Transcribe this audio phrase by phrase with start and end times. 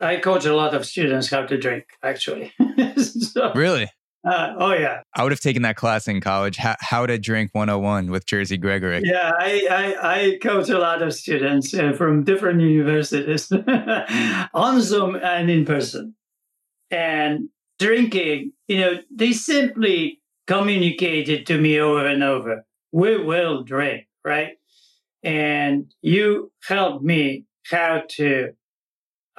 [0.00, 2.52] I coach a lot of students how to drink, actually.
[2.96, 3.88] so, really?
[4.26, 5.00] Uh, oh, yeah.
[5.14, 8.62] I would have taken that class in college, how, how to Drink 101 with Jerzy
[8.62, 9.02] Gregorek.
[9.04, 13.50] Yeah, I, I, I coach a lot of students uh, from different universities
[14.54, 16.14] on Zoom and in person.
[16.90, 17.48] And
[17.78, 24.52] drinking, you know, they simply communicated to me over and over we will drink, right?
[25.22, 28.52] And you helped me how to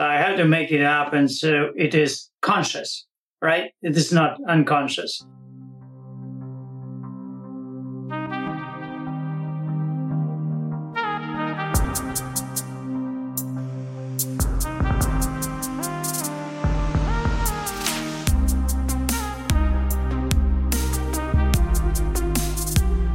[0.02, 3.06] uh, how to make it happen so it is conscious,
[3.40, 3.72] right?
[3.84, 5.24] It is not unconscious.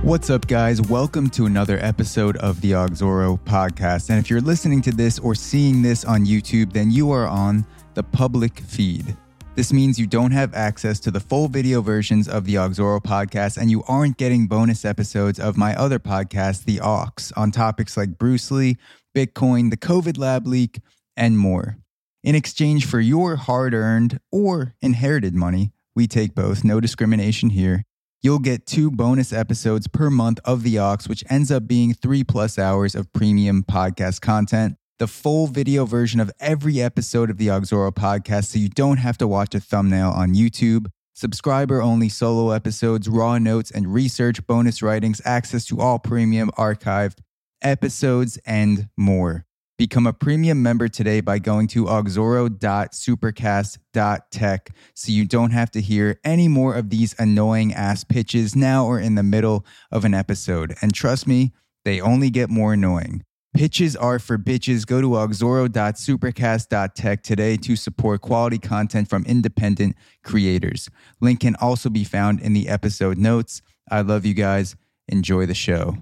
[0.06, 0.80] What's up, guys?
[0.80, 4.08] Welcome to another episode of the Auxoro podcast.
[4.08, 7.66] And if you're listening to this or seeing this on YouTube, then you are on
[7.94, 9.16] the public feed.
[9.56, 13.56] This means you don't have access to the full video versions of the Auxoro podcast,
[13.56, 18.16] and you aren't getting bonus episodes of my other podcast, The Aux, on topics like
[18.16, 18.76] Bruce Lee,
[19.12, 20.82] Bitcoin, the COVID lab leak,
[21.16, 21.78] and more.
[22.22, 27.82] In exchange for your hard earned or inherited money, we take both, no discrimination here
[28.22, 32.24] you'll get two bonus episodes per month of The Aux, which ends up being three
[32.24, 34.76] plus hours of premium podcast content.
[34.98, 39.18] The full video version of every episode of the Auxoro podcast, so you don't have
[39.18, 40.86] to watch a thumbnail on YouTube.
[41.12, 47.18] Subscriber only solo episodes, raw notes, and research bonus writings, access to all premium archived
[47.62, 49.46] episodes, and more.
[49.78, 56.18] Become a premium member today by going to auxoro.supercast.tech so you don't have to hear
[56.24, 60.74] any more of these annoying ass pitches now or in the middle of an episode.
[60.80, 61.52] And trust me,
[61.84, 63.22] they only get more annoying.
[63.54, 64.86] Pitches are for bitches.
[64.86, 70.88] Go to auxoro.supercast.tech today to support quality content from independent creators.
[71.20, 73.60] Link can also be found in the episode notes.
[73.90, 74.74] I love you guys.
[75.08, 75.98] Enjoy the show.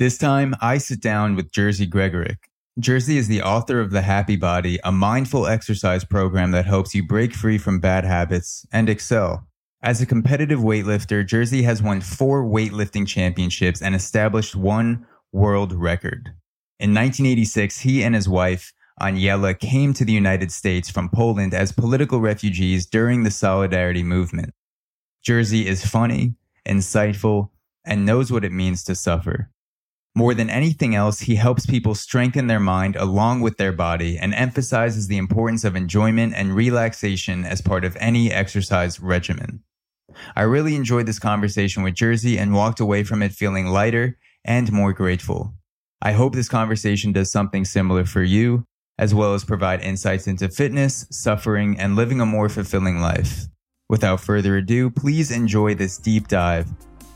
[0.00, 2.38] This time, I sit down with Jerzy Gregorek.
[2.78, 7.04] Jerzy is the author of The Happy Body, a mindful exercise program that helps you
[7.04, 9.46] break free from bad habits and excel.
[9.82, 16.32] As a competitive weightlifter, Jerzy has won four weightlifting championships and established one world record.
[16.78, 21.72] In 1986, he and his wife, Aniela, came to the United States from Poland as
[21.72, 24.54] political refugees during the Solidarity movement.
[25.26, 26.34] Jerzy is funny,
[26.66, 27.50] insightful,
[27.84, 29.50] and knows what it means to suffer.
[30.14, 34.34] More than anything else, he helps people strengthen their mind along with their body and
[34.34, 39.62] emphasizes the importance of enjoyment and relaxation as part of any exercise regimen.
[40.34, 44.72] I really enjoyed this conversation with Jerzy and walked away from it feeling lighter and
[44.72, 45.54] more grateful.
[46.02, 48.64] I hope this conversation does something similar for you,
[48.98, 53.44] as well as provide insights into fitness, suffering, and living a more fulfilling life.
[53.88, 56.68] Without further ado, please enjoy this deep dive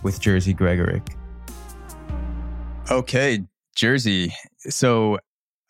[0.02, 1.14] with Jerzy Gregorek.
[2.90, 3.40] Okay,
[3.76, 4.32] Jerzy.
[4.58, 5.18] So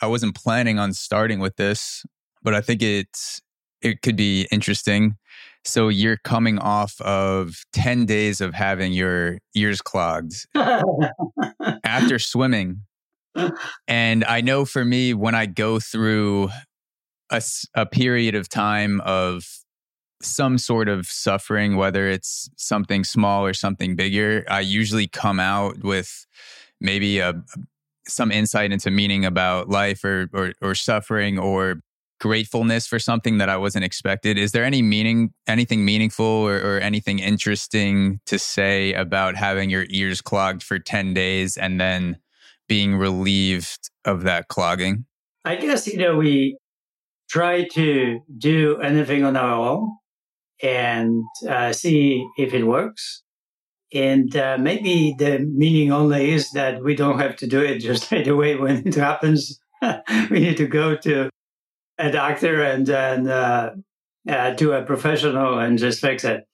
[0.01, 2.05] I wasn't planning on starting with this,
[2.43, 3.41] but I think it's
[3.81, 5.17] it could be interesting.
[5.65, 10.47] So you're coming off of 10 days of having your ears clogged
[11.85, 12.83] after swimming.
[13.89, 16.51] And I know for me, when I go through
[17.31, 17.43] a,
[17.75, 19.45] a period of time of
[20.23, 25.83] some sort of suffering, whether it's something small or something bigger, I usually come out
[25.83, 26.27] with
[26.84, 27.34] maybe a,
[28.06, 31.81] some insight into meaning about life or, or, or suffering or
[32.21, 34.39] gratefulness for something that I wasn't expected.
[34.39, 39.87] Is there any meaning, anything meaningful or, or, anything interesting to say about having your
[39.91, 42.19] ears clogged for 10 days and then
[42.69, 45.06] being relieved of that clogging?
[45.44, 46.56] I guess, you know, we
[47.28, 49.91] try to do anything on our own
[50.62, 53.24] and uh, see if it works.
[53.94, 58.10] And uh, maybe the meaning only is that we don't have to do it just
[58.12, 59.60] right away when it happens.
[60.31, 61.31] we need to go to
[61.99, 63.75] a doctor and then uh,
[64.29, 66.46] uh, to a professional and just fix it.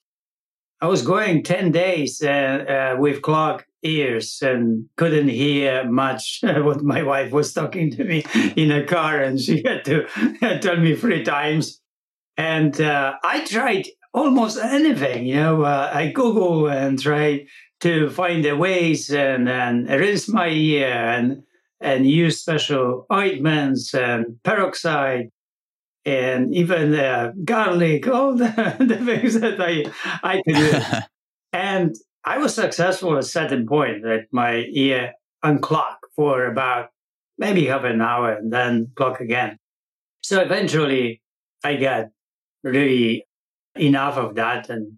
[0.81, 2.29] I was going 10 days uh,
[2.95, 8.23] uh, with clogged ears and couldn't hear much what my wife was talking to me
[8.55, 10.05] in a car, and she had to
[10.61, 11.79] tell me three times.
[12.37, 15.25] And uh, I tried almost anything.
[15.25, 17.45] You know, uh, I Google and try
[17.81, 21.43] to find the ways and, and rinse my ear and
[21.83, 25.29] and use special ointments and peroxide
[26.05, 29.85] and even uh, garlic, all the, the, things that I
[30.23, 30.99] I could do.
[31.53, 36.89] and I was successful at a certain point that my ear unclogged for about
[37.39, 39.57] maybe half an hour and then clock again.
[40.21, 41.21] So eventually
[41.63, 42.09] I got
[42.63, 43.25] really
[43.75, 44.97] enough of that and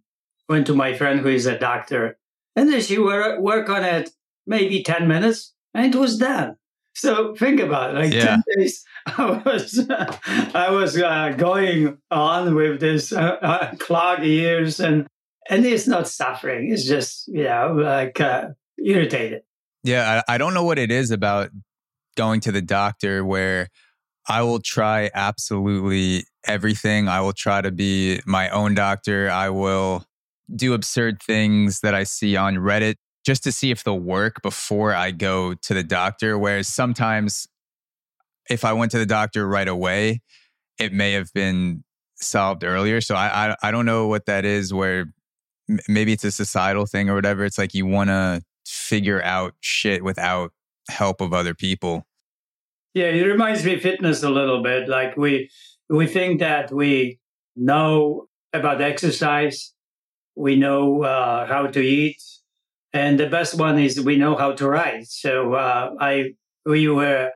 [0.50, 2.18] went to my friend who is a doctor.
[2.56, 4.10] And then she work, work on it
[4.46, 6.58] maybe 10 minutes and it was done.
[6.96, 8.00] So think about it.
[8.00, 8.26] Like Yeah.
[8.26, 14.80] 10 days, I was, I was uh, going on with this uh, uh, clogged ears
[14.80, 15.08] and,
[15.50, 16.72] and it's not suffering.
[16.72, 19.42] It's just, you know, like uh, irritated.
[19.84, 21.50] Yeah, I, I don't know what it is about
[22.16, 23.70] going to the doctor where
[24.28, 27.08] I will try absolutely everything.
[27.08, 29.30] I will try to be my own doctor.
[29.30, 30.06] I will
[30.54, 34.94] do absurd things that I see on Reddit just to see if they'll work before
[34.94, 36.38] I go to the doctor.
[36.38, 37.48] Whereas sometimes
[38.50, 40.22] if I went to the doctor right away,
[40.80, 41.84] it may have been
[42.16, 43.02] solved earlier.
[43.02, 45.14] So I I, I don't know what that is where
[45.88, 47.46] maybe it's a societal thing or whatever.
[47.46, 50.52] It's like you want to figure out shit without
[50.90, 52.06] help of other people.
[52.94, 54.88] Yeah, it reminds me fitness a little bit.
[54.88, 55.50] Like we
[55.90, 57.20] we think that we
[57.56, 59.74] know about exercise,
[60.36, 62.22] we know uh, how to eat,
[62.94, 65.08] and the best one is we know how to write.
[65.08, 66.34] So uh, I
[66.66, 67.32] we were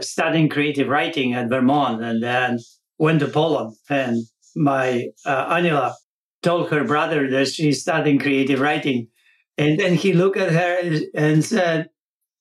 [0.00, 2.58] studying creative writing at Vermont, and then
[2.98, 4.18] went to Poland, and
[4.56, 5.94] my uh, Aniela
[6.42, 9.08] told her brother that she's studying creative writing,
[9.56, 11.90] and then he looked at her and said.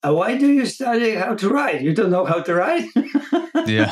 [0.06, 1.82] "Uh, Why do you study how to write?
[1.82, 2.86] You don't know how to write?
[3.68, 3.90] Yeah.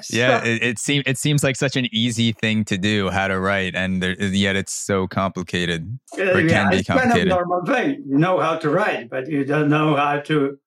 [0.00, 3.26] So- Yeah, it, it seems it seems like such an easy thing to do, how
[3.28, 5.98] to write, and there, yet it's so complicated.
[6.16, 8.04] Uh, or it can be it's kind of normal thing.
[8.06, 10.58] You know how to write, but you don't know how to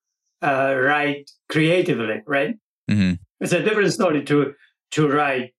[0.41, 2.55] uh, write creatively, right?
[2.89, 4.53] hmm It's a different story to
[4.95, 5.53] to write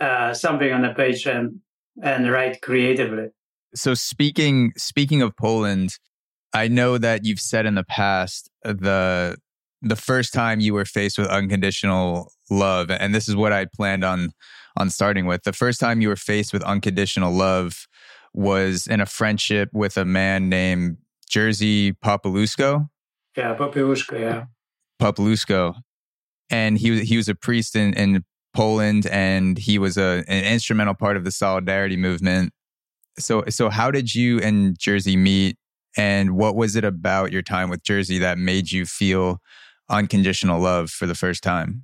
[0.00, 1.60] uh, something on a page and
[2.02, 3.26] and write creatively.
[3.74, 5.90] So speaking speaking of Poland,
[6.52, 9.36] I know that you've said in the past uh, the
[9.80, 14.04] the first time you were faced with unconditional love, and this is what I planned
[14.04, 14.30] on
[14.76, 15.42] on starting with.
[15.44, 17.86] The first time you were faced with unconditional love
[18.32, 20.98] was in a friendship with a man named
[21.30, 22.88] Jerzy Papalusko.
[23.36, 24.44] Yeah, Popiełuszko, yeah.
[25.00, 25.74] Papalusko,
[26.50, 28.24] and he was he was a priest in, in
[28.54, 32.52] Poland, and he was a an instrumental part of the solidarity movement.
[33.18, 35.56] So so how did you and Jerzy meet,
[35.98, 39.40] and what was it about your time with Jerzy that made you feel
[39.90, 41.82] unconditional love for the first time?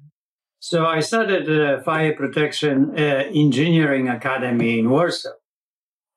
[0.61, 5.31] So I started the Fire Protection uh, Engineering Academy in Warsaw.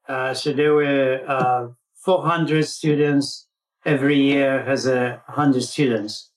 [0.08, 1.68] Uh, so there were uh,
[2.06, 3.48] 400 students
[3.84, 6.32] every year, has a 100 students.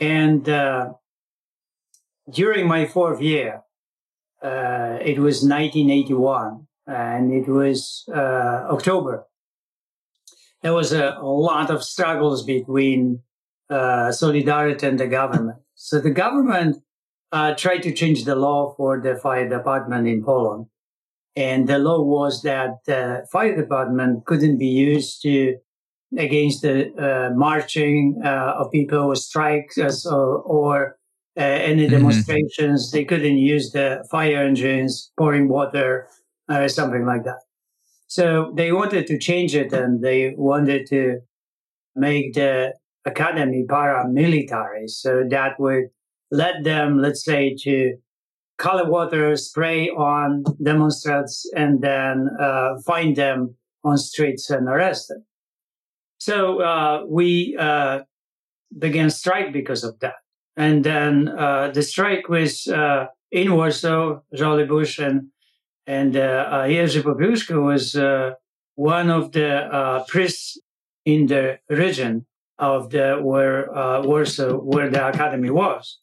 [0.00, 0.92] And uh,
[2.30, 3.62] during my fourth year,
[4.42, 9.26] uh, it was 1981, and it was uh, October.
[10.64, 13.20] There was a, a lot of struggles between
[13.70, 15.58] uh, Solidarity and the government.
[15.74, 16.82] So the government
[17.32, 20.66] uh, tried to change the law for the fire department in Poland.
[21.36, 25.56] And the law was that the fire department couldn't be used to
[26.16, 29.76] against the uh, marching uh, of people, with strikes,
[30.06, 30.96] or, or
[31.36, 31.90] uh, any Mhm.
[31.90, 32.90] demonstrations.
[32.92, 36.06] They couldn't use the fire engines, pouring water,
[36.48, 37.40] or something like that.
[38.06, 41.20] So they wanted to change it, and they wanted to
[41.96, 42.74] make the
[43.04, 45.84] academy paramilitary, so that would
[46.30, 47.96] let them, let's say, to
[48.58, 55.24] color water, spray on demonstrants, and then uh, find them on streets and arrest them.
[56.18, 58.00] So uh, we uh,
[58.78, 60.14] began strike because of that.
[60.56, 65.28] And then uh, the strike was uh, in Warsaw, Żoliborz and
[65.86, 68.32] and uh, uh, Jerzy Popiełuszko was uh,
[68.74, 70.58] one of the uh, priests
[71.04, 72.26] in the region
[72.58, 75.98] of the where uh, Warsaw, where the academy was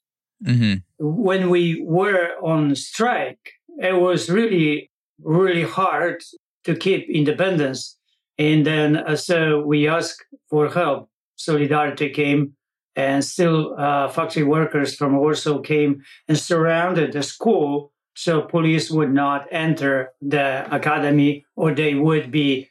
[0.45, 4.91] hmm when we were on strike, it was really,
[5.23, 6.21] really hard
[6.63, 7.97] to keep independence.
[8.38, 11.09] And then, uh, so we asked for help.
[11.35, 12.53] Solidarity came,
[12.95, 19.13] and still uh, factory workers from Warsaw came and surrounded the school so police would
[19.13, 22.70] not enter the academy or they would be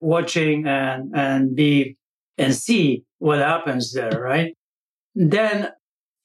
[0.00, 1.96] watching and, and be
[2.36, 4.56] and see what happens there, right?
[5.14, 5.70] Then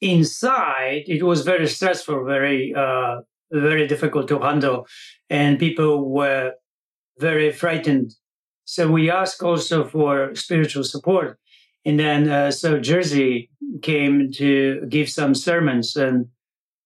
[0.01, 3.17] inside it was very stressful very uh,
[3.51, 4.87] very difficult to handle
[5.29, 6.53] and people were
[7.17, 8.13] very frightened
[8.63, 11.37] so we asked also for spiritual support
[11.85, 13.49] and then uh, so Jerzy
[13.81, 16.27] came to give some sermons and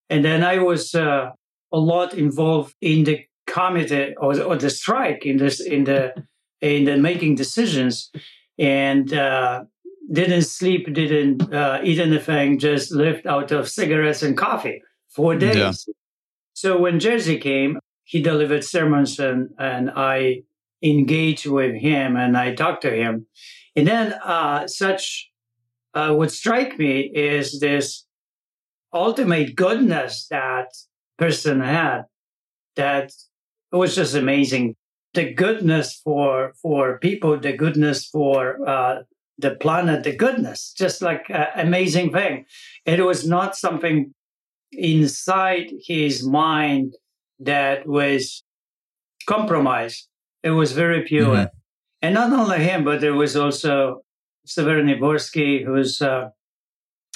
[0.09, 1.29] and then i was uh,
[1.73, 6.13] a lot involved in the committee or, or the strike in this in the
[6.61, 8.09] in the making decisions
[8.57, 9.65] and uh,
[10.11, 15.85] didn't sleep, didn't uh, eat anything, just lived out of cigarettes and coffee for days.
[15.87, 15.93] Yeah.
[16.53, 20.43] So when Jerzy came, he delivered sermons and, and I
[20.81, 23.25] engaged with him and I talked to him.
[23.75, 25.31] And then uh, such
[25.93, 28.05] uh, what strike me is this
[28.93, 30.67] ultimate goodness that
[31.17, 32.03] person had
[32.75, 33.11] that
[33.71, 34.75] was just amazing.
[35.13, 39.03] The goodness for for people, the goodness for uh,
[39.37, 42.45] the planet, the goodness, just like uh, amazing thing.
[42.85, 44.13] It was not something
[44.71, 46.95] inside his mind
[47.39, 48.43] that was
[49.27, 50.07] compromised.
[50.41, 51.35] It was very pure.
[51.35, 51.57] Mm-hmm.
[52.01, 54.03] And not only him, but there was also
[54.45, 56.29] Seweryn Jaworski, who's uh,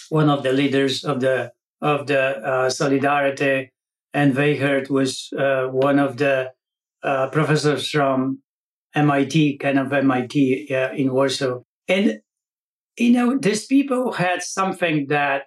[0.10, 1.52] one of the leaders of the
[1.82, 3.72] of the uh, Solidarity,
[4.14, 6.52] and Weichert was uh, one of the
[7.04, 8.42] uh, professors from
[8.96, 11.62] MIT, kind of MIT uh, in Warsaw.
[11.88, 12.20] And
[12.98, 15.44] you know, these people had something that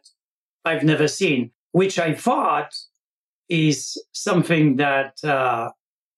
[0.65, 2.73] I've never seen, which I thought
[3.49, 5.71] is something that uh,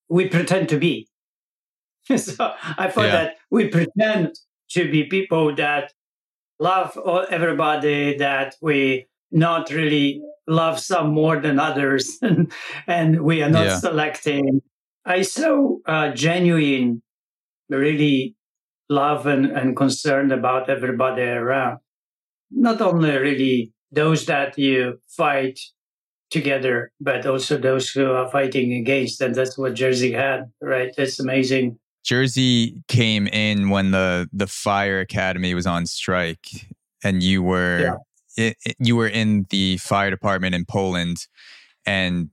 [0.09, 1.09] we pretend to be.
[2.17, 3.13] so I thought yeah.
[3.13, 4.35] that we pretend
[4.71, 5.93] to be people that
[6.59, 6.99] love
[7.31, 12.53] everybody, that we not really love some more than others, and,
[12.87, 13.79] and we are not yeah.
[13.79, 14.63] selecting.
[15.05, 17.03] I so uh, genuine,
[17.69, 18.37] really
[18.89, 21.79] love and, and concerned about everybody around.
[22.51, 25.59] Not only really those that you fight
[26.31, 29.21] together, but also those who are fighting against.
[29.21, 30.93] And that's what Jerzy had, right?
[30.97, 31.79] That's amazing.
[32.05, 36.49] Jerzy came in when the the fire academy was on strike,
[37.05, 37.95] and you were yeah.
[38.37, 41.27] It, it, you were in the fire department in Poland,
[41.87, 42.31] and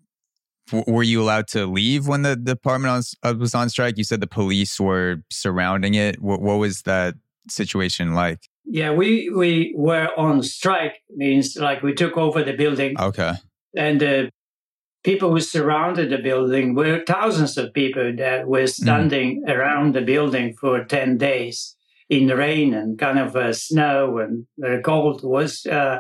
[0.68, 3.98] w- were you allowed to leave when the, the department was, uh, was on strike?
[3.98, 6.16] You said the police were surrounding it.
[6.16, 7.16] W- what was that
[7.50, 8.40] situation like?
[8.66, 11.02] Yeah, we we were on strike.
[11.10, 13.00] Means like we took over the building.
[13.00, 13.34] Okay.
[13.76, 14.30] And the
[15.04, 18.84] people who surrounded the building were thousands of people that were mm-hmm.
[18.84, 19.56] standing mm.
[19.56, 21.76] around the building for 10 days
[22.10, 25.24] in rain and kind of uh, snow and very cold.
[25.24, 26.00] Was uh,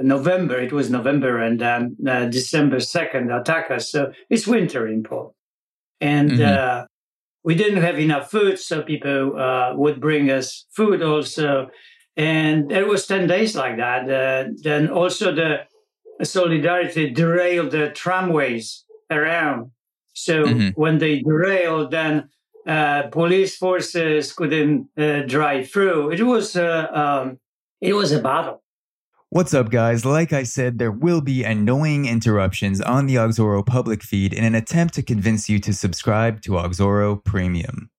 [0.00, 0.60] November.
[0.60, 3.90] It was November and um, uh, December 2nd attack us.
[3.90, 5.34] So it's winter in Poland.
[6.00, 6.82] And mm-hmm.
[6.82, 6.84] Uh,
[7.44, 11.68] we didn't have enough food, so people uh, would bring us food also.
[12.16, 14.10] And it was 10 days like that.
[14.10, 15.66] Uh, then also the
[16.22, 19.72] Solidarity derailed the tramways around.
[20.14, 20.68] So mm-hmm.
[20.80, 22.30] when they derailed, then
[22.66, 26.10] uh, police forces couldn't uh, drive through.
[26.10, 27.38] It was uh, um,
[27.80, 28.62] it was a battle.
[29.30, 30.04] What's up, guys?
[30.04, 34.54] Like I said, there will be annoying interruptions on the Auxoro public feed in an
[34.54, 37.90] attempt to convince you to subscribe to Auxoro Premium.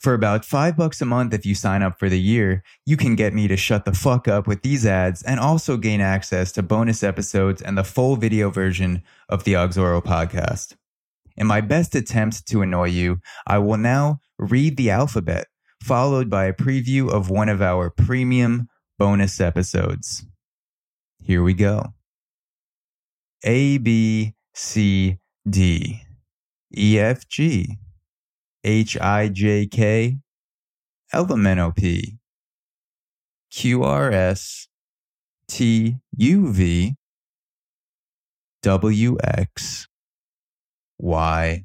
[0.00, 3.14] For about five bucks a month if you sign up for the year, you can
[3.14, 6.62] get me to shut the fuck up with these ads and also gain access to
[6.62, 10.74] bonus episodes and the full video version of the Auxoro podcast.
[11.36, 15.46] In my best attempt to annoy you, I will now read the alphabet,
[15.82, 20.26] followed by a preview of one of our premium bonus episodes.
[21.22, 21.94] Here we go.
[23.44, 26.02] A, B, C, D,
[26.76, 27.78] E, F, G,
[28.64, 30.18] H I J K,
[31.12, 32.18] L M N O P,
[33.50, 34.68] Q R S,
[35.48, 36.94] T U V,
[38.62, 39.88] W X,
[41.02, 41.64] Y,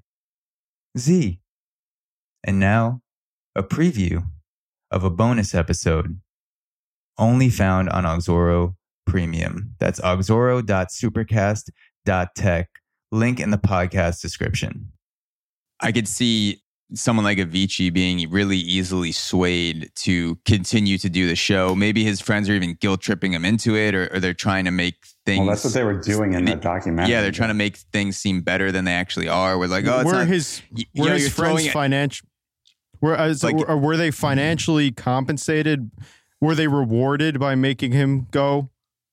[0.98, 1.40] Z.
[2.44, 3.02] And now,
[3.56, 4.26] a preview
[4.90, 6.20] of a bonus episode
[7.20, 8.76] only found on Auxoro
[9.06, 9.76] Premium.
[9.80, 12.70] That's auxoro.supercast.tech.
[13.12, 14.92] Link in the podcast description.
[15.80, 16.64] I could see
[16.94, 21.76] someone like Avicii being really easily swayed to continue to do the show.
[21.76, 24.72] Maybe his friends are even guilt tripping him into it, or, or they're trying to
[24.72, 24.96] make
[25.28, 25.40] things.
[25.40, 27.12] Well, that's what they were doing in that documentary.
[27.12, 29.60] Yeah, they're trying to make things seem better than they actually are.
[29.60, 30.62] We're like, oh, were not, his
[30.96, 32.28] were know, his friends financial?
[33.02, 35.92] Were as, like, or were they financially compensated?
[36.42, 38.70] Were they rewarded by making him go?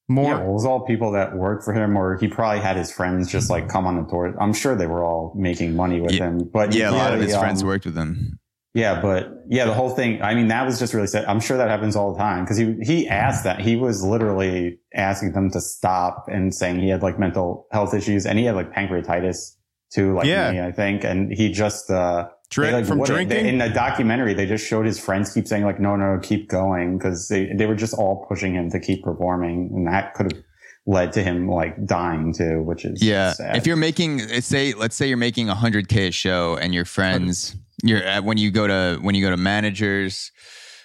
[0.09, 0.25] more.
[0.25, 2.92] Yeah, well, it was all people that worked for him, or he probably had his
[2.92, 4.35] friends just like come on the tour.
[4.40, 6.44] I'm sure they were all making money with yeah, him.
[6.52, 8.38] But yeah, a lot of his um, friends worked with him.
[8.75, 10.21] Yeah, but yeah, the whole thing.
[10.21, 11.25] I mean, that was just really sad.
[11.26, 14.81] I'm sure that happens all the time because he he asked that he was literally
[14.93, 18.57] asking them to stop and saying he had like mental health issues and he had
[18.57, 19.57] like pancreatitis
[19.93, 20.50] too, like yeah.
[20.50, 23.28] me, I think, and he just uh Drink, like, from drinking?
[23.28, 26.49] They, in the documentary, they just showed his friends keep saying like, no, no, keep
[26.49, 26.99] going.
[26.99, 29.71] Cause they, they were just all pushing him to keep performing.
[29.75, 30.43] And that could have
[30.87, 33.33] led to him like dying too, which is yeah.
[33.33, 33.57] Sad.
[33.57, 36.85] If you're making, say, let's say you're making a hundred K a show and your
[36.85, 37.57] friends,
[37.88, 40.33] you're when you go to, when you go to managers,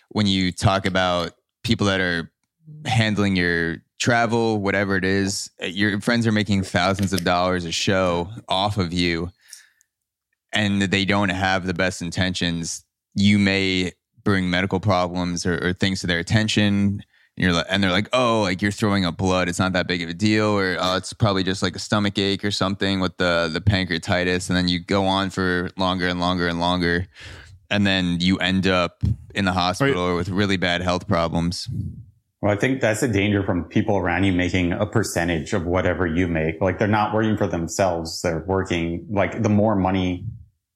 [0.10, 2.32] when you talk about people that are
[2.86, 7.72] handling your travel, whatever it is, eh, your friends are making thousands of dollars a
[7.72, 9.29] show off of you
[10.51, 13.91] and they don't have the best intentions, you may
[14.24, 17.03] bring medical problems or, or things to their attention.
[17.39, 19.48] And you're like, and they're like, oh, like you're throwing up blood.
[19.48, 22.17] It's not that big of a deal, or oh, it's probably just like a stomach
[22.17, 24.50] ache or something with the the pancreatitis.
[24.50, 27.08] And then you go on for longer and longer and longer,
[27.69, 29.03] and then you end up
[29.34, 31.69] in the hospital or with really bad health problems.
[32.41, 36.05] Well, I think that's a danger from people around you making a percentage of whatever
[36.05, 36.60] you make.
[36.60, 38.22] Like they're not working for themselves.
[38.22, 40.25] They're working like the more money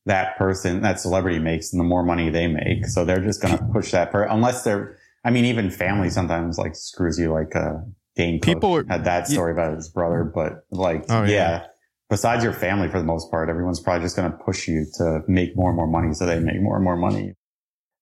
[0.05, 2.85] that person, that celebrity makes and the more money they make.
[2.85, 6.57] So they're just going to push that per, unless they're, I mean, even family sometimes
[6.57, 7.75] like screws you like, uh,
[8.15, 9.63] Dane people are, had that story yeah.
[9.63, 11.29] about his brother, but like, oh, yeah.
[11.29, 11.65] yeah.
[12.09, 15.21] Besides your family, for the most part, everyone's probably just going to push you to
[15.27, 17.33] make more and more money so they make more and more money.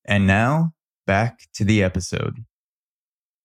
[0.05, 0.73] And now
[1.07, 2.43] back to the episode.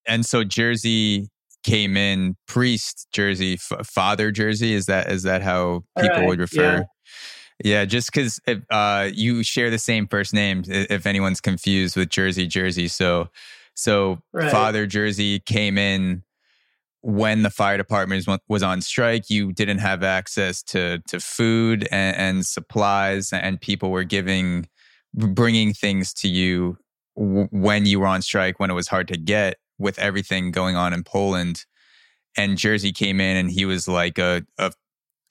[0.08, 1.28] And so Jerzy
[1.62, 4.70] came in priest Jerzy, f- father Jerzy.
[4.70, 6.26] Is that is that how people right.
[6.26, 6.78] would refer?
[6.78, 6.82] Yeah.
[7.64, 8.38] Yeah, just because
[8.70, 12.90] uh, you share the same first name, if anyone's confused with Jerzy, Jerzy.
[12.90, 13.30] So,
[13.76, 14.50] so right.
[14.50, 16.22] Father Jerzy came in
[17.02, 19.30] when the fire department was on strike.
[19.30, 24.68] You didn't have access to to food and, and supplies, and people were giving,
[25.14, 26.78] bringing things to you
[27.14, 30.92] when you were on strike, when it was hard to get, with everything going on
[30.92, 31.64] in Poland.
[32.36, 34.72] And Jerzy came in, and he was like a, a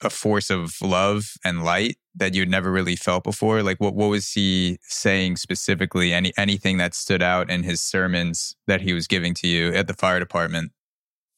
[0.02, 3.62] a force of love and light that you'd never really felt before?
[3.62, 6.12] Like what what was he saying specifically?
[6.12, 9.86] Any anything that stood out in his sermons that he was giving to you at
[9.86, 10.72] the fire department?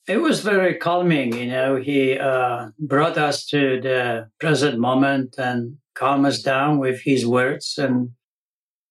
[0.07, 1.77] It was very calming, you know.
[1.77, 7.77] He uh, brought us to the present moment and calmed us down with his words,
[7.77, 8.11] and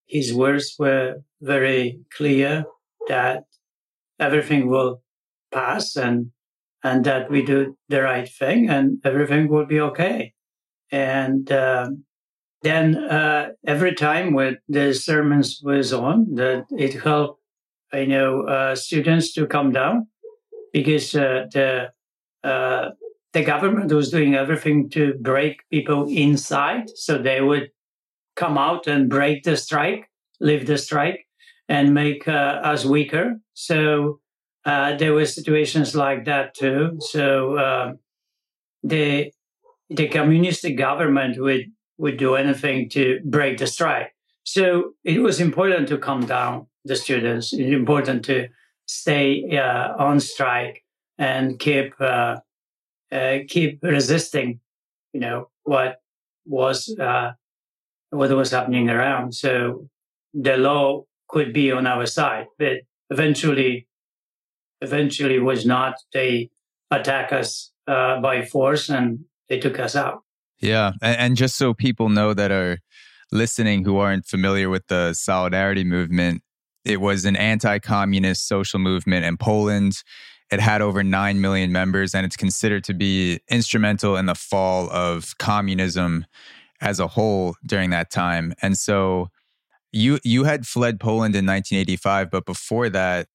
[0.06, 2.64] his words were very clear
[3.08, 3.44] that
[4.20, 5.02] everything will
[5.52, 6.30] pass and
[6.84, 10.32] and that we do the right thing and everything will be okay.
[10.90, 11.90] And uh,
[12.62, 17.40] then uh, every time when the sermons was on, that it helped,
[17.92, 20.08] I know, uh, students to come down
[20.72, 21.90] because uh, the
[22.44, 22.90] uh,
[23.32, 27.70] the government was doing everything to break people inside, so they would
[28.36, 30.08] come out and break the strike,
[30.40, 31.26] leave the strike,
[31.68, 33.36] and make uh, us weaker.
[33.54, 34.20] So
[34.64, 36.96] there were situations like that too.
[37.00, 37.96] So
[38.82, 39.32] the
[39.90, 41.66] the communist government would
[41.98, 44.14] would do anything to break the strike.
[44.44, 47.52] So it was important to calm down the students.
[47.52, 48.48] It's important to
[48.86, 50.84] stay uh, on strike
[51.18, 52.36] and keep uh,
[53.10, 54.60] uh, keep resisting.
[55.12, 56.00] You know what
[56.46, 57.32] was uh,
[58.10, 59.34] what was happening around.
[59.34, 59.88] So
[60.32, 62.78] the law could be on our side, but
[63.10, 63.86] eventually
[64.80, 65.94] eventually was not.
[66.12, 66.50] They
[66.90, 70.22] attack us uh, by force and they took us out.
[70.60, 70.92] Yeah.
[71.02, 72.78] And, and just so people know that are
[73.30, 76.42] listening who aren't familiar with the Solidarity movement,
[76.84, 80.02] it was an anti communist social movement in Poland.
[80.50, 84.90] It had over 9 million members, and it's considered to be instrumental in the fall
[84.90, 86.24] of communism
[86.80, 88.54] as a whole during that time.
[88.62, 89.28] And so
[89.92, 93.26] you you had fled Poland in 1985, but before that,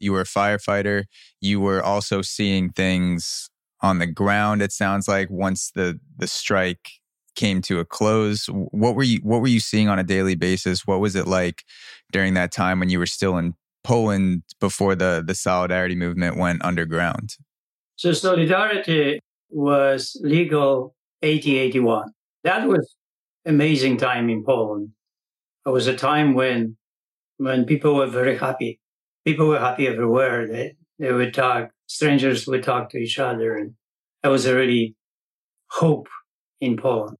[0.00, 1.04] you were a firefighter.
[1.40, 4.62] You were also seeing things on the ground.
[4.62, 6.90] It sounds like once the the strike
[7.34, 8.46] came to a close.
[8.46, 10.86] What were you What were you seeing on a daily basis?
[10.86, 11.64] What was it like
[12.12, 16.64] during that time when you were still in Poland before the the Solidarity movement went
[16.64, 17.36] underground?
[17.96, 22.12] So Solidarity was legal 1881.
[22.44, 22.94] That was
[23.44, 24.90] amazing time in Poland.
[25.66, 26.76] It was a time when
[27.38, 28.80] when people were very happy
[29.28, 30.46] people were happy everywhere.
[30.46, 33.56] They, they would talk, strangers would talk to each other.
[33.56, 33.74] And
[34.22, 34.94] that was a really
[35.70, 36.08] hope
[36.60, 37.16] in Poland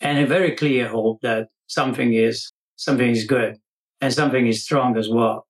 [0.00, 3.58] and a very clear hope that something is, something is good
[4.00, 5.46] and something is strong as well.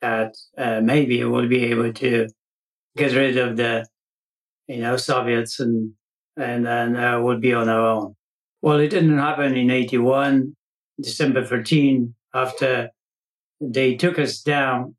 [0.00, 2.28] That uh, maybe we'll be able to
[2.96, 3.86] get rid of the,
[4.66, 5.92] you know, Soviets and,
[6.36, 8.16] and then uh, we'll be on our own.
[8.60, 10.56] Well, it didn't happen in 81,
[11.00, 12.90] December 13, after
[13.60, 14.96] they took us down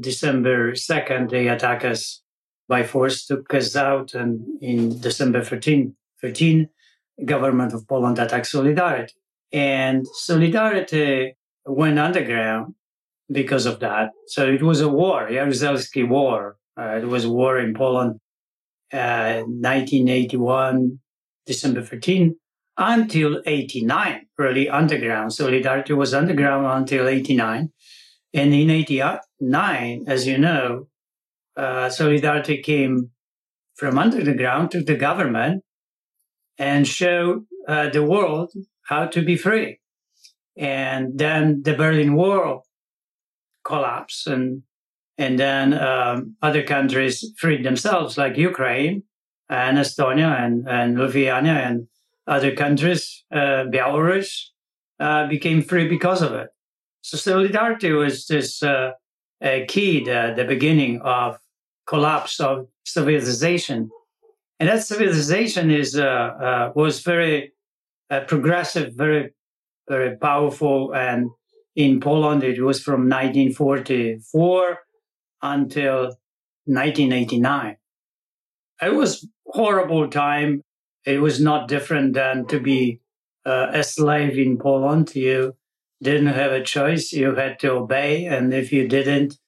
[0.00, 2.22] December 2nd, they attack us
[2.68, 4.14] by force, took us out.
[4.14, 6.68] And in December 13, 13
[7.24, 9.14] government of Poland attacked Solidarity.
[9.52, 12.74] And Solidarity went underground
[13.30, 14.10] because of that.
[14.26, 16.56] So it was a war, Jaruzelski War.
[16.78, 18.20] Uh, it was a war in Poland,
[18.92, 21.00] uh, 1981,
[21.46, 22.36] December 13,
[22.76, 25.32] until 89, really underground.
[25.32, 27.72] Solidarity was underground until 89.
[28.34, 29.02] And in 80,
[29.40, 30.88] nine, as you know,
[31.56, 33.10] uh, Solidarity came
[33.74, 35.62] from under the ground to the government
[36.58, 38.52] and showed uh, the world
[38.84, 39.78] how to be free.
[40.56, 42.64] And then the Berlin Wall
[43.64, 44.62] collapsed, and
[45.18, 49.02] and then um, other countries freed themselves, like Ukraine
[49.48, 51.88] and Estonia and, and Lithuania and
[52.26, 54.46] other countries, uh, Belarus,
[54.98, 56.48] uh, became free because of it.
[57.02, 58.62] So solidarity was this
[59.42, 61.38] uh, key, the, the beginning of
[61.86, 63.90] collapse of civilization.
[64.58, 67.52] And that civilization is uh, uh, was very
[68.10, 69.32] uh, progressive, very
[69.88, 71.30] very powerful, and
[71.76, 74.78] in Poland it was from 1944
[75.42, 76.16] until
[76.64, 77.76] 1989.
[78.82, 80.62] It was horrible time.
[81.04, 83.00] It was not different than to be
[83.44, 85.08] uh, a slave in Poland.
[85.08, 85.56] To you
[86.02, 87.12] didn't have a choice.
[87.12, 89.38] You had to obey, and if you didn't,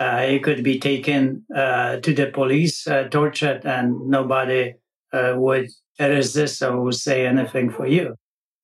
[0.00, 4.74] uh, you could be taken uh, to the police, uh, tortured, and nobody
[5.12, 8.14] uh, would resist or would say anything for you.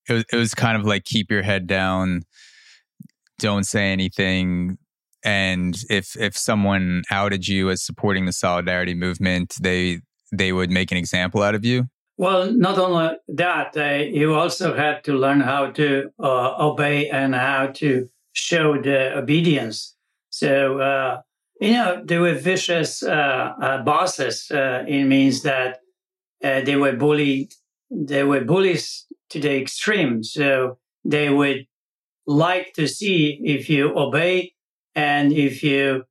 [0.09, 2.22] It was, it was kind of like keep your head down,
[3.38, 4.78] don't say anything,
[5.24, 10.00] and if if someone outed you as supporting the solidarity movement, they
[10.33, 11.85] they would make an example out of you.
[12.22, 17.35] Well, not only that, uh, you also had to learn how to uh, obey and
[17.35, 19.96] how to show the obedience.
[20.30, 21.22] So, uh,
[21.61, 24.48] you know, they were vicious uh, uh, bosses.
[24.52, 25.80] Uh, it means that
[26.40, 27.54] they were bullied.
[27.90, 30.22] They were bullies to the extreme.
[30.22, 31.66] So they would
[32.24, 34.52] like to see if you obey
[34.94, 36.04] and if you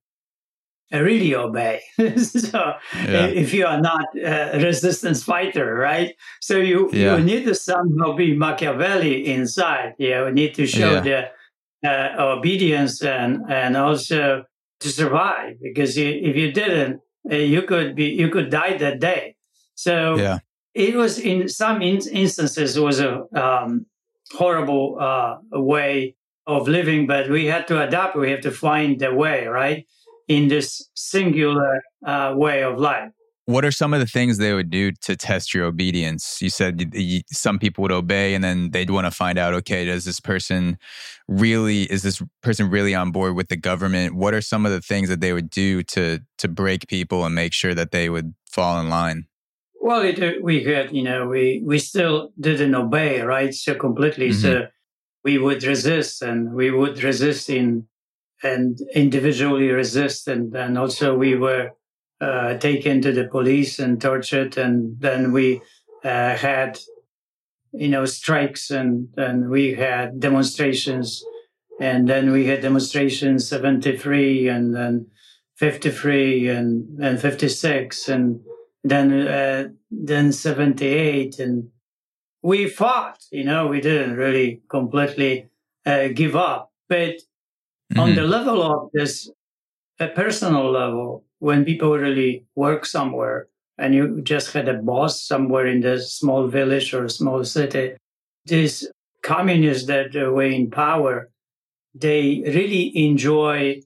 [1.00, 1.82] really obey.
[2.16, 3.26] so yeah.
[3.26, 6.14] if you are not a resistance fighter, right?
[6.40, 7.16] So you, yeah.
[7.16, 9.94] you need to somehow be Machiavelli inside.
[9.98, 11.28] You need to show yeah.
[11.82, 14.44] the uh, obedience and, and also
[14.80, 17.00] to survive because if you didn't,
[17.30, 19.36] uh, you could be, you could die that day.
[19.74, 20.38] So yeah.
[20.74, 23.86] it was in some in- instances, was a um,
[24.32, 28.16] horrible uh, way of living, but we had to adapt.
[28.16, 29.86] We have to find the way, right?
[30.32, 33.10] In this singular uh, way of life.
[33.46, 36.40] What are some of the things they would do to test your obedience?
[36.40, 36.94] You said
[37.32, 40.78] some people would obey and then they'd want to find out, okay, does this person
[41.26, 44.14] really, is this person really on board with the government?
[44.14, 47.34] What are some of the things that they would do to, to break people and
[47.34, 49.26] make sure that they would fall in line?
[49.80, 53.52] Well, it, uh, we had, you know, we, we still didn't obey, right?
[53.52, 54.28] So completely.
[54.28, 54.40] Mm-hmm.
[54.40, 54.68] So
[55.24, 57.88] we would resist and we would resist in
[58.42, 60.28] and individually resist.
[60.28, 61.70] And, and also we were
[62.20, 64.56] uh, taken to the police and tortured.
[64.56, 65.60] And then we
[66.04, 66.78] uh, had,
[67.72, 71.24] you know, strikes and, and we had demonstrations.
[71.80, 75.06] And then we had demonstrations 73 and then
[75.56, 78.40] 53 and, and 56 and
[78.84, 81.38] then, uh, then 78.
[81.38, 81.68] And
[82.42, 85.48] we fought, you know, we didn't really completely
[85.86, 86.72] uh, give up.
[86.88, 87.22] But
[87.92, 88.00] Mm-hmm.
[88.00, 89.30] On the level of this,
[90.00, 95.66] a personal level, when people really work somewhere and you just had a boss somewhere
[95.66, 97.96] in the small village or small city,
[98.46, 98.88] these
[99.22, 101.30] communists that were in power,
[101.94, 103.80] they really enjoy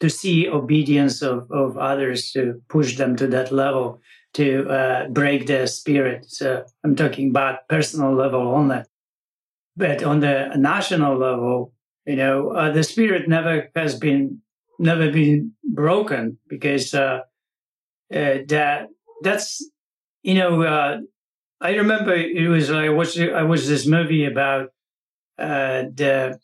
[0.00, 4.00] to see obedience of, of others to push them to that level
[4.32, 6.24] to uh, break their spirit.
[6.28, 8.84] So I'm talking about personal level only.
[9.76, 11.74] But on the national level,
[12.06, 14.40] you know, uh, the spirit never has been
[14.78, 17.20] never been broken because uh,
[18.12, 18.88] uh, that
[19.22, 19.70] that's
[20.22, 20.98] you know uh,
[21.60, 24.70] I remember it was I watched I watched this movie about
[25.38, 26.38] uh, the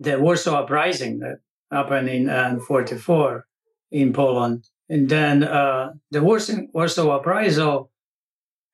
[0.00, 1.38] the Warsaw uprising that
[1.70, 3.46] happened in uh, 44
[3.90, 7.86] in Poland, and then the Warsaw, Warsaw uprising.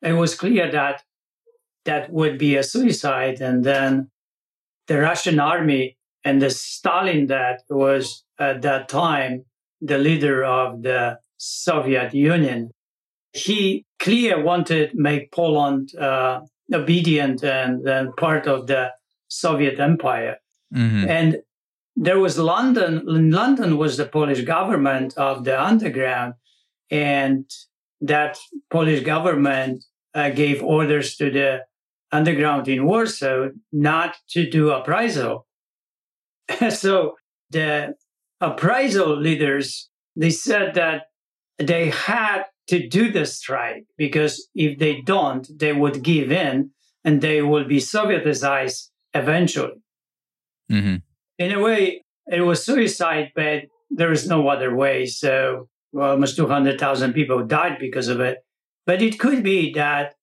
[0.02, 1.02] It was clear that
[1.84, 4.10] that would be a suicide, and then
[4.90, 9.44] the Russian army and the Stalin that was at that time
[9.80, 12.70] the leader of the Soviet Union,
[13.32, 16.40] he clear wanted to make Poland uh,
[16.74, 18.90] obedient and, and, part of the
[19.28, 20.38] Soviet Empire.
[20.74, 21.08] Mm-hmm.
[21.08, 21.36] And
[21.94, 23.02] there was London.
[23.06, 26.34] London was the Polish government of the underground,
[26.90, 27.48] and
[28.00, 28.38] that
[28.70, 31.60] Polish government uh, gave orders to the
[32.12, 35.46] underground in Warsaw not to do appraisal.
[36.70, 37.14] so
[37.50, 37.94] the
[38.40, 41.04] appraisal leaders, they said that
[41.58, 46.70] they had to do the strike because if they don't, they would give in
[47.04, 49.82] and they will be Sovietized eventually.
[50.70, 50.96] Mm-hmm.
[51.38, 55.06] In a way, it was suicide, but there is no other way.
[55.06, 58.38] So well, almost 200,000 people died because of it.
[58.86, 60.14] But it could be that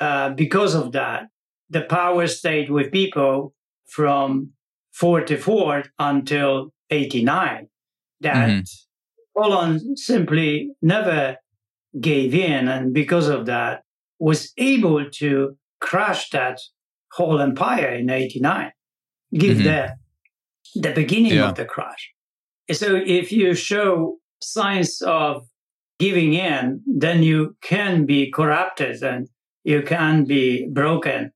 [0.00, 1.24] uh, because of that,
[1.70, 3.54] the power stayed with people
[3.86, 4.50] from
[4.92, 7.68] 44 until 89.
[8.20, 9.40] That mm-hmm.
[9.40, 11.36] Poland simply never
[12.00, 12.68] gave in.
[12.68, 13.82] And because of that,
[14.18, 16.58] was able to crush that
[17.12, 18.72] whole empire in 89,
[19.34, 19.64] give mm-hmm.
[19.64, 19.92] the,
[20.74, 21.48] the beginning yeah.
[21.48, 22.12] of the crash.
[22.72, 25.46] So if you show signs of
[25.98, 29.28] giving in, then you can be corrupted and
[29.66, 31.32] you can be broken.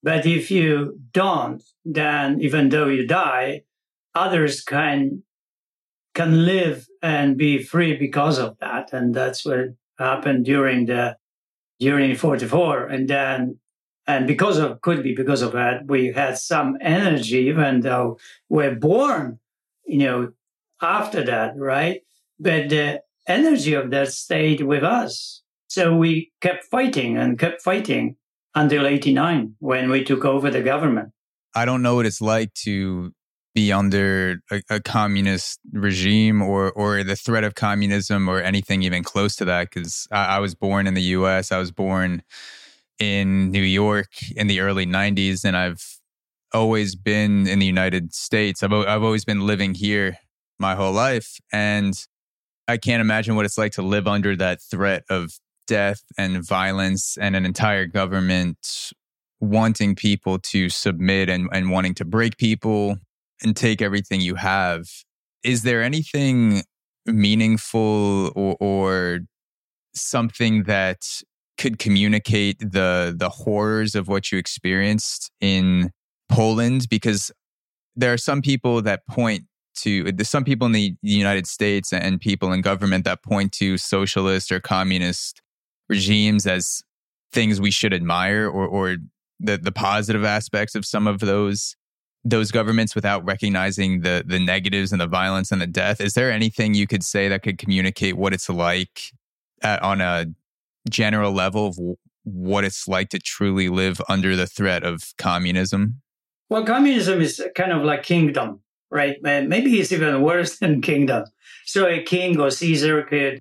[0.00, 3.62] But if you don't, then even though you die,
[4.14, 5.24] others can
[6.14, 8.92] can live and be free because of that.
[8.92, 11.16] And that's what happened during the
[11.80, 12.86] during 44.
[12.86, 13.58] And then
[14.06, 18.76] and because of could be because of that, we had some energy, even though we're
[18.76, 19.40] born,
[19.84, 20.32] you know,
[20.80, 22.02] after that, right?
[22.38, 25.43] But the energy of that stayed with us.
[25.74, 28.14] So we kept fighting and kept fighting
[28.54, 31.10] until 89 when we took over the government.
[31.52, 33.12] I don't know what it's like to
[33.56, 39.02] be under a, a, communist regime or or the threat of communism or anything even
[39.02, 41.50] close to that because I, I, was born in the U.S.
[41.50, 42.22] I was born
[43.00, 45.98] in New York in the early '90s, and I've
[46.52, 48.62] always been in the United States.
[48.62, 50.18] I've I've always been living here
[50.60, 51.94] my whole life, and
[52.68, 57.16] I can't imagine what it's like to live under that threat of death and violence
[57.20, 58.92] and an entire government
[59.40, 62.96] wanting people to submit and, and wanting to break people
[63.42, 64.84] and take everything you have.
[65.42, 66.62] Is there anything
[67.06, 69.20] meaningful or, or
[69.94, 70.98] something that
[71.56, 75.90] could communicate the the horrors of what you experienced in
[76.28, 76.86] Poland?
[76.88, 77.30] Because
[77.94, 79.44] there are some people that point
[79.76, 83.76] to there's some people in the United States and people in government that point to
[83.76, 85.42] socialist or communist
[85.88, 86.82] regimes as
[87.32, 88.96] things we should admire or or
[89.40, 91.76] the the positive aspects of some of those
[92.24, 96.30] those governments without recognizing the the negatives and the violence and the death is there
[96.30, 99.12] anything you could say that could communicate what it's like
[99.62, 100.26] at, on a
[100.88, 101.78] general level of
[102.22, 106.00] what it's like to truly live under the threat of communism
[106.48, 108.60] well communism is kind of like kingdom
[108.94, 109.16] right?
[109.22, 111.24] Maybe it's even worse than kingdom.
[111.66, 113.40] So a king or Caesar could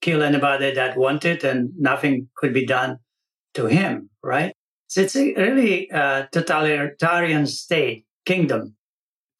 [0.00, 2.98] kill anybody that wanted and nothing could be done
[3.54, 4.54] to him, right?
[4.86, 8.76] So it's a really uh, totalitarian state, kingdom.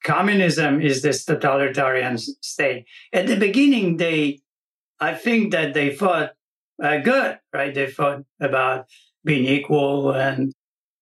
[0.03, 2.85] Communism is this totalitarian state.
[3.13, 4.39] At the beginning, they,
[4.99, 6.31] I think that they fought
[6.81, 7.73] uh, good, right?
[7.73, 8.85] They fought about
[9.23, 10.53] being equal and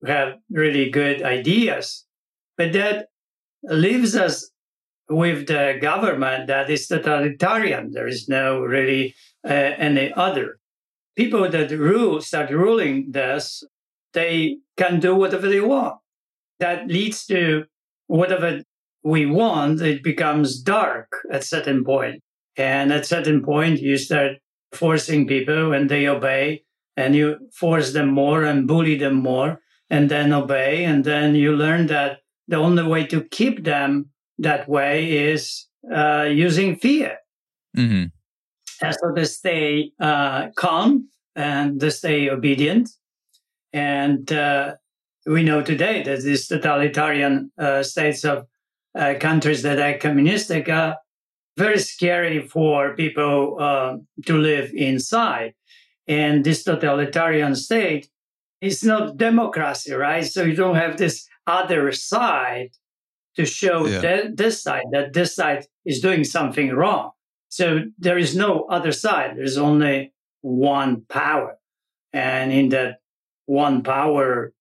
[0.06, 2.06] have really good ideas.
[2.58, 3.08] But that
[3.63, 4.50] leaves us
[5.10, 7.91] with the government that is totalitarian.
[7.91, 10.60] There is no really uh, the other.
[11.15, 13.63] People that rule, start ruling this,
[14.13, 15.97] they can do whatever they want.
[16.60, 17.65] That leads to
[18.08, 18.62] whatever
[19.04, 22.21] we want, it becomes dark at certain point.
[22.58, 24.38] And at certain point, you start
[24.73, 26.63] forcing people and they obey
[26.97, 30.84] and you force them more and bully them more and then obey.
[30.84, 36.28] And then you learn that the only way to keep them that way is uh,
[36.30, 37.17] using fear.
[37.78, 38.06] Mm-hmm.
[38.82, 42.89] And so they stay uh, calm and they stay obedient.
[43.74, 44.76] And uh,
[45.26, 48.48] we know today that these totalitarian uh, states of
[48.96, 50.98] uh, countries that are communistic are
[51.58, 55.54] very scary for people uh, to live inside.
[56.08, 58.10] And this totalitarian state
[58.62, 60.26] is not democracy, right?
[60.26, 62.72] So you don't have this other side
[63.36, 64.24] to show yeah.
[64.34, 67.12] this side that this side is doing something wrong.
[67.50, 69.36] So there is no other side.
[69.36, 71.58] There's only one power.
[72.14, 73.02] And in that
[73.46, 74.54] one power,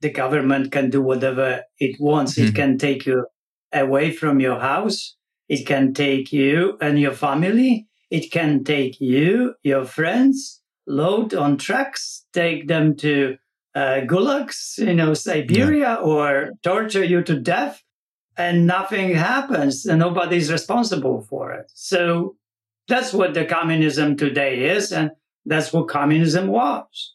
[0.00, 2.34] the government can do whatever it wants.
[2.34, 2.48] Mm-hmm.
[2.48, 3.26] It can take you
[3.72, 5.16] away from your house.
[5.48, 7.86] It can take you and your family.
[8.10, 13.36] It can take you, your friends, load on trucks, take them to
[13.74, 15.96] uh, gulags, you know, Siberia, yeah.
[15.96, 17.82] or torture you to death,
[18.36, 21.70] and nothing happens, and nobody's responsible for it.
[21.74, 22.36] So
[22.88, 25.10] that's what the communism today is, and
[25.44, 27.14] that's what communism was.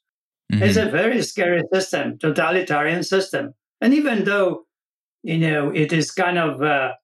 [0.52, 0.64] Mm-hmm.
[0.64, 3.54] It's a very scary system, totalitarian system.
[3.80, 4.66] And even though,
[5.24, 6.96] you know, it is kind of a,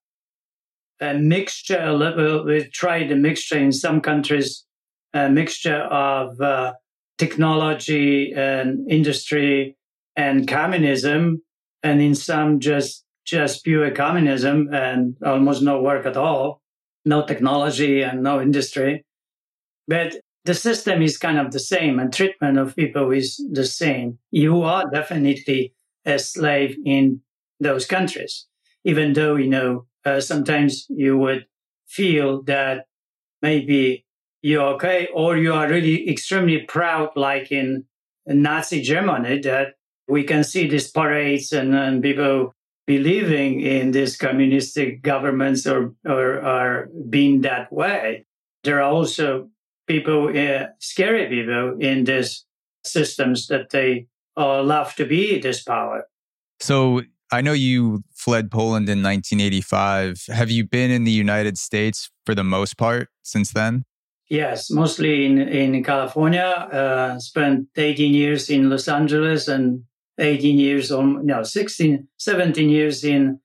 [1.00, 4.66] a mixture, we tried a mixture in some countries,
[5.14, 6.74] a mixture of uh,
[7.18, 9.78] technology and industry
[10.16, 11.42] and communism,
[11.84, 16.62] and in some just just pure communism and almost no work at all,
[17.06, 19.06] no technology and no industry.
[19.88, 24.18] But the system is kind of the same and treatment of people is the same.
[24.32, 25.74] You are definitely
[26.06, 27.22] a slave in
[27.60, 28.48] those countries,
[28.86, 31.46] even though, you know, uh, sometimes you would
[31.86, 32.86] feel that
[33.42, 34.06] maybe
[34.42, 37.84] you're okay or you are really extremely proud, like in
[38.26, 39.74] Nazi Germany, that
[40.08, 42.54] we can see these parades and, and people
[42.88, 48.26] believing in these communistic governments or, or are being that way.
[48.64, 49.50] There are also
[49.88, 52.46] people, uh, scary people in these
[52.84, 56.08] systems that they uh, love to be this power.
[56.60, 60.28] So I know you fled Poland in 1985.
[60.30, 63.84] Have you been in the United States for the most part since then?
[64.30, 66.42] Yes, mostly in, in California.
[66.44, 69.84] Uh, spent 18 years in Los Angeles and
[70.20, 73.40] 18 years, or no, 16, 17 years in,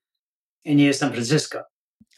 [0.65, 1.63] in San Francisco.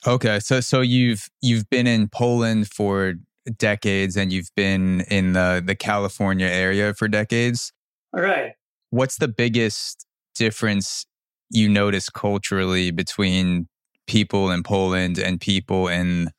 [0.06, 0.38] Okay.
[0.40, 3.14] So, so you've, you've been in Poland for
[3.58, 7.72] decades and you've been in the, the California area for decades.
[8.14, 8.52] All right.
[8.90, 11.06] What's the biggest difference
[11.50, 13.68] you notice culturally between
[14.06, 16.30] people in Poland and people in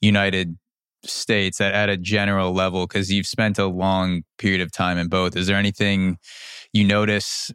[0.00, 0.56] United
[1.04, 2.86] States at, at a general level?
[2.86, 5.36] Because you've spent a long period of time in both.
[5.36, 6.18] Is there anything
[6.72, 7.50] you notice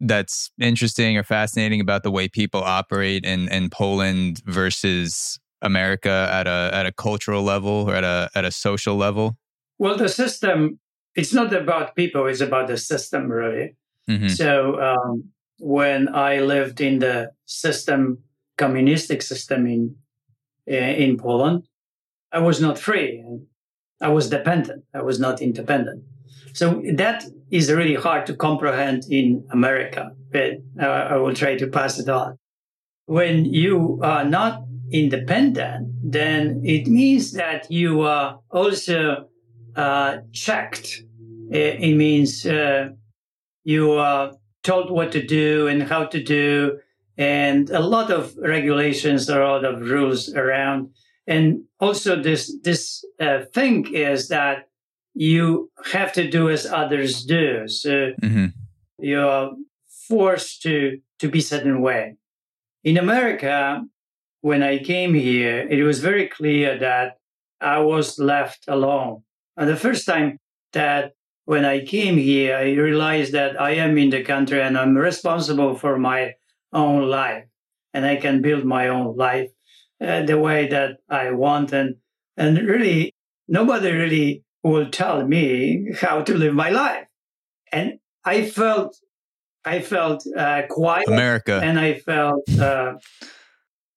[0.00, 6.46] that's interesting or fascinating about the way people operate in, in Poland versus America at
[6.46, 9.36] a at a cultural level or at a at a social level?
[9.78, 10.78] Well, the system
[11.14, 13.76] it's not about people; it's about the system, really.
[14.08, 14.28] Mm-hmm.
[14.28, 18.18] So um, when I lived in the system,
[18.58, 19.96] communistic system in
[20.68, 21.66] eh, in Poland,
[22.32, 23.24] I was not free.
[24.00, 24.84] I was dependent.
[24.94, 26.04] I was not independent.
[26.56, 31.66] So that is really hard to comprehend in America, but uh, I will try to
[31.66, 32.38] pass it on.
[33.04, 39.28] When you are not independent, then it means that you are also
[39.76, 41.02] uh, checked.
[41.50, 42.88] It, it means uh,
[43.64, 46.78] you are told what to do and how to do,
[47.18, 50.88] and a lot of regulations, a lot of rules around.
[51.26, 54.68] And also, this this uh, thing is that
[55.16, 57.66] you have to do as others do.
[57.66, 58.46] So mm-hmm.
[58.98, 59.52] you're
[60.08, 62.16] forced to to be certain way.
[62.84, 63.82] In America,
[64.42, 67.16] when I came here, it was very clear that
[67.60, 69.22] I was left alone.
[69.56, 70.38] And the first time
[70.74, 71.12] that
[71.46, 75.74] when I came here, I realized that I am in the country and I'm responsible
[75.76, 76.34] for my
[76.74, 77.44] own life
[77.94, 79.48] and I can build my own life
[79.98, 81.72] uh, the way that I want.
[81.72, 81.96] And,
[82.36, 83.14] and really,
[83.48, 87.06] nobody really will tell me how to live my life.
[87.72, 88.96] And I felt,
[89.64, 91.08] I felt uh, quiet.
[91.08, 91.60] America.
[91.62, 92.94] And I felt, uh,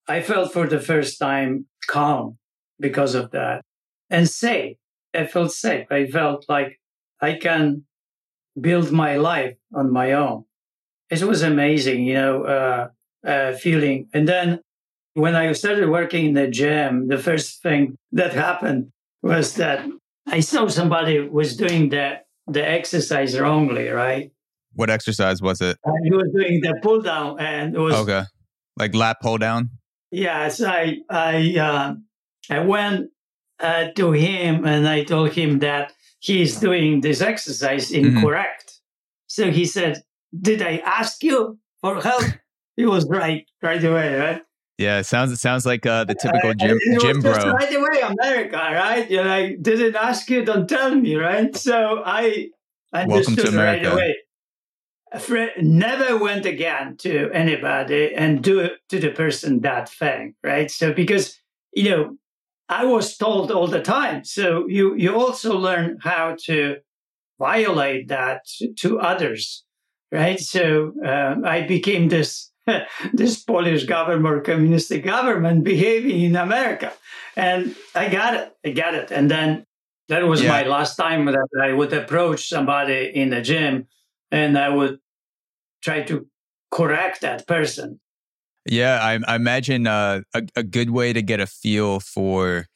[0.07, 2.37] I felt for the first time calm
[2.79, 3.63] because of that
[4.09, 4.77] and safe.
[5.13, 5.87] I felt safe.
[5.91, 6.79] I felt like
[7.21, 7.85] I can
[8.59, 10.45] build my life on my own.
[11.09, 12.87] It was amazing, you know, uh,
[13.27, 14.07] uh, feeling.
[14.13, 14.61] And then
[15.13, 18.91] when I started working in the gym, the first thing that happened
[19.21, 19.85] was that
[20.31, 24.31] I saw somebody was doing the the exercise wrongly, right?
[24.73, 25.77] What exercise was it?
[25.85, 28.23] Uh, he was doing the pull down, and it was okay,
[28.77, 29.69] like lat pull down.
[30.11, 31.95] Yes, I I uh,
[32.49, 33.09] I went
[33.59, 38.17] uh, to him and I told him that he's doing this exercise mm-hmm.
[38.17, 38.67] incorrect.
[38.67, 39.27] Mm-hmm.
[39.27, 40.03] So he said,
[40.39, 42.23] "Did I ask you for help?"
[42.75, 44.41] he was right right away, right?
[44.79, 47.51] Yeah, it sounds it sounds like uh, the typical gym gym bro.
[47.51, 49.11] Right away, America, right?
[49.11, 51.55] You're like, didn't ask you, don't tell me, right?
[51.55, 52.49] So I
[52.93, 53.89] understood Welcome to America.
[53.89, 55.53] right away.
[55.61, 60.71] never went again to anybody and do to the person that thing, right?
[60.71, 61.37] So because
[61.73, 62.17] you know
[62.69, 64.23] I was told all the time.
[64.23, 66.77] So you, you also learn how to
[67.39, 68.45] violate that
[68.77, 69.65] to others,
[70.11, 70.39] right?
[70.39, 72.48] So uh, I became this,
[73.13, 76.93] this Polish government, communist government behaving in America.
[77.35, 78.55] And I got it.
[78.65, 79.11] I got it.
[79.11, 79.65] And then
[80.07, 80.49] that was yeah.
[80.49, 83.87] my last time that I would approach somebody in the gym
[84.31, 84.99] and I would
[85.81, 86.27] try to
[86.71, 87.99] correct that person
[88.65, 92.67] yeah, I, I imagine uh, a, a good way to get a feel for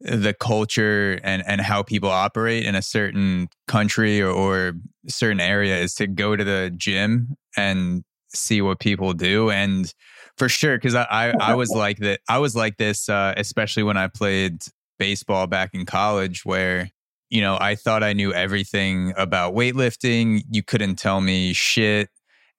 [0.00, 4.72] the culture and, and how people operate in a certain country or, or
[5.08, 8.04] certain area is to go to the gym and
[8.34, 9.50] see what people do.
[9.50, 9.92] And
[10.36, 12.20] for sure, because I, I, I, was like that.
[12.28, 14.62] I was like this, uh, especially when I played
[14.98, 16.90] baseball back in college, where
[17.30, 20.42] you know I thought I knew everything about weightlifting.
[20.50, 22.08] You couldn't tell me shit,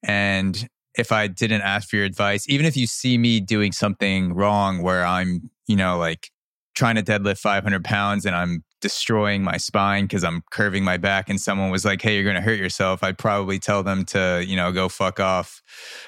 [0.03, 0.67] and
[0.97, 4.81] if I didn't ask for your advice, even if you see me doing something wrong
[4.81, 6.29] where I'm, you know, like
[6.75, 11.29] trying to deadlift 500 pounds and I'm destroying my spine because I'm curving my back
[11.29, 14.43] and someone was like, hey, you're going to hurt yourself, I'd probably tell them to,
[14.45, 15.61] you know, go fuck off.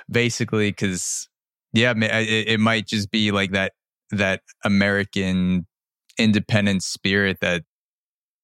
[0.10, 1.30] Basically, because,
[1.74, 3.74] yeah, it, it might just be like that,
[4.12, 5.68] that American
[6.18, 7.64] independent spirit that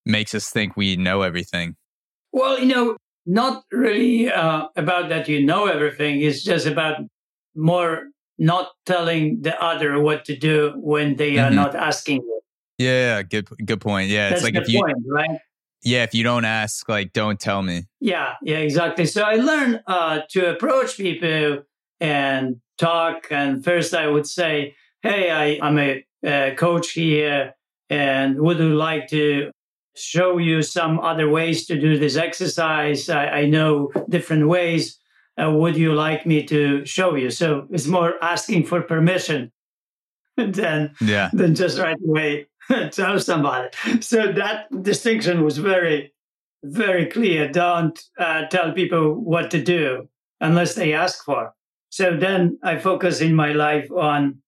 [0.05, 1.75] makes us think we know everything.
[2.31, 6.21] Well, you know, not really uh, about that you know everything.
[6.21, 6.97] It's just about
[7.55, 8.07] more
[8.37, 11.45] not telling the other what to do when they mm-hmm.
[11.45, 12.41] are not asking you.
[12.77, 14.09] Yeah, good good point.
[14.09, 15.39] Yeah, That's it's like if you point, right?
[15.83, 17.85] Yeah, if you don't ask, like don't tell me.
[17.99, 19.05] Yeah, yeah, exactly.
[19.05, 21.63] So I learned uh, to approach people
[21.99, 23.27] and talk.
[23.31, 27.55] And first, I would say, "Hey, I, I'm a, a coach here,
[27.89, 29.51] and would you like to
[29.95, 33.09] show you some other ways to do this exercise?
[33.09, 34.99] I, I know different ways.
[35.41, 39.51] Uh, would you like me to show you?" So it's more asking for permission
[40.37, 41.31] than yeah.
[41.33, 42.47] than just right away
[42.91, 43.69] tell somebody.
[44.01, 46.13] So that distinction was very,
[46.63, 47.49] very clear.
[47.49, 50.09] Don't uh, tell people what to do
[50.41, 51.53] unless they ask for.
[51.89, 54.41] So then I focus in my life on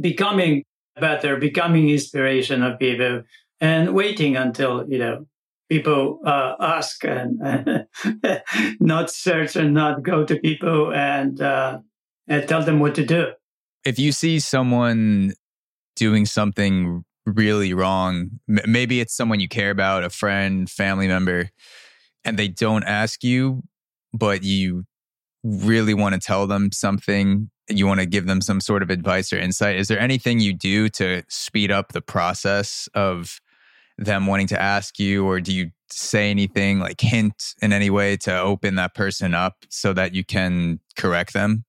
[0.00, 0.64] becoming
[1.00, 3.22] better, becoming inspiration of people,
[3.60, 5.26] and waiting until you know
[5.68, 7.86] people uh, ask and
[8.80, 11.78] not search and not go to people and, uh,
[12.26, 13.28] and tell them what to do.
[13.84, 15.34] If you see someone
[15.94, 17.04] doing something
[17.34, 18.40] really wrong.
[18.48, 21.50] M- maybe it's someone you care about, a friend, family member,
[22.24, 23.62] and they don't ask you,
[24.12, 24.84] but you
[25.42, 27.50] really want to tell them something.
[27.68, 29.76] You want to give them some sort of advice or insight.
[29.76, 33.40] Is there anything you do to speed up the process of
[33.98, 38.16] them wanting to ask you, or do you say anything like hint in any way
[38.16, 41.64] to open that person up so that you can correct them?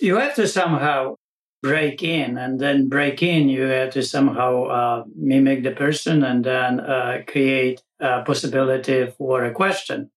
[0.00, 1.16] You have to somehow
[1.62, 6.44] break in and then break in you have to somehow uh, mimic the person and
[6.44, 10.10] then uh, create a possibility for a question.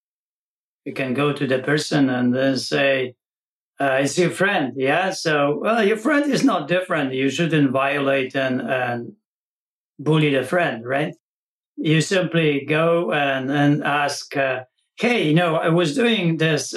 [0.86, 3.16] You can go to the person and then say
[3.80, 4.74] uh, it's your friend?
[4.76, 7.14] Yeah so well your friend is not different.
[7.14, 9.14] You shouldn't violate and, and
[10.00, 11.16] bully the friend right?
[11.78, 14.66] You simply go and, and ask uh,
[14.98, 16.76] hey you know i was doing this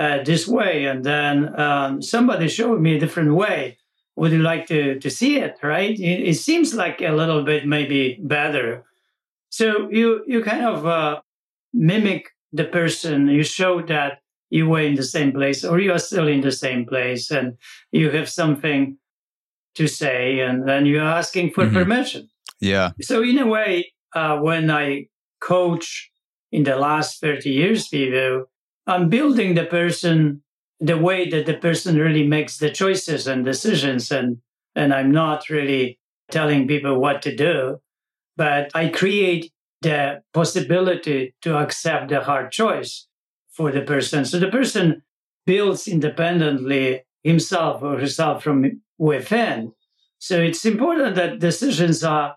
[0.00, 3.76] uh, this way, and then um, somebody showed me a different way.
[4.16, 5.58] Would you like to to see it?
[5.62, 5.98] Right?
[5.98, 8.84] It, it seems like a little bit maybe better.
[9.50, 11.20] So you you kind of uh,
[11.74, 13.28] mimic the person.
[13.28, 16.52] You show that you were in the same place, or you are still in the
[16.52, 17.58] same place, and
[17.92, 18.96] you have something
[19.74, 21.76] to say, and then you're asking for mm-hmm.
[21.76, 22.28] permission.
[22.60, 22.92] Yeah.
[23.02, 25.08] So in a way, uh, when I
[25.40, 26.10] coach
[26.50, 28.49] in the last 30 years, people,
[28.86, 30.42] I'm building the person
[30.80, 34.38] the way that the person really makes the choices and decisions and
[34.74, 35.98] and I'm not really
[36.30, 37.80] telling people what to do,
[38.36, 39.52] but I create
[39.82, 43.08] the possibility to accept the hard choice
[43.50, 44.24] for the person.
[44.24, 45.02] So the person
[45.44, 49.72] builds independently himself or herself from within.
[50.18, 52.36] So it's important that decisions are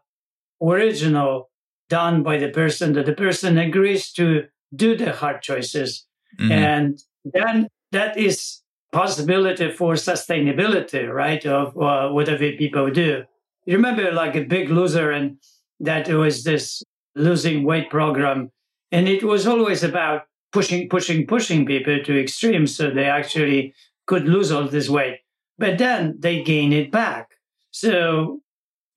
[0.61, 1.49] original,
[1.89, 6.07] done by the person, that the person agrees to do the hard choices
[6.39, 6.51] Mm-hmm.
[6.51, 8.61] And then that is
[8.91, 13.23] possibility for sustainability, right, of uh, whatever people do.
[13.65, 15.37] You remember like a big loser and
[15.79, 16.83] that was this
[17.15, 18.51] losing weight program.
[18.91, 23.73] And it was always about pushing, pushing, pushing people to extremes so they actually
[24.05, 25.19] could lose all this weight.
[25.57, 27.29] But then they gain it back.
[27.71, 28.41] So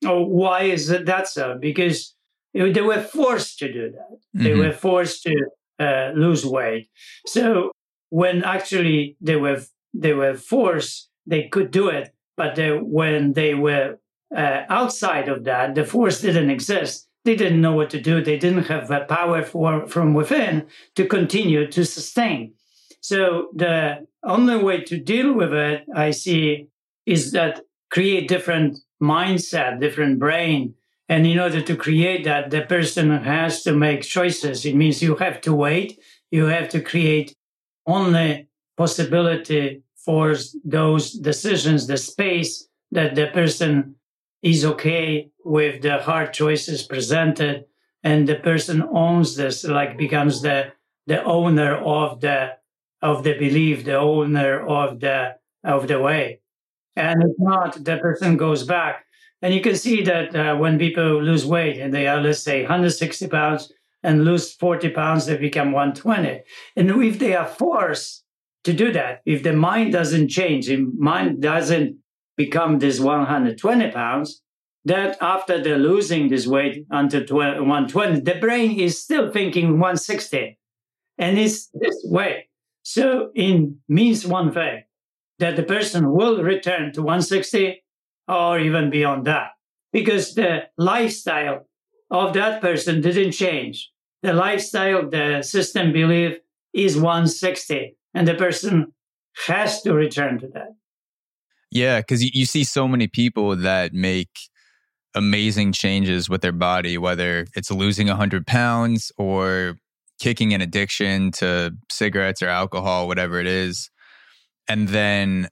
[0.05, 1.57] oh, why is that so?
[1.59, 2.15] Because
[2.53, 4.11] they were forced to do that.
[4.11, 4.43] Mm-hmm.
[4.43, 5.35] They were forced to
[5.79, 6.89] uh, lose weight.
[7.25, 7.71] So
[8.09, 9.61] when actually they were
[9.93, 12.13] they were forced, they could do it.
[12.35, 13.97] But they, when they were
[14.35, 17.07] uh, outside of that, the force didn't exist.
[17.25, 18.23] They didn't know what to do.
[18.23, 22.53] They didn't have the power for, from within to continue to sustain.
[23.01, 26.67] So the only way to deal with it, I see,
[27.05, 30.75] is that create different mindset, different brain,
[31.09, 34.65] and in order to create that, the person has to make choices.
[34.65, 35.99] It means you have to wait.
[36.31, 37.33] You have to create
[37.85, 43.95] only possibility for those decisions, the space that the person
[44.41, 47.65] is okay with the hard choices presented.
[48.03, 50.73] And the person owns this, like becomes the,
[51.07, 52.57] the owner of the,
[53.01, 56.41] of the belief, the owner of the, of the way.
[56.95, 59.06] And if not, the person goes back
[59.41, 62.61] and you can see that uh, when people lose weight and they are, let's say,
[62.61, 63.71] 160 pounds
[64.03, 66.41] and lose 40 pounds, they become 120.
[66.75, 68.23] And if they are forced
[68.67, 69.21] to do that.
[69.25, 71.97] If the mind doesn't change, if mind doesn't
[72.35, 74.41] become this 120 pounds,
[74.83, 80.57] that after they're losing this weight until 120, the brain is still thinking 160.
[81.17, 82.49] And it's this way.
[82.83, 84.83] So it means one thing,
[85.39, 87.81] that the person will return to 160
[88.27, 89.51] or even beyond that
[89.91, 91.67] because the lifestyle
[92.11, 93.91] of that person didn't change.
[94.23, 96.37] The lifestyle, the system belief
[96.73, 98.93] is 160 and the person
[99.45, 100.75] has to return to that.
[101.71, 104.29] Yeah, because you, see so many people that make
[105.13, 109.77] amazing changes with their body, whether it's losing 100 pounds or
[110.19, 113.89] kicking an addiction to cigarettes or alcohol, whatever it is.
[114.67, 115.49] And then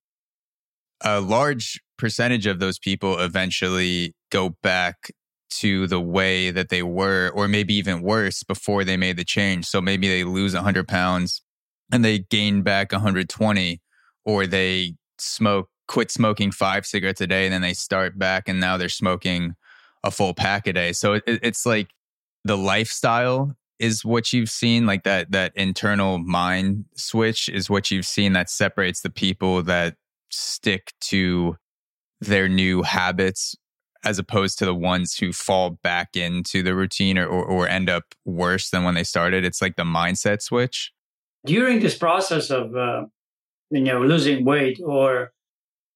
[1.01, 5.11] a large percentage of those people eventually go back
[5.49, 9.65] to the way that they were, or maybe even worse before they made the change.
[9.65, 11.41] So maybe they lose 100 pounds
[11.91, 13.81] and they gain back 120,
[14.25, 18.59] or they smoke, quit smoking five cigarettes a day, and then they start back and
[18.59, 19.53] now they're smoking
[20.03, 20.91] a full pack a day.
[20.91, 21.89] So it, it's like
[22.43, 28.05] the lifestyle is what you've seen like that that internal mind switch is what you've
[28.05, 29.95] seen that separates the people that
[30.31, 31.57] stick to
[32.21, 33.55] their new habits
[34.03, 37.89] as opposed to the ones who fall back into the routine or, or, or end
[37.89, 40.91] up worse than when they started it's like the mindset switch
[41.45, 43.03] during this process of uh,
[43.69, 45.33] you know losing weight or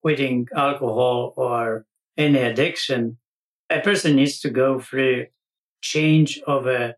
[0.01, 1.86] quitting alcohol or
[2.17, 3.17] any addiction
[3.70, 5.28] a person needs to go through
[5.82, 6.95] change of a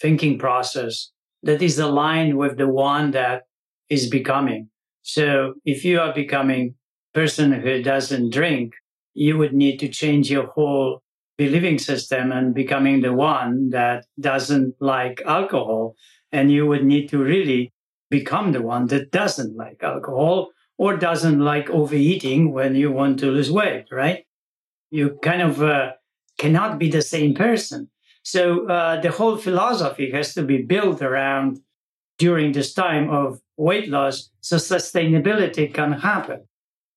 [0.00, 1.10] thinking process
[1.42, 3.42] that is aligned with the one that
[3.88, 4.68] is becoming.
[5.02, 6.74] So if you are becoming
[7.14, 8.74] person who doesn't drink,
[9.14, 11.02] you would need to change your whole
[11.38, 15.94] believing system and becoming the one that doesn't like alcohol.
[16.32, 17.72] And you would need to really
[18.10, 23.30] become the one that doesn't like alcohol or doesn't like overeating when you want to
[23.30, 24.24] lose weight, right?
[24.90, 25.92] You kind of uh,
[26.38, 27.88] cannot be the same person.
[28.22, 31.60] So uh, the whole philosophy has to be built around
[32.18, 36.46] during this time of weight loss so sustainability can happen.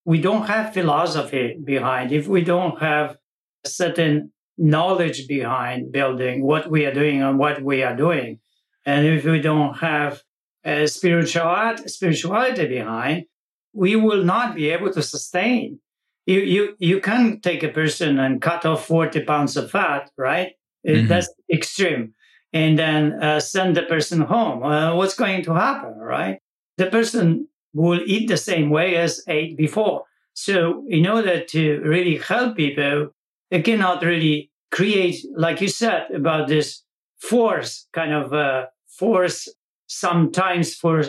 [0.08, 2.14] We don't have philosophy behind.
[2.14, 3.18] If we don't have
[3.66, 8.40] certain knowledge behind building what we are doing and what we are doing,
[8.86, 10.24] and if we don't have
[10.64, 13.26] a spirituality, spirituality behind,
[13.74, 15.82] we will not be able to sustain.
[16.26, 20.54] You, you, you can take a person and cut off 40 pounds of fat, right?
[20.88, 21.08] Mm-hmm.
[21.08, 22.14] That's extreme.
[22.54, 24.64] And then uh, send the person home.
[24.64, 26.40] Uh, what's going to happen, right?
[26.78, 30.04] The person will eat the same way as ate before.
[30.34, 33.10] So, in order to really help people,
[33.50, 36.84] they cannot really create, like you said, about this
[37.18, 39.50] force kind of uh, force
[39.88, 41.04] sometimes for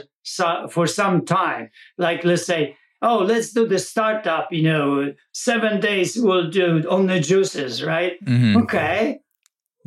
[0.71, 1.71] for some time.
[1.97, 4.53] Like let's say, oh, let's do the startup.
[4.53, 8.13] You know, seven days we'll do on the juices, right?
[8.25, 8.57] Mm-hmm.
[8.63, 9.21] Okay,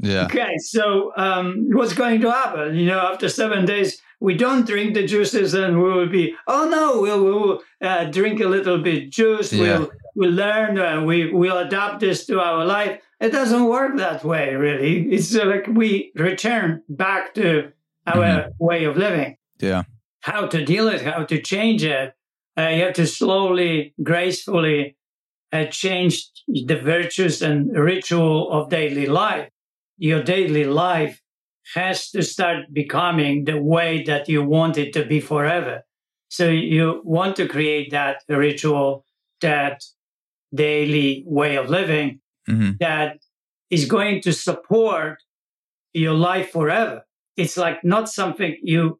[0.01, 0.25] yeah.
[0.25, 2.75] Okay, so um, what's going to happen?
[2.75, 6.67] You know, after seven days, we don't drink the juices, and we will be, oh
[6.69, 9.53] no, we'll, we'll uh, drink a little bit juice.
[9.53, 9.79] Yeah.
[9.79, 10.79] We'll we'll learn.
[10.79, 12.99] Uh, we we'll adapt this to our life.
[13.19, 15.11] It doesn't work that way, really.
[15.11, 17.71] It's uh, like we return back to
[18.07, 18.49] our mm-hmm.
[18.59, 19.37] way of living.
[19.59, 19.83] Yeah.
[20.21, 21.01] How to deal it?
[21.01, 22.13] How to change it?
[22.57, 24.97] Uh, you have to slowly, gracefully
[25.51, 29.49] uh, change the virtues and ritual of daily life
[30.01, 31.21] your daily life
[31.75, 35.83] has to start becoming the way that you want it to be forever.
[36.27, 39.05] So you want to create that ritual,
[39.41, 39.83] that
[40.51, 42.71] daily way of living mm-hmm.
[42.79, 43.19] that
[43.69, 45.21] is going to support
[45.93, 47.05] your life forever.
[47.37, 48.99] It's like not something you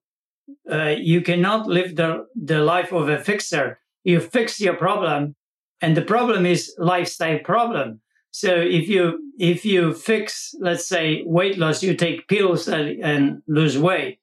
[0.72, 3.80] uh, you cannot live the the life of a fixer.
[4.04, 5.36] You fix your problem,
[5.82, 8.02] and the problem is lifestyle problem.
[8.32, 13.42] So if you if you fix, let's say, weight loss, you take pills and, and
[13.48, 14.20] lose weight,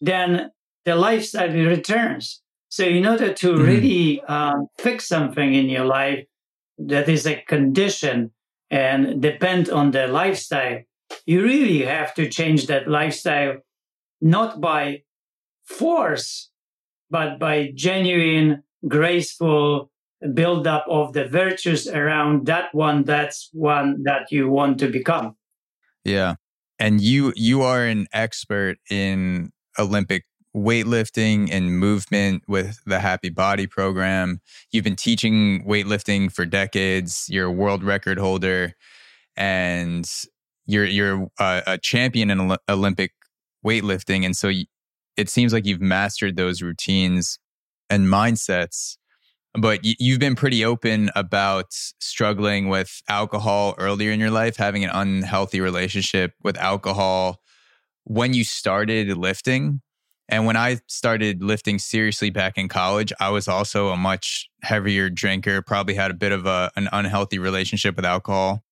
[0.00, 0.50] then
[0.84, 2.42] the lifestyle returns.
[2.68, 3.62] So in order to mm-hmm.
[3.62, 6.26] really um, fix something in your life
[6.78, 8.32] that is a condition
[8.70, 10.80] and depend on the lifestyle,
[11.24, 13.58] you really have to change that lifestyle,
[14.20, 15.02] not by
[15.64, 16.50] force,
[17.10, 19.90] but by genuine, graceful,
[20.32, 25.36] buildup of the virtues around that one that's one that you want to become.
[26.04, 26.36] Yeah.
[26.78, 30.24] And you you are an expert in olympic
[30.56, 34.40] weightlifting and movement with the happy body program.
[34.70, 37.26] You've been teaching weightlifting for decades.
[37.28, 38.74] You're a world record holder
[39.36, 40.08] and
[40.66, 43.12] you're you're a, a champion in olympic
[43.64, 44.24] weightlifting.
[44.24, 44.50] And so
[45.16, 47.38] it seems like you've mastered those routines
[47.90, 48.96] and mindsets.
[49.56, 54.90] But you've been pretty open about struggling with alcohol earlier in your life, having an
[54.90, 57.40] unhealthy relationship with alcohol
[58.02, 59.80] when you started lifting.
[60.28, 65.08] And when I started lifting seriously back in college, I was also a much heavier
[65.08, 68.64] drinker, probably had a bit of a, an unhealthy relationship with alcohol.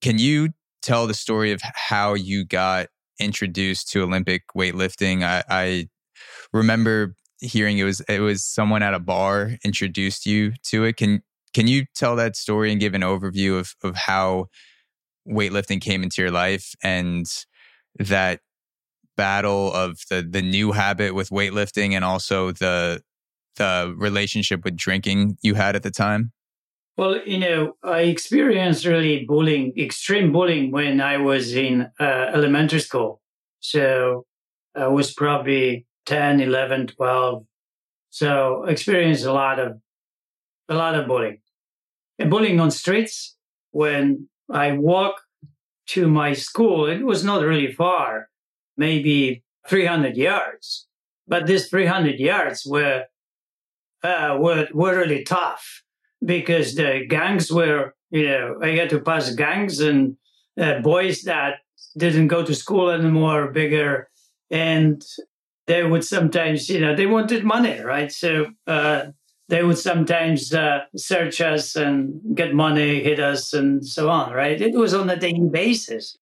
[0.00, 2.86] Can you tell the story of how you got
[3.18, 5.22] introduced to Olympic weightlifting?
[5.22, 5.88] I, I
[6.52, 10.96] remember hearing it was it was someone at a bar introduced you to it.
[10.96, 11.22] Can
[11.52, 14.46] can you tell that story and give an overview of of how
[15.28, 17.26] weightlifting came into your life and
[17.98, 18.40] that
[19.16, 23.02] battle of the the new habit with weightlifting and also the
[23.56, 26.32] the relationship with drinking you had at the time?
[26.96, 32.80] Well, you know, I experienced really bullying, extreme bullying when I was in uh, elementary
[32.80, 33.20] school.
[33.60, 34.26] So
[34.74, 37.46] I was probably 10, 11, 12.
[38.10, 39.80] So experienced a lot of,
[40.68, 41.40] a lot of bullying.
[42.18, 43.36] And bullying on streets
[43.70, 45.20] when I walk
[45.90, 48.28] to my school, it was not really far,
[48.76, 50.88] maybe 300 yards.
[51.28, 53.04] But these 300 yards were,
[54.02, 55.84] uh, were, were really tough
[56.24, 60.16] because the gangs were, you know, I had to pass gangs and
[60.60, 61.60] uh, boys that
[61.96, 64.10] didn't go to school anymore, bigger,
[64.50, 65.04] and
[65.70, 68.10] they would sometimes, you know, they wanted money, right?
[68.10, 69.02] So uh,
[69.48, 74.60] they would sometimes uh, search us and get money, hit us, and so on, right?
[74.60, 76.18] It was on a daily basis.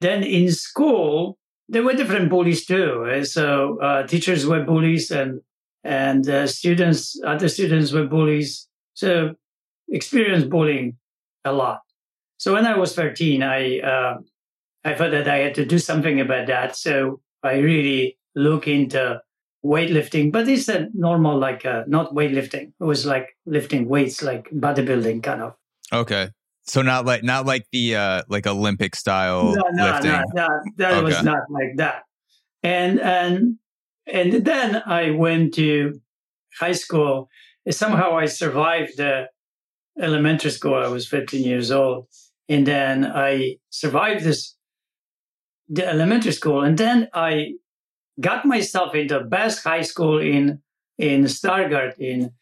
[0.00, 3.24] Then in school, there were different bullies too.
[3.24, 5.40] So uh, teachers were bullies, and
[5.82, 9.34] and uh, students, other students were bullies so
[9.88, 10.98] experienced bullying
[11.44, 11.80] a lot.
[12.36, 14.18] So when I was 13, I uh,
[14.84, 16.76] I thought that I had to do something about that.
[16.76, 19.20] So I really look into
[19.64, 22.72] weightlifting, but it's a normal like uh, not weightlifting.
[22.80, 25.54] It was like lifting weights, like bodybuilding kind of.
[25.92, 26.30] Okay.
[26.62, 30.10] So not like not like the uh like Olympic style no, no, lifting.
[30.10, 31.02] No, no, that okay.
[31.02, 32.02] was not like that.
[32.62, 33.56] And and
[34.06, 36.00] and then I went to
[36.60, 37.28] high school
[37.70, 39.26] somehow I survived the
[40.00, 40.74] elementary school.
[40.74, 42.06] I was 15 years old.
[42.48, 44.56] And then I survived this,
[45.68, 46.62] the elementary school.
[46.62, 47.54] And then I
[48.20, 50.60] got myself into best high school in,
[50.98, 52.32] in Stargard in,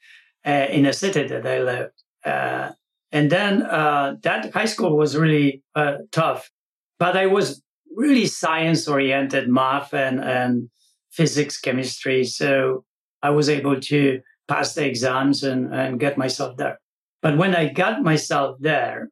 [0.47, 2.03] uh, in a city that I lived.
[2.25, 2.71] Uh,
[3.13, 6.51] and then uh, that high school was really uh, tough,
[6.99, 7.63] but I was
[7.95, 10.69] really science oriented, math and, and
[11.11, 12.25] physics, chemistry.
[12.25, 12.85] So
[13.23, 16.79] I was able to pass the exams and, and get myself there.
[17.23, 19.11] But when I got myself there,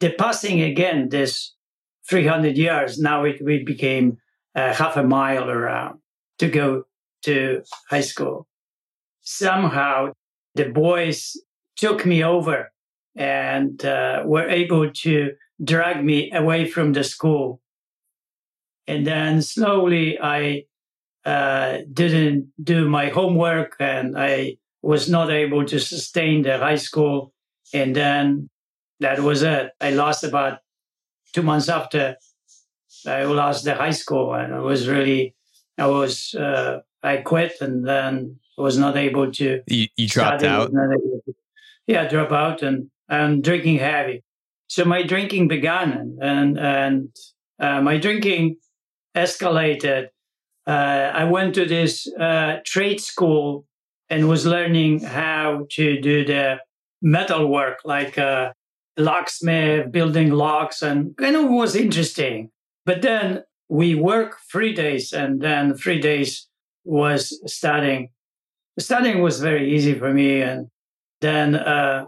[0.00, 1.54] the passing again this
[2.08, 4.18] 300 years now it, it became
[4.54, 5.98] uh, half a mile around
[6.38, 6.84] to go
[7.22, 8.46] to high school.
[9.22, 10.12] Somehow
[10.54, 11.36] the boys
[11.76, 12.72] took me over
[13.16, 15.32] and uh, were able to
[15.62, 17.60] drag me away from the school.
[18.86, 20.64] And then slowly I
[21.24, 27.32] uh, didn't do my homework and I was not able to sustain the high school.
[27.72, 28.50] And then
[29.00, 29.70] that was it.
[29.80, 30.58] I lost about
[31.32, 32.16] two months after
[33.06, 34.34] I lost the high school.
[34.34, 35.34] And it was really,
[35.78, 39.62] I was, uh, I quit and then was not able to.
[39.66, 40.70] You, you dropped out?
[40.70, 41.34] To,
[41.86, 44.22] yeah, drop out and, and drinking heavy.
[44.68, 47.08] So my drinking began and, and, and
[47.58, 48.56] uh, my drinking
[49.14, 50.08] escalated.
[50.66, 53.66] Uh, I went to this uh, trade school
[54.08, 56.58] and was learning how to do the
[57.02, 58.52] metal work, like uh,
[58.96, 62.50] locksmith, building locks, and kind of was interesting.
[62.86, 66.48] But then we work three days, and then three days
[66.84, 68.10] was studying.
[68.78, 70.68] Studying was very easy for me, and
[71.20, 72.06] then uh,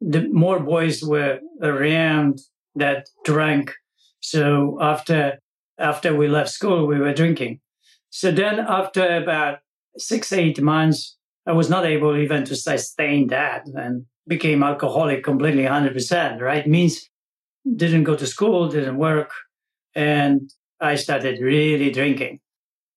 [0.00, 2.40] the more boys were around
[2.74, 3.72] that drank.
[4.20, 5.38] So after
[5.78, 7.60] after we left school, we were drinking.
[8.10, 9.60] So then after about
[9.96, 11.16] six eight months,
[11.46, 16.66] I was not able even to sustain that and became alcoholic completely 100%, right?
[16.66, 17.08] Means
[17.76, 19.32] didn't go to school, didn't work,
[19.94, 22.40] and I started really drinking.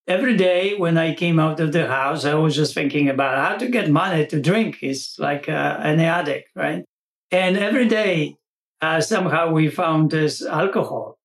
[0.06, 3.56] Every day when I came out of the house, I was just thinking about how
[3.56, 4.78] to get money to drink.
[4.82, 6.84] It's like uh, an addict, right?
[7.30, 8.36] And every day,
[8.80, 11.18] uh, somehow we found this alcohol.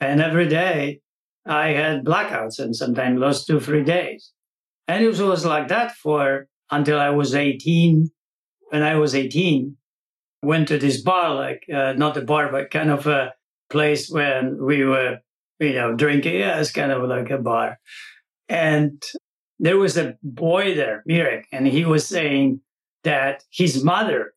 [0.00, 1.00] And every day
[1.46, 4.32] I had blackouts and sometimes lost two, three days.
[4.88, 8.10] And it was like that for until I was 18.
[8.70, 9.76] When I was 18,
[10.42, 13.32] went to this bar, like uh, not a bar, but kind of a
[13.70, 15.18] place when we were,
[15.58, 16.36] you know, drinking.
[16.36, 17.78] Yeah, it's kind of like a bar.
[18.48, 19.02] And
[19.58, 22.60] there was a boy there, Mirek, and he was saying
[23.04, 24.34] that his mother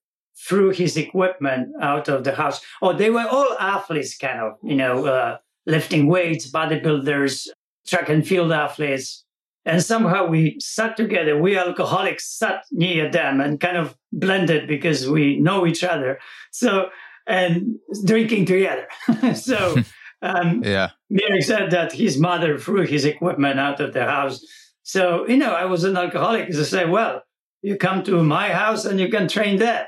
[0.48, 2.62] threw his equipment out of the house.
[2.82, 7.48] Oh, they were all athletes, kind of, you know, uh, lifting weights, bodybuilders,
[7.88, 9.24] track and field athletes.
[9.66, 11.38] And somehow we sat together.
[11.38, 16.20] We alcoholics sat near them and kind of blended because we know each other.
[16.52, 16.90] So,
[17.28, 18.88] and drinking together.
[19.36, 19.76] so,
[20.22, 20.92] um, yeah.
[21.12, 24.44] Mirek said that his mother threw his equipment out of the house.
[24.84, 26.54] So, you know, I was an alcoholic.
[26.54, 27.24] So I said, well,
[27.62, 29.88] you come to my house and you can train there.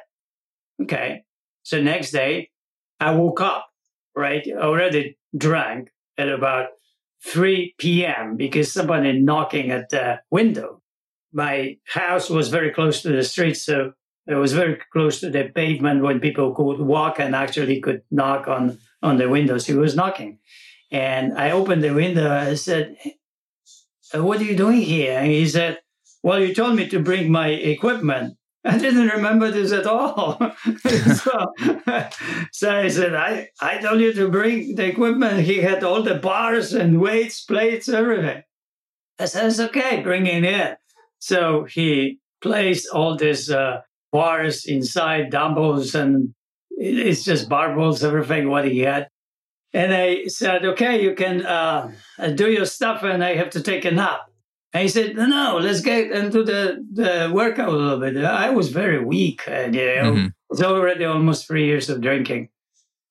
[0.82, 1.24] Okay.
[1.64, 2.50] So next day,
[3.00, 3.68] I woke up,
[4.16, 4.46] right?
[4.56, 6.68] Already drank at about
[7.26, 8.36] 3 p.m.
[8.36, 10.82] because somebody knocking at the window.
[11.32, 13.94] My house was very close to the street, so
[14.28, 18.48] it was very close to the pavement when people could walk and actually could knock
[18.48, 19.66] on on the windows.
[19.66, 20.40] He was knocking,
[20.92, 22.32] and I opened the window.
[22.32, 22.96] I said,
[24.14, 25.80] "What are you doing here?" And he said,
[26.22, 30.38] "Well, you told me to bring my equipment." I didn't remember this at all.
[30.78, 31.54] so,
[32.54, 35.42] so, I said, I, I told you to bring the equipment.
[35.42, 38.44] He had all the bars and weights, plates, everything.
[39.20, 40.78] I said, it's okay, bring it in.
[41.20, 43.82] So he placed all this uh,
[44.14, 46.34] bars inside, dumbbells, and
[46.70, 49.10] it's just barbells, everything what he had.
[49.74, 51.92] And I said, okay, you can uh,
[52.36, 54.22] do your stuff and I have to take a nap.
[54.72, 58.24] And he said, no, no, let's get into the, the workout a little bit.
[58.24, 59.42] I was very weak.
[59.48, 60.28] And, you know, mm-hmm.
[60.52, 62.50] it's already almost three years of drinking.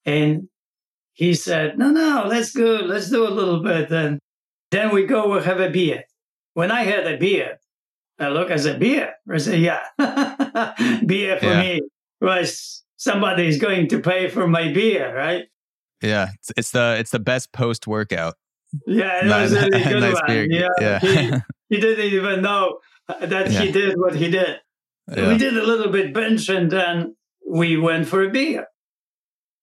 [0.04, 0.48] And
[1.12, 2.80] he said, no, no, let's go.
[2.84, 3.90] Let's do a little bit.
[3.90, 4.20] And
[4.70, 6.04] then we go we have a beer.
[6.54, 7.58] When I had a beer,
[8.18, 9.14] I look, I said, beer.
[9.30, 9.82] I said, yeah,
[11.06, 11.60] beer for yeah.
[11.60, 11.80] me
[12.20, 15.46] was somebody is going to pay for my beer, right?
[16.02, 18.34] Yeah, it's, it's the it's the best post workout.
[18.86, 20.50] Yeah, it nice, was a really good nice one.
[20.50, 20.98] Yeah, yeah.
[20.98, 21.32] he,
[21.76, 22.78] he, didn't even know
[23.20, 23.60] that yeah.
[23.60, 24.60] he did what he did.
[25.14, 25.28] Yeah.
[25.28, 27.16] We did a little bit bench and then
[27.48, 28.66] we went for a beer.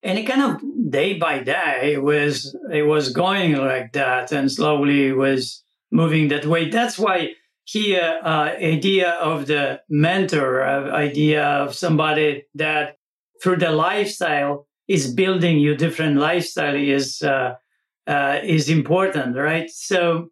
[0.03, 5.11] And it kind of day by day was it was going like that and slowly
[5.11, 6.69] was moving that way.
[6.69, 7.31] That's why
[7.71, 12.97] here uh, idea of the mentor, uh, idea of somebody that
[13.43, 17.53] through the lifestyle is building your different lifestyle is uh,
[18.07, 19.69] uh, is important, right?
[19.69, 20.29] So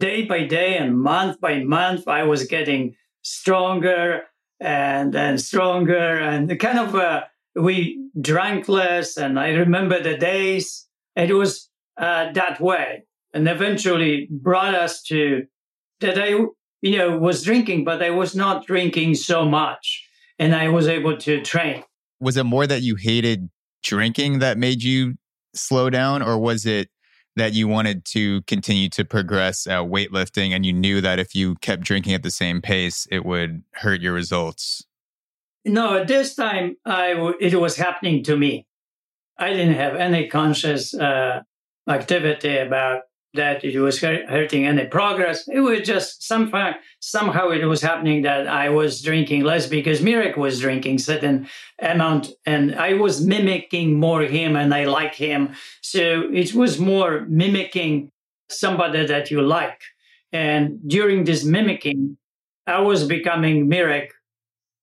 [0.00, 4.24] day by day and month by month, I was getting stronger
[4.60, 7.22] and and stronger, and kind of uh,
[7.54, 10.86] we drank less, and I remember the days.
[11.14, 15.46] It was uh, that way, and eventually brought us to
[16.00, 16.34] that I
[16.86, 20.08] you know was drinking, but I was not drinking so much,
[20.38, 21.82] and I was able to train.
[22.20, 23.50] Was it more that you hated
[23.82, 25.14] drinking that made you
[25.54, 26.88] slow down, or was it
[27.36, 31.54] that you wanted to continue to progress uh, weightlifting and you knew that if you
[31.56, 34.84] kept drinking at the same pace, it would hurt your results?
[35.64, 38.66] No, at this time, I w- it was happening to me.
[39.38, 41.42] I didn't have any conscious uh,
[41.88, 43.02] activity about
[43.36, 45.48] that it was hurting any progress.
[45.48, 50.36] It was just somehow, somehow it was happening that I was drinking less because Mirek
[50.36, 51.48] was drinking certain
[51.80, 55.54] amount and I was mimicking more him and I like him.
[55.82, 58.10] So it was more mimicking
[58.48, 59.80] somebody that you like.
[60.32, 62.18] And during this mimicking,
[62.66, 64.08] I was becoming Mirek.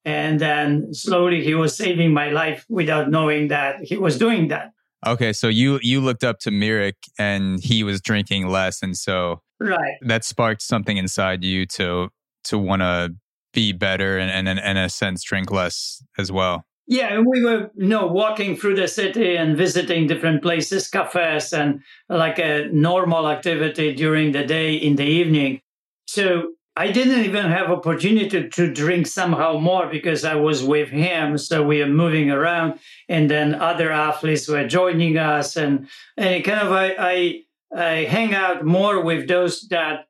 [0.06, 4.73] And then slowly he was saving my life without knowing that he was doing that.
[5.06, 9.41] Okay, so you you looked up to Mirek and he was drinking less, and so
[9.60, 12.10] right that sparked something inside you to
[12.45, 13.14] to want to
[13.54, 16.66] be better and, and, and in a sense drink less as well.
[16.88, 21.54] Yeah, and we were you know walking through the city and visiting different places, cafes,
[21.54, 25.62] and like a normal activity during the day in the evening.
[26.08, 31.38] So I didn't even have opportunity to drink somehow more because I was with him.
[31.38, 36.60] So we are moving around, and then other athletes were joining us, and and kind
[36.60, 37.42] of I I,
[37.76, 40.08] I hang out more with those that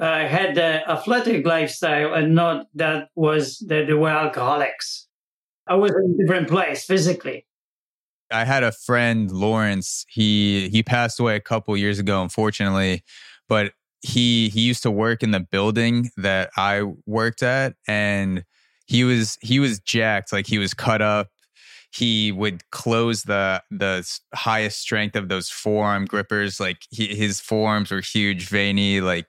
[0.00, 5.06] uh, had the athletic lifestyle and not that was that they were alcoholics.
[5.66, 7.46] I was in a different place physically.
[8.30, 10.06] I had a friend, Lawrence.
[10.08, 13.02] He he passed away a couple years ago, unfortunately.
[13.48, 18.44] But he he used to work in the building that I worked at and
[18.86, 21.28] he was he was jacked like he was cut up.
[21.90, 27.90] He would close the the highest strength of those forearm grippers like he, his forearms
[27.90, 29.26] were huge veiny like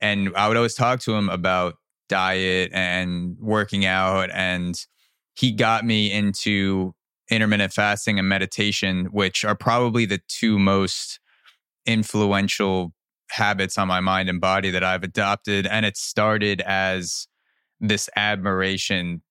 [0.00, 1.74] and I would always talk to him about
[2.08, 4.78] diet and working out and
[5.34, 6.94] he got me into
[7.30, 11.18] intermittent fasting and meditation which are probably the two most
[11.86, 12.92] influential
[13.36, 15.66] habits on my mind and body that I've adopted.
[15.66, 17.28] And it started as
[17.80, 19.22] this admiration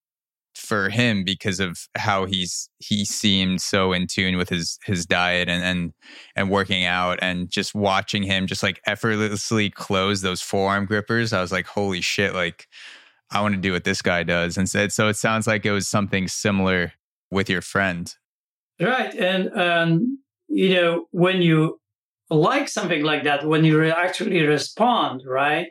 [0.54, 5.50] for him because of how he's he seemed so in tune with his his diet
[5.50, 5.94] and and
[6.34, 11.42] and working out and just watching him just like effortlessly close those forearm grippers i
[11.42, 12.68] was like holy shit like
[13.32, 15.72] i want to do what this guy does and so, so it sounds like it
[15.72, 16.94] was something similar
[17.32, 18.16] with your friend
[18.80, 21.78] right and um you know when you
[22.30, 25.68] like something like that when you actually respond right?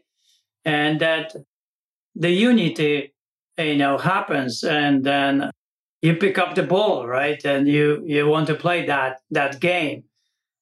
[0.65, 1.35] And that
[2.15, 3.13] the unity
[3.59, 5.51] you know happens and then
[6.03, 7.45] you pick up the ball right?
[7.45, 10.05] And you you want to play that that game.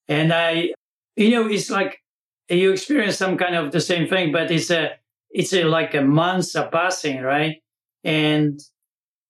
[0.08, 0.72] And i
[1.16, 1.98] you know it's like
[2.48, 4.92] you experience some kind of the same thing but it's a
[5.30, 7.56] it's a, like a months are passing right?
[8.04, 8.60] And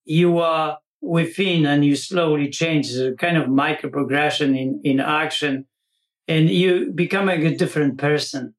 [0.05, 2.87] you are within and you slowly change.
[2.89, 5.67] It's a kind of micro progression in in action
[6.29, 8.55] and you become a different person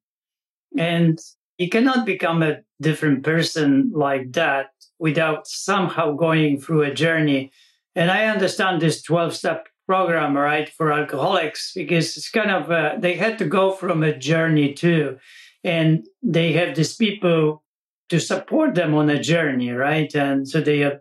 [0.78, 1.20] and
[1.58, 4.68] you cannot become a different person like that
[5.00, 7.52] without somehow going through a journey.
[7.96, 12.96] And I understand this 12 step program, right, for alcoholics, because it's kind of, uh,
[12.98, 15.18] they had to go from a journey too.
[15.64, 17.64] And they have these people
[18.10, 20.14] to support them on a journey, right?
[20.16, 20.92] And so they,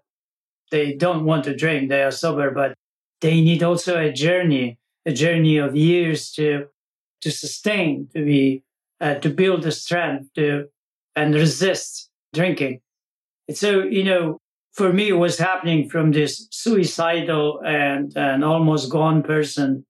[0.70, 2.74] they don't want to drink, they are sober, but
[3.20, 6.66] they need also a journey, a journey of years to,
[7.20, 8.62] to sustain, to be,
[9.00, 10.66] uh, to build the strength to,
[11.16, 12.80] and resist drinking.
[13.48, 14.38] And so, you know,
[14.72, 19.84] for me, it was happening from this suicidal and an almost gone person.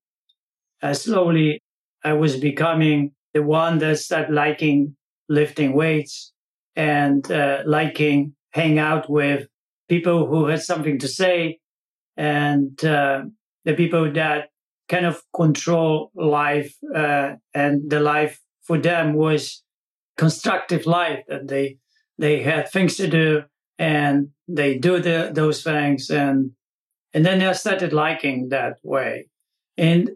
[0.82, 1.62] Uh, slowly,
[2.02, 4.96] I was becoming the one that started liking
[5.28, 6.32] lifting weights
[6.76, 9.46] and uh, liking hang out with
[9.88, 11.58] people who had something to say
[12.16, 13.22] and uh,
[13.64, 14.48] the people that
[14.92, 19.64] kind of control life uh, and the life for them was
[20.18, 21.78] constructive life that they
[22.18, 23.42] they had things to do
[23.78, 26.52] and they do the, those things and
[27.14, 29.28] and then I started liking that way.
[29.76, 30.10] And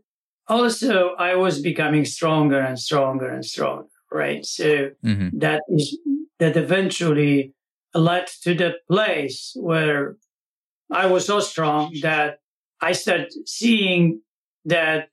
[0.48, 4.44] also I was becoming stronger and stronger and stronger, right?
[4.44, 5.38] So mm-hmm.
[5.38, 5.98] that is
[6.38, 7.54] that eventually
[7.94, 10.16] led to the place where
[10.90, 12.38] I was so strong that
[12.80, 14.20] I started seeing
[14.66, 15.08] that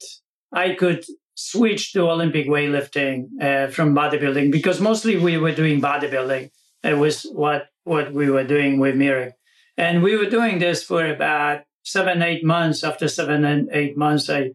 [0.51, 6.49] I could switch to Olympic weightlifting uh, from bodybuilding because mostly we were doing bodybuilding.
[6.83, 9.33] It was what what we were doing with Mirek.
[9.77, 12.83] And we were doing this for about seven, eight months.
[12.83, 14.51] After seven and eight months, I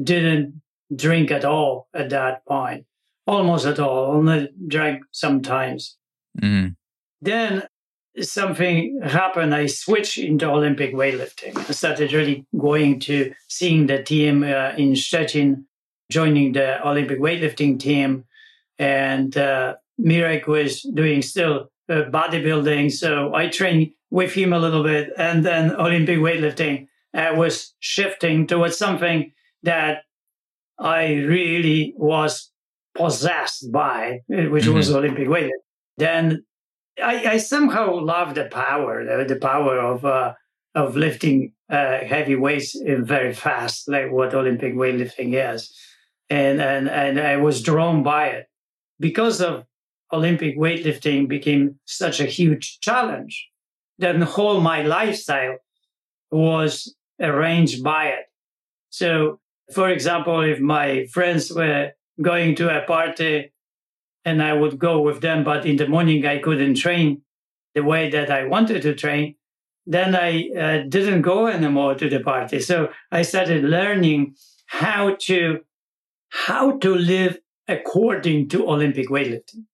[0.00, 0.62] didn't
[0.94, 2.86] drink at all at that point,
[3.26, 5.96] almost at all, only drank sometimes.
[6.40, 6.70] Mm-hmm.
[7.20, 7.64] Then
[8.20, 9.54] something happened.
[9.54, 11.56] I switched into Olympic weightlifting.
[11.56, 15.64] I started really going to seeing the team uh, in Szczecin,
[16.10, 18.24] joining the Olympic weightlifting team.
[18.78, 22.92] And uh, Mirek was doing still uh, bodybuilding.
[22.92, 25.10] So I trained with him a little bit.
[25.18, 30.02] And then Olympic weightlifting uh, was shifting towards something that
[30.78, 32.50] I really was
[32.94, 34.74] possessed by, uh, which mm-hmm.
[34.74, 35.50] was Olympic weightlifting.
[35.96, 36.44] Then
[37.02, 40.34] I, I, somehow love the power, the, the power of uh,
[40.74, 45.74] of lifting uh, heavy weights very fast, like what Olympic weightlifting is,
[46.30, 48.46] and and and I was drawn by it
[49.00, 49.64] because of
[50.12, 53.48] Olympic weightlifting became such a huge challenge.
[53.98, 55.56] Then whole my lifestyle
[56.30, 58.24] was arranged by it.
[58.90, 59.40] So,
[59.72, 63.52] for example, if my friends were going to a party
[64.24, 67.22] and I would go with them, but in the morning I couldn't train
[67.74, 69.34] the way that I wanted to train,
[69.86, 72.60] then I uh, didn't go anymore to the party.
[72.60, 75.60] So I started learning how to
[76.30, 79.64] how to live according to Olympic weightlifting.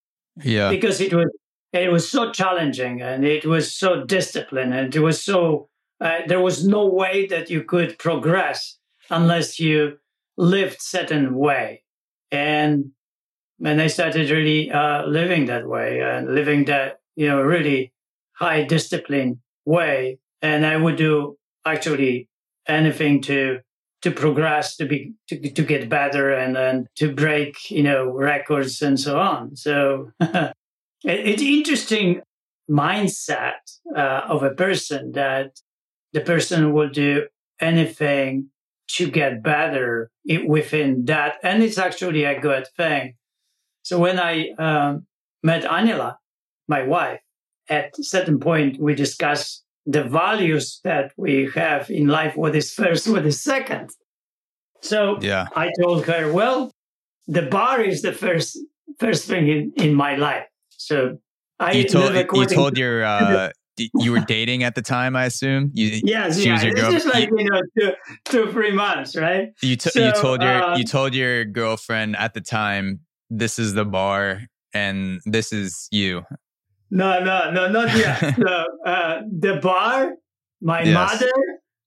[0.43, 0.71] Yeah.
[0.71, 1.31] Because it was
[1.73, 5.69] it was so challenging and it was so disciplined and it was so
[6.01, 8.79] uh, there was no way that you could progress
[9.11, 9.99] unless you
[10.37, 11.83] lived certain way
[12.31, 12.91] and
[13.65, 17.93] and I started really uh, living that way and living that you know really
[18.33, 22.29] high discipline way and I would do actually
[22.67, 23.61] anything to
[24.03, 28.81] to progress, to be to, to get better, and and to break you know records
[28.83, 29.57] and so on.
[29.57, 30.55] So it,
[31.05, 32.23] it's interesting
[32.71, 33.61] mindset
[33.97, 35.61] uh, of a person that
[36.13, 37.27] the person will do
[37.61, 38.49] anything
[38.89, 40.11] to get better
[40.47, 43.15] within that, and it's actually a good thing.
[43.83, 45.07] So when I um,
[45.43, 46.17] met Aniela,
[46.69, 47.21] my wife,
[47.69, 52.73] at a certain point we discussed the values that we have in life what is
[52.73, 53.91] first what is second
[54.83, 56.71] so yeah i told her well
[57.31, 58.59] the bar is the first
[58.99, 60.47] first thing in, in my life.
[60.71, 61.19] So
[61.59, 65.71] I you told you told your uh, you were dating at the time, I assume.
[65.73, 66.53] You, yes, she yeah.
[66.53, 66.97] was your girlfriend.
[66.97, 67.93] It's just like you know, two,
[68.25, 69.49] two three months, right?
[69.63, 73.01] You t- so, you told your uh, you told your girlfriend at the time,
[73.31, 74.43] this is the bar,
[74.75, 76.23] and this is you.
[76.91, 78.35] No, no, no, not yet.
[78.37, 80.13] so, uh, the bar,
[80.61, 80.95] my yes.
[80.95, 81.33] mother,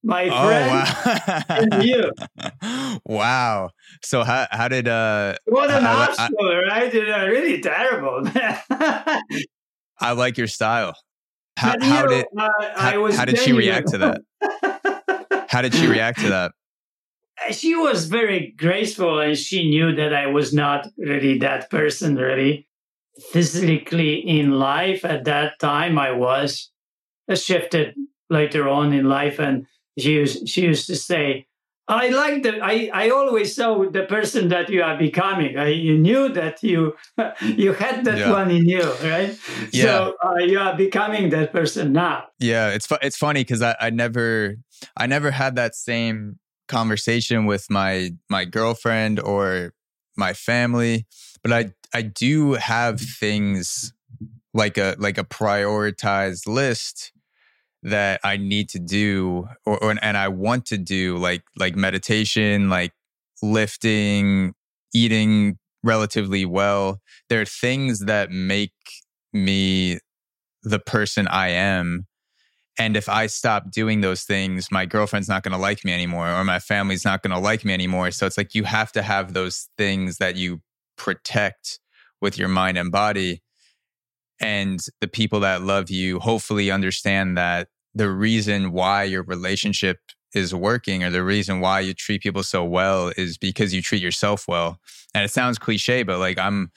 [0.04, 0.88] my oh, friend,
[1.28, 1.44] wow.
[1.50, 2.12] and you.
[3.06, 3.72] Wow.
[4.04, 5.36] So how how did uh?
[5.46, 6.94] What an asshole, right?
[6.94, 8.22] You know, really terrible.
[10.00, 10.94] I like your style.
[11.58, 14.22] How, how did uh, how, how did she react to that?
[15.50, 16.52] how did she react to that?
[17.52, 22.16] She was very graceful, and she knew that I was not really that person.
[22.16, 22.68] Really,
[23.32, 26.70] physically in life at that time, I was.
[27.34, 27.96] Shifted
[28.30, 29.66] later on in life, and
[29.98, 31.48] she used she used to say,
[31.88, 32.60] I like the.
[32.62, 35.58] I, I always saw the person that you are becoming.
[35.58, 36.96] I, you knew that you
[37.42, 38.32] you had that yeah.
[38.32, 39.38] one in you, right?
[39.72, 39.84] Yeah.
[39.84, 42.26] So uh, you are becoming that person now.
[42.40, 44.56] Yeah, it's fu- it's funny because I, I never
[44.96, 46.40] I never had that same
[46.74, 49.74] conversation with my my girlfriend or
[50.18, 51.06] my family,
[51.44, 53.94] but I I do have things
[54.54, 57.12] like a like a prioritized list
[57.84, 62.70] that I need to do or, or, and I want to do like like meditation,
[62.70, 62.94] like
[63.42, 64.54] lifting,
[64.94, 67.02] eating relatively well.
[67.30, 68.72] There are things that make
[69.34, 70.00] me
[70.64, 72.08] the person I am.
[72.80, 76.30] And if I stop doing those things, my girlfriend's not going to like me anymore
[76.30, 78.10] or my family's not going to like me anymore.
[78.12, 80.62] So it's like you have to have those things that you
[80.98, 81.80] protect
[82.20, 83.44] with your mind and body
[84.40, 90.00] and the people that love you hopefully understand that the reason why your relationship
[90.34, 94.02] is working or the reason why you treat people so well is because you treat
[94.02, 94.80] yourself well.
[95.14, 96.72] And it sounds cliche, but like I'm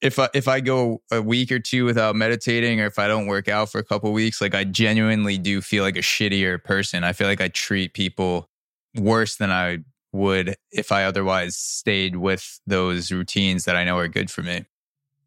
[0.00, 3.26] if I, if I go a week or two without meditating or if I don't
[3.26, 7.04] work out for a couple weeks, like I genuinely do feel like a shittier person.
[7.04, 8.48] I feel like I treat people
[8.96, 9.78] worse than I
[10.12, 14.64] would if I otherwise stayed with those routines that I know are good for me.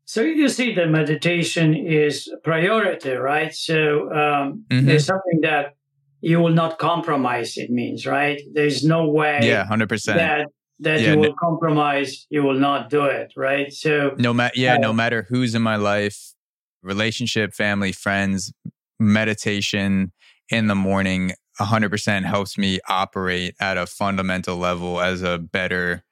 [0.06, 3.54] So you see that meditation is priority, right?
[3.54, 4.86] So um, mm-hmm.
[4.86, 5.76] there's something that
[6.22, 7.58] you will not compromise.
[7.58, 8.42] It means, right?
[8.54, 9.40] There's no way.
[9.44, 10.18] Yeah, hundred percent.
[10.18, 10.48] That
[10.82, 12.28] that yeah, you will no, compromise.
[12.30, 13.72] You will not do it, right?
[13.72, 16.34] So no matter yeah, uh, no matter who's in my life,
[16.84, 18.54] relationship, family, friends,
[19.00, 20.12] meditation
[20.50, 26.04] in the morning, hundred percent helps me operate at a fundamental level as a better,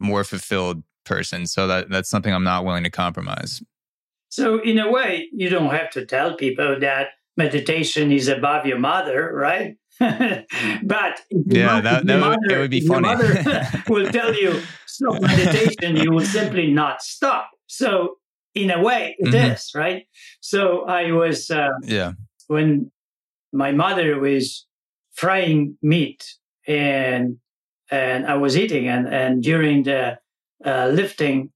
[0.00, 1.46] more fulfilled person.
[1.46, 3.62] So that that's something I'm not willing to compromise.
[4.28, 8.78] So in a way, you don't have to tell people that meditation is above your
[8.78, 9.76] mother, right?
[10.00, 13.08] but yeah, that, that would, it would be funny.
[13.08, 17.50] Your mother will tell you stop meditation, you will simply not stop.
[17.66, 18.16] So
[18.54, 19.52] in a way, it mm-hmm.
[19.52, 20.06] is right.
[20.40, 22.12] So I was uh, yeah
[22.48, 22.90] when
[23.52, 24.66] my mother was
[25.12, 26.24] frying meat
[26.66, 27.38] and
[27.90, 30.18] and I was eating and and during the
[30.64, 31.50] uh, lifting,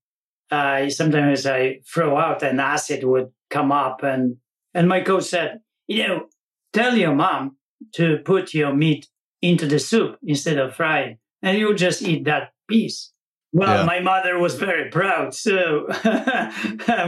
[0.51, 4.03] I sometimes I throw out and acid would come up.
[4.03, 4.37] And,
[4.75, 6.27] and my coach said, you know,
[6.73, 7.57] tell your mom
[7.93, 9.09] to put your meat
[9.43, 13.13] into the soup instead of frying, and you just eat that piece.
[13.53, 13.85] Well, yeah.
[13.87, 15.33] my mother was very proud.
[15.33, 15.87] So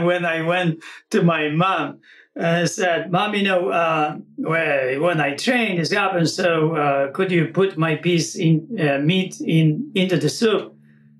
[0.01, 1.99] when I went to my mom,
[2.39, 6.33] I said, Mom, you know, uh, when I train, this happens.
[6.33, 10.73] So uh, could you put my piece in uh, meat in into the soup?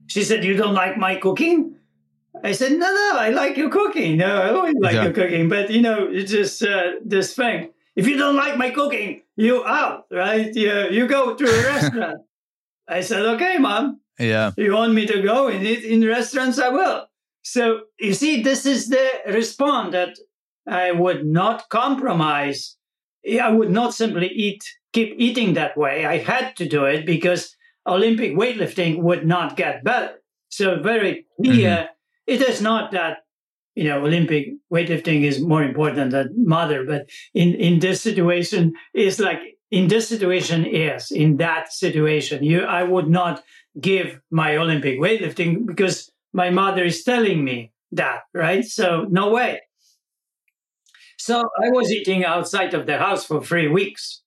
[0.08, 1.76] She said, You don't like my cooking?
[2.43, 4.18] I said, No, no, I like your cooking.
[4.18, 5.04] No, I always like yeah.
[5.04, 5.50] your cooking.
[5.50, 7.72] But, you know, it's just uh, this thing.
[7.95, 10.54] If you don't like my cooking, you out, right?
[10.54, 12.22] You, you go to a restaurant.
[12.88, 14.02] I said, Okay, mom.
[14.20, 14.52] Yeah.
[14.58, 16.60] You want me to go and eat in restaurants?
[16.60, 17.06] I will.
[17.42, 20.18] So, you see, this is the response that
[20.68, 22.76] I would not compromise.
[23.42, 24.62] I would not simply eat,
[24.92, 26.06] keep eating that way.
[26.06, 27.56] I had to do it because
[27.88, 30.16] Olympic weightlifting would not get better.
[30.50, 31.94] So very clear, mm-hmm.
[32.28, 33.20] it is not that
[33.80, 39.20] you know Olympic weightlifting is more important than mother, but in in this situation, is
[39.20, 39.40] like
[39.72, 43.44] in this situation, yes, in that situation, you I would not
[43.80, 48.66] give my Olympic weightlifting because my mother is telling me that, right?
[48.66, 49.62] So no way.
[51.18, 54.22] So I was eating outside of the house for three weeks.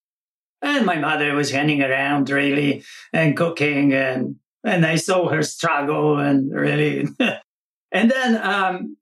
[0.61, 6.19] And my mother was hanging around really and cooking and and I saw her struggle
[6.19, 7.09] and really
[7.93, 8.97] and then um,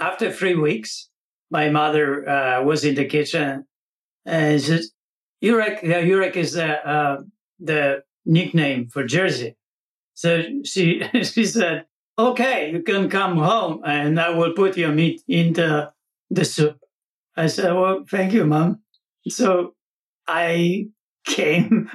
[0.00, 1.08] after three weeks,
[1.50, 3.66] my mother uh, was in the kitchen
[4.24, 4.80] and she said,
[5.42, 7.16] Jurek, uh, Jurek is uh, uh,
[7.58, 9.54] the nickname for Jerzy.
[10.14, 11.86] So she she said,
[12.18, 15.92] okay, you can come home and I will put your meat in the,
[16.30, 16.78] the soup.
[17.36, 18.80] I said, well, thank you, mom.
[19.28, 19.74] So
[20.26, 20.88] I
[21.24, 21.90] came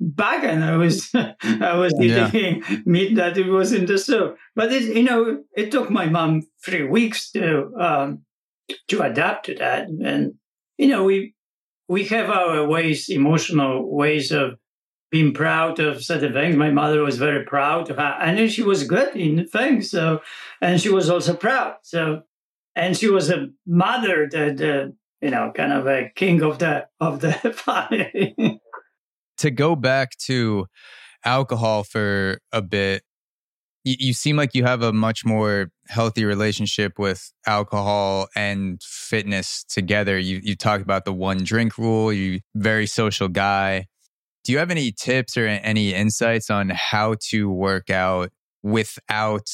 [0.00, 2.78] back and I was I was eating yeah.
[2.84, 4.36] meat that it was in the soup.
[4.54, 8.22] But it, you know, it took my mom three weeks to um,
[8.88, 9.88] to adapt to that.
[9.88, 10.34] And
[10.78, 11.34] you know, we
[11.88, 14.58] we have our ways, emotional ways of
[15.10, 16.56] being proud of certain things.
[16.56, 19.90] My mother was very proud of her, and she was good in things.
[19.90, 20.20] So,
[20.60, 21.76] and she was also proud.
[21.82, 22.22] So,
[22.74, 26.86] and she was a mother that, uh, you know, kind of a king of the
[27.00, 28.60] of the family.
[29.38, 30.66] to go back to
[31.24, 33.02] alcohol for a bit,
[33.84, 39.64] you, you seem like you have a much more healthy relationship with alcohol and fitness
[39.64, 40.18] together.
[40.18, 42.12] You you talked about the one drink rule.
[42.12, 43.86] You very social guy.
[44.44, 48.30] Do you have any tips or any insights on how to work out
[48.62, 49.48] without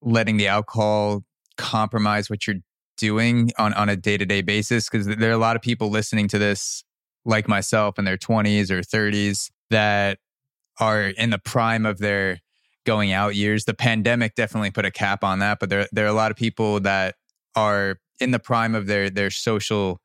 [0.00, 1.24] letting the alcohol
[1.56, 2.56] compromise what you're
[2.98, 4.88] doing on, on a day to day basis?
[4.88, 6.84] Because there are a lot of people listening to this,
[7.24, 10.18] like myself, in their 20s or 30s that
[10.78, 12.40] are in the prime of their
[12.84, 13.64] going out years.
[13.64, 16.36] The pandemic definitely put a cap on that, but there there are a lot of
[16.36, 17.16] people that
[17.54, 20.00] are in the prime of their their social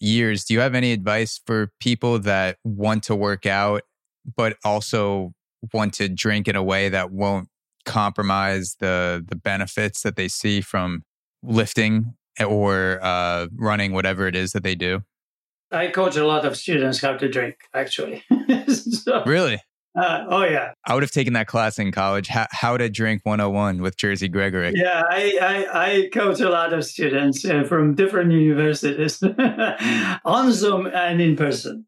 [0.00, 0.44] years.
[0.44, 3.82] Do you have any advice for people that want to work out
[4.36, 5.32] but also
[5.72, 7.48] want to drink in a way that won't
[7.84, 11.02] compromise the the benefits that they see from
[11.42, 15.02] lifting or uh, running, whatever it is that they do?
[15.70, 18.22] I coach a lot of students how to drink, actually.
[18.68, 19.58] so, really?
[19.94, 20.72] Uh, oh yeah.
[20.86, 22.28] I would have taken that class in college.
[22.28, 24.72] How, how to drink 101 with Jerzy Gregorek.
[24.74, 29.22] Yeah, I, I, I coach a lot of students uh, from different universities
[30.24, 31.86] on Zoom and in person.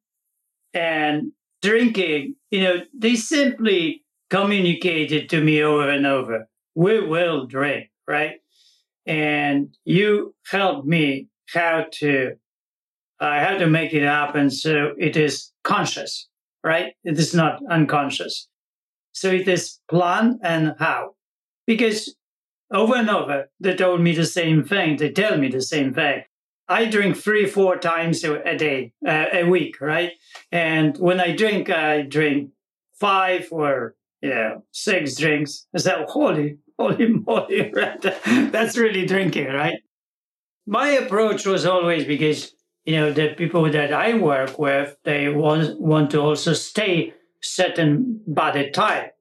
[0.75, 1.33] And
[1.63, 8.37] drinking, you know, they simply communicated to me over and over, we will drink, right?
[9.07, 12.37] And you helped me how to,
[13.21, 16.29] uh, how to make it happen so it is conscious
[16.65, 16.95] right?
[17.05, 18.49] It is not unconscious.
[19.13, 21.15] So it is plan and how.
[21.67, 22.17] Because
[22.73, 24.97] over and over, they told me the same thing.
[24.97, 26.25] They tell me the same thing.
[26.67, 30.13] I drink three, four times a day, uh, a week, right?
[30.51, 32.51] And when I drink, I drink
[32.99, 35.67] five or yeah, six drinks.
[35.75, 37.73] I said, holy, holy moly?
[38.51, 39.79] That's really drinking, right?
[40.67, 42.55] My approach was always because
[42.85, 48.21] you know, the people that I work with, they want, want to also stay certain
[48.27, 49.13] body type.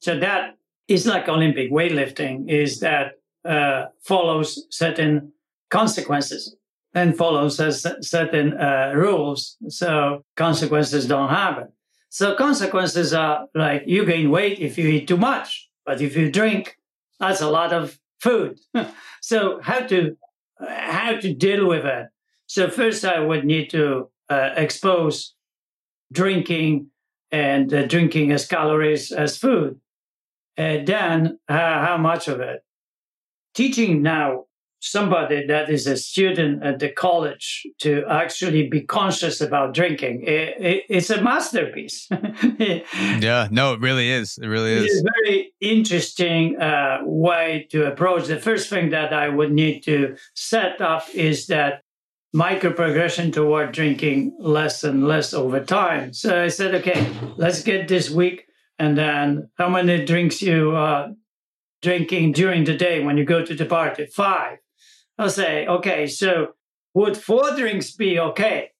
[0.00, 0.56] So that
[0.88, 3.12] is like Olympic weightlifting is that
[3.44, 5.32] uh, follows certain
[5.70, 6.56] consequences
[6.94, 7.56] and follows
[8.00, 9.56] certain uh, rules.
[9.68, 11.68] So consequences don't happen.
[12.08, 16.30] So consequences are like you gain weight if you eat too much, but if you
[16.30, 16.76] drink,
[17.22, 18.58] that's a lot of food.
[19.22, 20.16] so how to
[20.68, 22.08] how to deal with it?
[22.46, 25.34] So first, I would need to uh, expose
[26.12, 26.88] drinking
[27.30, 29.80] and uh, drinking as calories as food.
[30.56, 32.62] And then, uh, how much of it?
[33.54, 34.44] Teaching now
[34.84, 40.54] somebody that is a student at the college to actually be conscious about drinking it,
[40.60, 42.08] it, it's a masterpiece
[43.20, 47.86] yeah no it really is it really is it's a very interesting uh, way to
[47.86, 51.82] approach the first thing that i would need to set up is that
[52.32, 56.12] micro progression toward drinking less and less over time.
[56.12, 58.46] So I said, okay, let's get this week.
[58.78, 61.10] And then how many drinks you uh,
[61.82, 64.06] drinking during the day when you go to the party?
[64.06, 64.58] Five.
[65.18, 66.54] I'll say, okay, so
[66.94, 68.70] would four drinks be okay?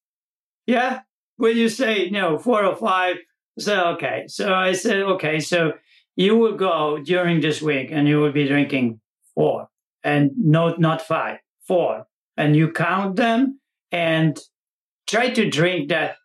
[0.66, 1.00] Yeah.
[1.36, 3.16] When you say no, four or five,
[3.58, 4.24] so okay.
[4.28, 5.72] So I said, okay, so
[6.16, 9.00] you will go during this week and you will be drinking
[9.34, 9.68] four
[10.04, 12.06] and no, not five, four
[12.36, 13.60] and you count them
[13.90, 14.38] and
[15.06, 16.16] try to drink that,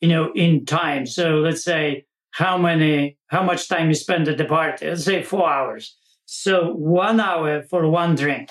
[0.00, 1.06] you know, in time.
[1.06, 4.86] So let's say how many, how much time you spend at the party.
[4.86, 5.96] Let's say four hours.
[6.26, 8.50] So one hour for one drink.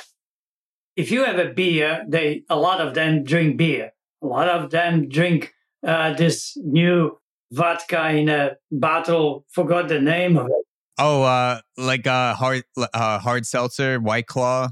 [0.97, 3.93] If you have a beer, they a lot of them drink beer.
[4.21, 5.53] A lot of them drink
[5.85, 7.19] uh, this new
[7.51, 9.45] vodka in a bottle.
[9.51, 10.65] Forgot the name of it.
[10.97, 14.69] Oh, uh, like a uh, hard uh, hard seltzer, White Claw.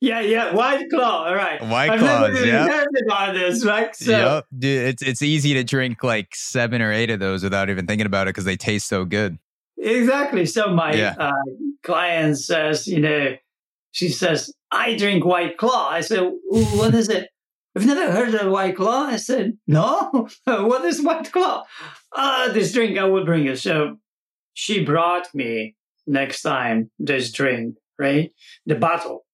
[0.00, 1.26] Yeah, yeah, White Claw.
[1.26, 1.60] All right.
[1.62, 2.26] White Claw.
[2.28, 2.66] Yeah.
[2.66, 3.94] Heard about this, right?
[3.94, 7.70] So, yep, dude, it's it's easy to drink like seven or eight of those without
[7.70, 9.38] even thinking about it because they taste so good.
[9.78, 10.46] Exactly.
[10.46, 11.14] So my yeah.
[11.18, 11.32] uh,
[11.82, 13.36] client says, you know,
[13.92, 15.88] she says, I drink White Claw.
[15.90, 17.28] I said, what is it?
[17.76, 19.06] I've never heard of White Claw.
[19.06, 20.28] I said, no.
[20.44, 21.64] what is White Claw?
[22.12, 23.56] Uh, this drink I will bring you.
[23.56, 23.98] So
[24.54, 25.76] she brought me
[26.06, 28.32] next time this drink, right?
[28.66, 29.24] The bottle.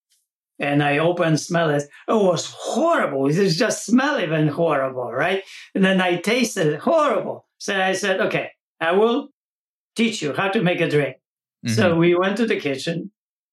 [0.59, 1.83] And I opened, smell it.
[2.09, 3.27] It was horrible.
[3.27, 5.43] It was just smell even horrible, right?
[5.75, 7.47] And then I tasted it, horrible.
[7.59, 8.51] So I said, okay,
[8.81, 9.29] I will
[9.97, 11.17] teach you how to make a drink.
[11.67, 11.75] Mm-hmm.
[11.75, 13.11] So we went to the kitchen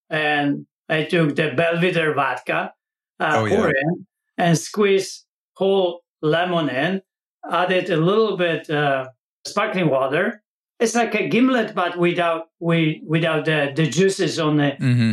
[0.10, 2.74] and I took the Belvedere vodka,
[3.20, 3.82] uh, oh, pour yeah.
[3.82, 4.08] in,
[4.38, 7.02] and squeezed whole lemon in,
[7.50, 9.10] added a little bit uh,
[9.46, 10.44] sparkling water.
[10.80, 15.12] It's like a gimlet, but without we without the, the juices on the mm-hmm.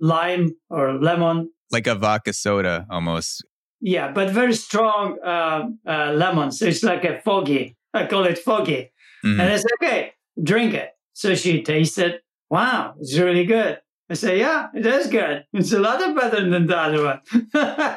[0.00, 1.50] lime or lemon.
[1.70, 3.44] Like a vodka soda almost.
[3.80, 6.52] Yeah, but very strong uh, uh, lemon.
[6.52, 7.76] So it's like a foggy.
[7.94, 8.92] I call it foggy.
[9.24, 9.40] Mm-hmm.
[9.40, 10.90] And I said, okay, drink it.
[11.12, 13.78] So she tasted, wow, it's really good.
[14.10, 15.44] I say, yeah, it is good.
[15.52, 17.20] It's a lot better than the other one.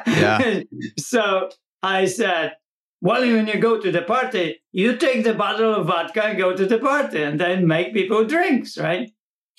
[0.06, 0.60] yeah.
[0.98, 1.48] so
[1.82, 2.52] I said,
[3.00, 6.56] well, when you go to the party, you take the bottle of vodka and go
[6.56, 9.10] to the party and then make people drinks, right?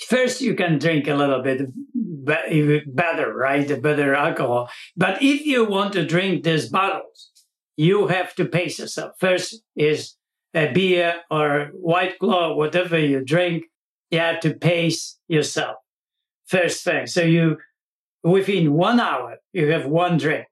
[0.08, 1.70] First, you can drink a little bit
[2.26, 3.68] better, right?
[3.68, 4.70] The better alcohol.
[4.96, 7.32] But if you want to drink these bottles,
[7.76, 9.12] you have to pace yourself.
[9.20, 10.16] First is
[10.54, 13.66] a beer or white claw, whatever you drink,
[14.10, 15.76] you have to pace yourself.
[16.48, 17.08] First thing.
[17.08, 17.58] So you,
[18.24, 20.46] within one hour, you have one drink.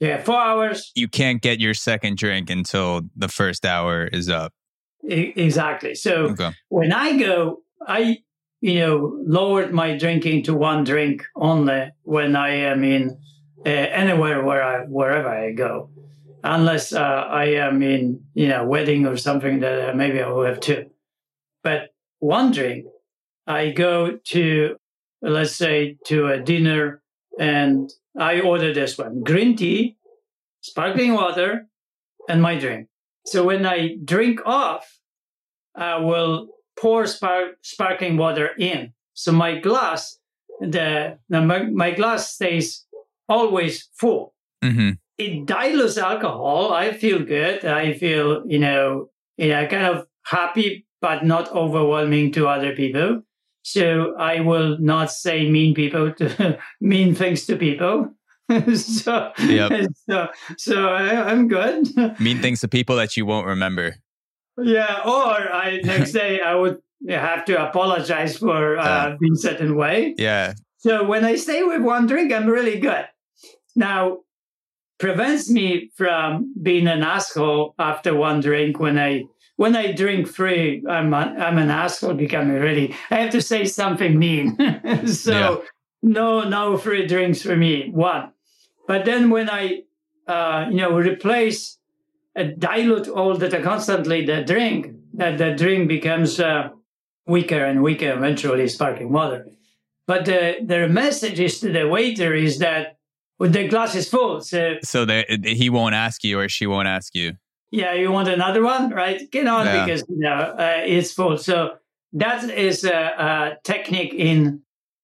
[0.00, 0.92] Yeah, four hours.
[0.94, 4.52] You can't get your second drink until the first hour is up.
[5.02, 5.94] exactly.
[5.94, 6.52] So okay.
[6.68, 8.18] when I go, I
[8.60, 13.18] you know lowered my drinking to one drink only when I am in
[13.64, 15.90] uh, anywhere where I wherever I go,
[16.42, 20.44] unless uh, I am in you know wedding or something that uh, maybe I will
[20.44, 20.90] have two.
[21.62, 22.86] But one drink,
[23.46, 24.76] I go to
[25.24, 27.02] let's say to a dinner
[27.38, 29.96] and I order this one green tea,
[30.60, 31.66] sparkling water,
[32.28, 32.88] and my drink.
[33.26, 34.98] So when I drink off,
[35.74, 36.48] I will
[36.78, 38.92] pour spark, sparkling water in.
[39.14, 40.18] So my glass,
[40.60, 42.84] the, the my, my, glass stays
[43.28, 44.34] always full.
[44.62, 44.90] Mm-hmm.
[45.18, 46.72] It dilutes alcohol.
[46.72, 47.64] I feel good.
[47.64, 53.22] I feel, you know, you know, kind of happy, but not overwhelming to other people.
[53.64, 58.10] So I will not say mean people to mean things to people.
[58.76, 59.88] so, yep.
[60.08, 60.28] so,
[60.58, 61.88] so I, am good.
[62.20, 63.96] mean things to people that you won't remember.
[64.58, 66.78] Yeah, or I next day I would
[67.08, 70.14] have to apologize for uh, uh, being certain way.
[70.18, 70.52] Yeah.
[70.76, 73.06] So when I stay with one drink, I'm really good.
[73.74, 74.18] Now,
[74.98, 79.24] prevents me from being an asshole after one drink when I
[79.56, 82.94] when I drink free, I'm a, I'm an asshole becoming ready.
[83.10, 84.56] I have to say something mean.
[85.06, 85.56] so yeah.
[86.02, 87.90] no no free drinks for me.
[87.90, 88.32] One,
[88.88, 89.82] but then when I
[90.26, 91.78] uh, you know replace
[92.36, 96.70] uh, dilute all the constantly the drink, that the drink becomes uh,
[97.26, 98.12] weaker and weaker.
[98.12, 99.46] Eventually, sparkling water.
[100.06, 102.98] But the the message is to the waiter is that
[103.38, 104.40] the glass is full.
[104.40, 107.34] So so that he won't ask you or she won't ask you
[107.74, 109.28] yeah, you want another one, right?
[109.32, 109.84] Get on yeah.
[109.84, 111.36] because you know uh, it's full.
[111.38, 111.76] So
[112.12, 114.62] that is a, a, technique in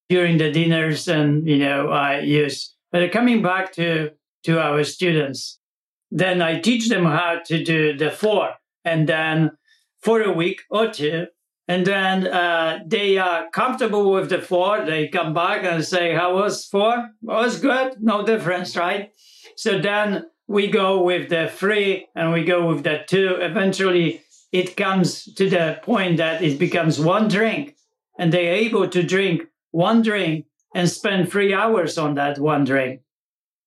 [0.09, 2.73] during the dinners, and you know I use.
[2.91, 4.11] But coming back to
[4.45, 5.59] to our students,
[6.11, 8.53] then I teach them how to do the four,
[8.85, 9.51] and then
[10.01, 11.27] for a week or two,
[11.67, 14.85] and then uh, they are comfortable with the four.
[14.85, 17.09] They come back and say, "How was four?
[17.21, 17.97] Was good?
[17.99, 19.11] No difference, right?"
[19.57, 23.37] So then we go with the three and we go with the two.
[23.39, 24.21] Eventually,
[24.51, 27.75] it comes to the point that it becomes one drink,
[28.19, 30.45] and they're able to drink one drink
[30.75, 33.01] and spend three hours on that one drink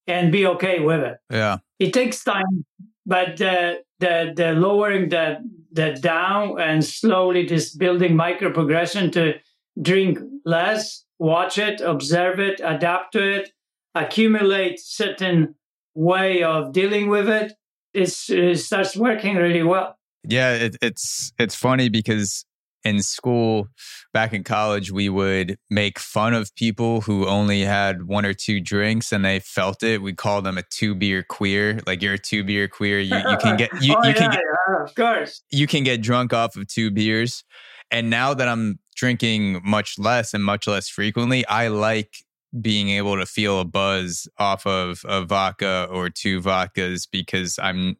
[0.07, 1.17] and be okay with it.
[1.31, 1.59] Yeah.
[1.79, 2.65] It takes time,
[3.07, 5.39] but the the the lowering the
[5.73, 9.35] the down and slowly just building micro progression to
[9.81, 13.51] drink less, watch it, observe it, adapt to it,
[13.95, 15.55] accumulate certain
[15.95, 17.53] way of dealing with it,
[17.93, 19.97] it's, it starts working really well.
[20.27, 22.47] Yeah, it, it's it's funny because
[22.85, 23.69] in school,
[24.13, 28.61] back in college, we would make fun of people who only had one or two
[28.61, 30.03] drinks and they felt it.
[30.03, 31.81] We call them a two beer queer.
[31.87, 33.01] Like you're a two beer queer.
[33.01, 36.03] You, you can get you, oh, you can get yeah, of course you can get
[36.03, 37.45] drunk off of two beers.
[37.91, 42.17] And now that I'm drinking much less and much less frequently, I like
[42.61, 47.97] being able to feel a buzz off of a vodka or two vodkas because I'm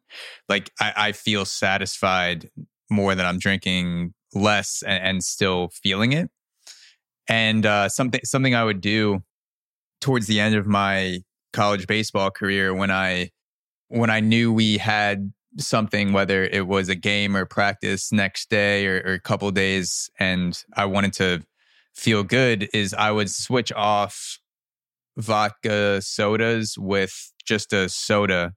[0.47, 2.49] like I, I feel satisfied
[2.89, 6.29] more than I'm drinking less and, and still feeling it.
[7.27, 9.23] And uh, something something I would do
[10.01, 11.19] towards the end of my
[11.53, 13.31] college baseball career when I
[13.87, 18.85] when I knew we had something, whether it was a game or practice next day
[18.87, 21.43] or, or a couple days, and I wanted to
[21.93, 24.39] feel good is I would switch off
[25.17, 28.53] vodka sodas with just a soda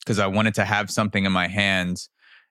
[0.00, 2.08] because I wanted to have something in my hands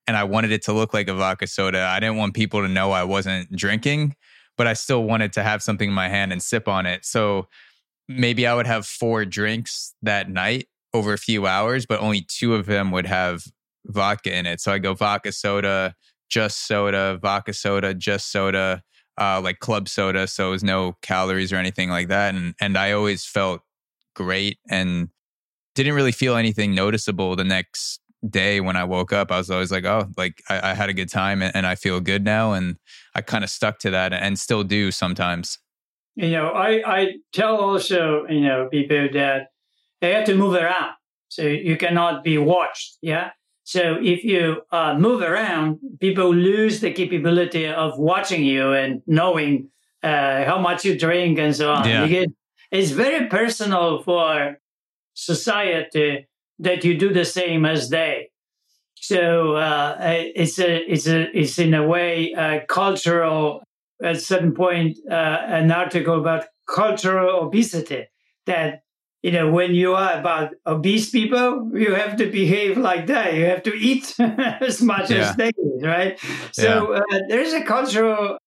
[0.08, 1.82] and I wanted it to look like a vodka soda.
[1.82, 4.16] I didn't want people to know I wasn't drinking,
[4.58, 7.06] but I still wanted to have something in my hand and sip on it.
[7.06, 7.48] So
[8.08, 12.56] maybe I would have four drinks that night over a few hours, but only two
[12.56, 13.44] of them would have
[13.86, 14.60] vodka in it.
[14.60, 15.96] So I go vodka soda,
[16.30, 18.84] just soda, vodka soda, just soda,
[19.22, 20.26] uh, like club soda.
[20.26, 22.34] So it was no calories or anything like that.
[22.34, 23.62] And and I always felt
[24.16, 25.10] great and
[25.76, 29.32] didn't really feel anything noticeable the next day when I woke up.
[29.32, 31.76] I was always like, oh, like I, I had a good time and, and I
[31.76, 32.54] feel good now.
[32.54, 32.78] And
[33.16, 35.60] I kind of stuck to that and still do sometimes.
[36.16, 39.48] You know, I, I tell also, you know, people that
[40.02, 40.94] they have to move around.
[41.30, 42.98] So you cannot be watched.
[43.02, 43.32] Yeah.
[43.72, 49.70] So if you uh, move around, people lose the capability of watching you and knowing
[50.04, 51.88] uh, how much you drink and so on.
[51.88, 52.06] Yeah.
[52.06, 52.34] Because
[52.70, 54.58] it's very personal for
[55.14, 56.28] society
[56.60, 58.32] that you do the same as they.
[58.96, 63.64] So uh, it's a it's a it's in a way a cultural.
[64.04, 65.14] At certain point, uh,
[65.60, 68.08] an article about cultural obesity
[68.48, 68.82] that
[69.22, 73.34] you know when you are about obese people, you have to behave like that.
[73.34, 75.30] You have to eat as much yeah.
[75.30, 76.20] as they eat, right?
[76.52, 77.00] So yeah.
[77.00, 78.38] uh, there's a cultural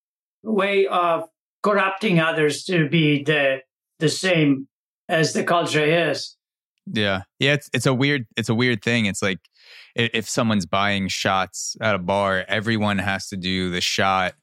[0.42, 1.28] way of
[1.62, 3.62] corrupting others to be the
[3.98, 4.68] the same
[5.08, 6.36] as the culture is.
[6.92, 7.22] Yeah.
[7.38, 9.06] Yeah, it's it's a weird it's a weird thing.
[9.06, 9.38] It's like
[9.94, 14.34] if someone's buying shots at a bar, everyone has to do the shot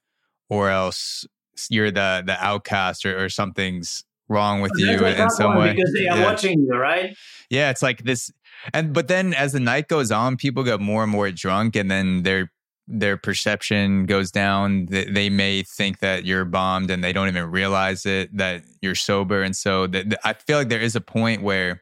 [0.50, 1.26] or else
[1.70, 6.08] you're the the outcast or, or something's wrong with you in some way because they
[6.08, 6.24] are yeah.
[6.24, 7.16] watching you, right?
[7.50, 8.32] Yeah, it's like this
[8.74, 11.90] and but then as the night goes on, people get more and more drunk and
[11.90, 12.52] then their
[12.88, 14.88] their perception goes down.
[14.88, 18.96] They, they may think that you're bombed and they don't even realize it that you're
[18.96, 21.82] sober and so that I feel like there is a point where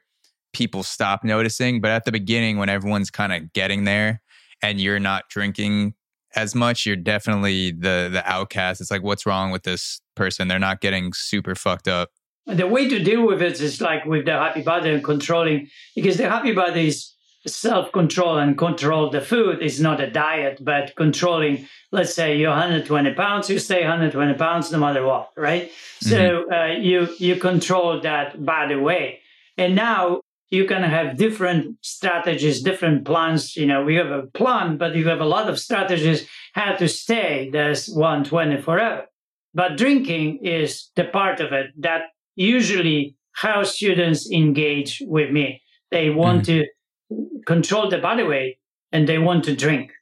[0.53, 1.81] people stop noticing.
[1.81, 4.21] But at the beginning, when everyone's kind of getting there
[4.61, 5.95] and you're not drinking
[6.35, 8.81] as much, you're definitely the the outcast.
[8.81, 10.47] It's like, what's wrong with this person?
[10.47, 12.09] They're not getting super fucked up.
[12.49, 16.17] The way to deal with it is like with the happy body and controlling, because
[16.17, 17.13] the happy body is
[17.45, 21.67] self control and control the food is not a diet, but controlling.
[21.91, 25.71] Let's say you're 120 pounds, you stay 120 pounds no matter what, right?
[26.03, 26.09] Mm-hmm.
[26.09, 29.19] So uh, you you control that body weight,
[29.57, 33.55] and now you can have different strategies, different plans.
[33.55, 36.87] You know, we have a plan, but you have a lot of strategies how to
[36.87, 39.05] stay this 120 forever.
[39.53, 42.01] But drinking is the part of it that
[42.39, 45.61] usually how students engage with me.
[45.91, 46.65] They want mm.
[47.09, 48.59] to control the body weight
[48.91, 49.91] and they want to drink.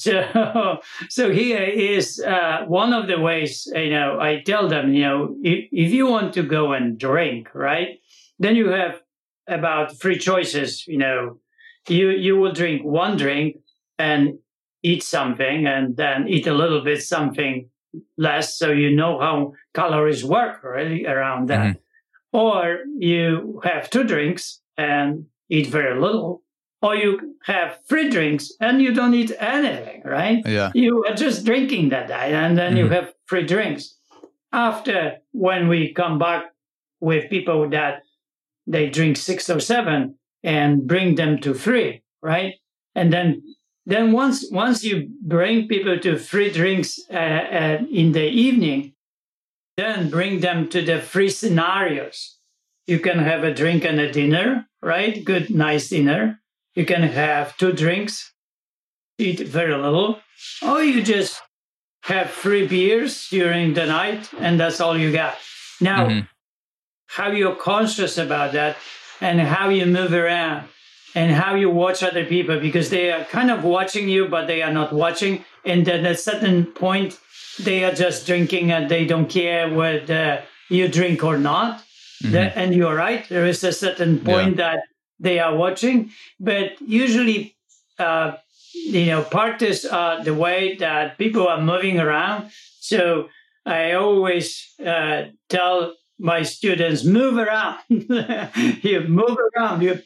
[0.00, 0.78] So,
[1.08, 5.34] so here is uh, one of the ways, you know, I tell them, you know,
[5.42, 7.98] if, if you want to go and drink, right,
[8.38, 9.02] then you have
[9.48, 10.86] about three choices.
[10.86, 11.40] You know,
[11.88, 13.56] you you will drink one drink
[13.98, 14.38] and
[14.84, 17.68] eat something, and then eat a little bit something
[18.16, 21.66] less, so you know how calories work really around that.
[21.76, 22.36] Mm-hmm.
[22.36, 26.42] Or you have two drinks and eat very little,
[26.82, 30.42] or you have three drinks and you don't eat anything, right?
[30.46, 30.70] Yeah.
[30.74, 32.78] You are just drinking that day and then mm-hmm.
[32.78, 33.96] you have three drinks.
[34.52, 36.46] After when we come back
[37.00, 38.02] with people that
[38.66, 42.54] they drink six or seven and bring them to three, right?
[42.94, 43.42] And then
[43.88, 48.94] then once once you bring people to free drinks uh, uh, in the evening,
[49.76, 52.38] then bring them to the free scenarios.
[52.86, 55.24] You can have a drink and a dinner, right?
[55.24, 56.40] Good, nice dinner.
[56.74, 58.32] You can have two drinks,
[59.18, 60.20] eat very little,
[60.62, 61.42] or you just
[62.02, 65.36] have three beers during the night, and that's all you got.
[65.80, 66.26] Now, mm-hmm
[67.08, 68.76] how you're conscious about that
[69.20, 70.68] and how you move around
[71.14, 74.62] and how you watch other people because they are kind of watching you, but they
[74.62, 75.44] are not watching.
[75.64, 77.18] And then at a certain point,
[77.60, 81.82] they are just drinking and they don't care whether you drink or not.
[82.22, 82.58] Mm-hmm.
[82.58, 84.72] and you're right, there is a certain point yeah.
[84.72, 84.80] that
[85.20, 86.10] they are watching,
[86.40, 87.56] but usually,
[88.00, 88.32] uh,
[88.74, 92.50] you know, parties are the way that people are moving around.
[92.80, 93.28] So
[93.64, 97.78] I always uh, tell my students move around.
[97.88, 99.82] you move around.
[99.82, 100.02] You,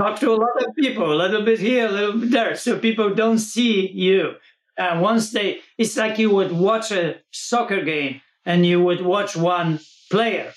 [0.00, 2.78] talk to a lot of people, a little bit here, a little bit there, so
[2.78, 4.34] people don't see you.
[4.78, 9.34] And once they, it's like you would watch a soccer game and you would watch
[9.36, 9.80] one
[10.10, 10.52] player,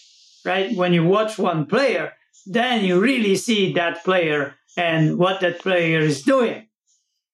[0.46, 0.76] right?
[0.76, 2.14] When you watch one player,
[2.46, 6.68] then you really see that player and what that player is doing.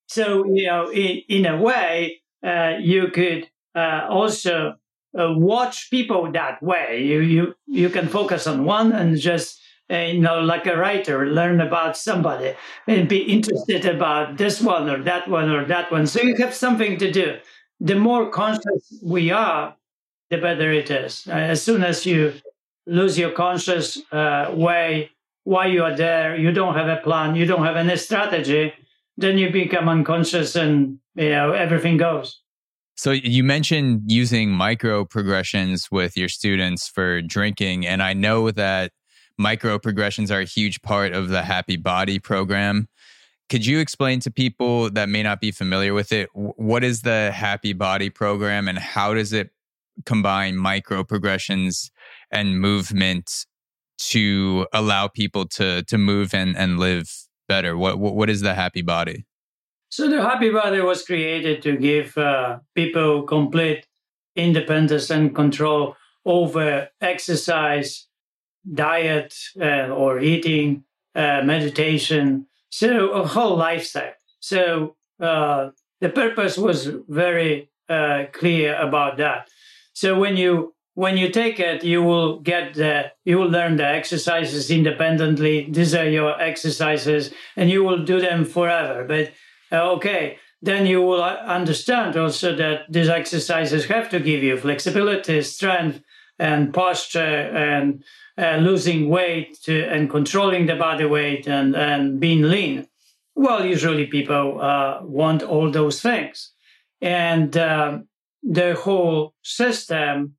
[0.08, 4.76] So, you know, in, in a way, uh, you could uh, also
[5.20, 7.02] uh, watch people that way.
[7.04, 9.60] You you you can focus on one and just
[9.92, 12.54] uh, you know like a writer learn about somebody
[12.88, 16.08] and be interested about this one or that one or that one.
[16.08, 17.38] So you have something to do.
[17.80, 19.76] The more conscious we are,
[20.30, 21.28] the better it is.
[21.28, 22.34] Uh, as soon as you
[22.88, 25.12] lose your conscious uh, way
[25.44, 28.74] why you are there, you don't have a plan, you don't have any strategy,
[29.18, 32.42] then you become unconscious and you know everything goes.
[32.98, 38.94] So you mentioned using micro progressions with your students for drinking, and I know that
[39.38, 42.88] micro progressions are a huge part of the Happy Body program.
[43.50, 47.32] Could you explain to people that may not be familiar with it what is the
[47.32, 49.52] Happy Body program and how does it
[50.06, 51.92] combine micro progressions
[52.32, 53.46] and movement
[53.98, 57.12] to allow people to to move and, and live
[57.48, 57.78] better?
[57.78, 59.26] What, what is the Happy Body?
[59.96, 63.88] So the Happy Body was created to give uh, people complete
[64.36, 65.96] independence and control
[66.26, 68.06] over exercise,
[68.74, 70.84] diet, uh, or eating,
[71.16, 72.48] uh, meditation.
[72.72, 74.16] So a whole lifestyle.
[74.42, 75.70] So uh,
[76.02, 79.48] the purpose was very uh, clear about that.
[79.94, 83.86] So when you when you take it, you will get the, you will learn the
[83.86, 85.68] exercises independently.
[85.70, 89.04] These are your exercises, and you will do them forever.
[89.04, 89.34] But
[89.76, 96.02] okay, then you will understand also that these exercises have to give you flexibility, strength,
[96.40, 98.04] and posture, and
[98.38, 102.88] uh, losing weight to, and controlling the body weight and, and being lean.
[103.36, 106.52] Well, usually people uh, want all those things.
[107.02, 108.08] And um,
[108.44, 110.36] the whole system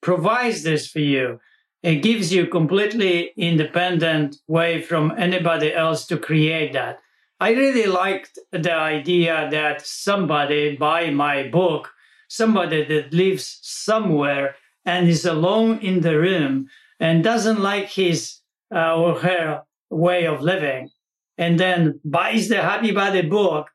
[0.00, 1.40] provides this for you.
[1.82, 7.00] It gives you completely independent way from anybody else to create that.
[7.40, 11.90] I really liked the idea that somebody buy my book,
[12.28, 16.68] somebody that lives somewhere and is alone in the room
[16.98, 18.36] and doesn't like his
[18.74, 20.90] uh, or her way of living,
[21.38, 23.70] and then buys the Happy Body book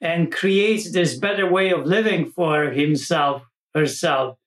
[0.00, 3.42] and creates this better way of living for himself,
[3.74, 4.38] herself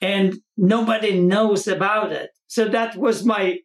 [0.00, 2.30] and nobody knows about it.
[2.48, 3.58] So that was my,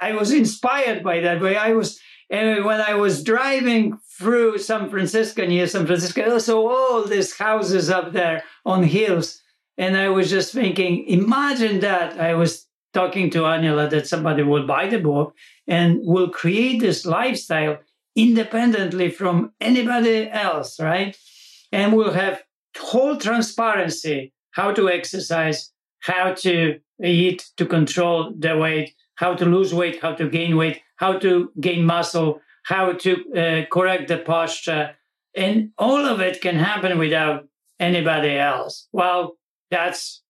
[0.00, 1.40] I was inspired by that.
[1.40, 2.00] Way I was,
[2.32, 7.36] and when I was driving through San Francisco, near San Francisco, I saw all these
[7.36, 9.38] houses up there on hills.
[9.76, 12.18] And I was just thinking, imagine that.
[12.18, 15.34] I was talking to Aniela that somebody will buy the book
[15.66, 17.78] and will create this lifestyle
[18.16, 21.14] independently from anybody else, right?
[21.70, 22.42] And we'll have
[22.78, 29.72] whole transparency how to exercise, how to eat to control the weight, how to lose
[29.74, 34.94] weight, how to gain weight, how to gain muscle, how to uh, correct the posture.
[35.34, 37.48] And all of it can happen without
[37.80, 38.88] anybody else.
[38.92, 39.36] Well,
[39.70, 40.22] that's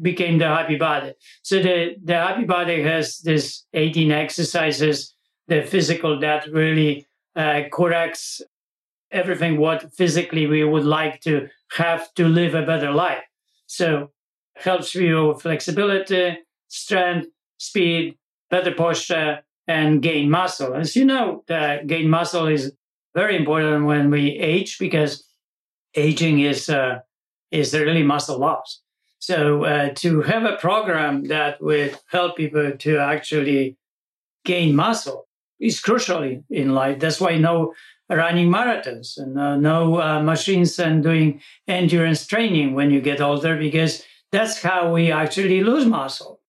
[0.00, 1.14] became the happy body.
[1.42, 5.14] So the, the happy body has this 18 exercises,
[5.48, 8.40] the physical that really uh, corrects
[9.10, 13.24] everything what physically we would like to have to live a better life.
[13.66, 14.10] So
[14.56, 16.38] helps you flexibility,
[16.68, 17.28] strength,
[17.58, 18.16] speed,
[18.50, 19.40] better posture,
[19.70, 20.74] and gain muscle.
[20.74, 21.44] As you know,
[21.86, 22.72] gain muscle is
[23.14, 25.24] very important when we age because
[25.94, 27.00] aging is uh,
[27.50, 28.80] is really muscle loss.
[29.18, 33.76] So uh, to have a program that would help people to actually
[34.44, 35.28] gain muscle
[35.60, 36.98] is crucial in life.
[37.00, 37.74] That's why no
[38.08, 44.04] running marathons and uh, no machines and doing endurance training when you get older because
[44.32, 46.39] that's how we actually lose muscle.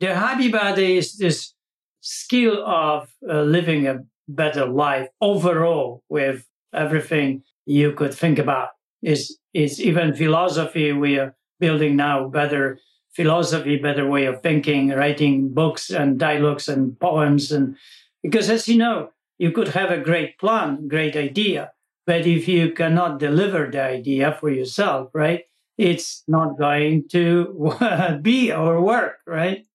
[0.00, 1.54] The happy body is this
[2.00, 8.70] skill of uh, living a better life overall with everything you could think about.
[9.02, 12.78] Is is even philosophy we are building now better
[13.14, 17.76] philosophy, better way of thinking, writing books and dialogues and poems and
[18.22, 21.72] because as you know, you could have a great plan, great idea,
[22.06, 25.44] but if you cannot deliver the idea for yourself, right,
[25.76, 29.66] it's not going to be or work, right?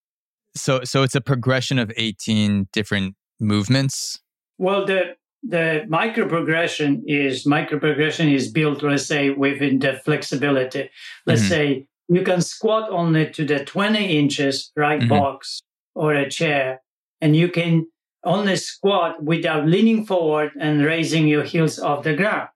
[0.55, 4.19] So, so it's a progression of eighteen different movements.
[4.57, 10.89] Well, the the micro progression is micro progression is built, let's say, within the flexibility.
[11.25, 11.49] Let's mm-hmm.
[11.49, 15.09] say you can squat only to the 20 inches right mm-hmm.
[15.09, 15.61] box
[15.95, 16.81] or a chair,
[17.21, 17.87] and you can
[18.25, 22.49] only squat without leaning forward and raising your heels off the ground.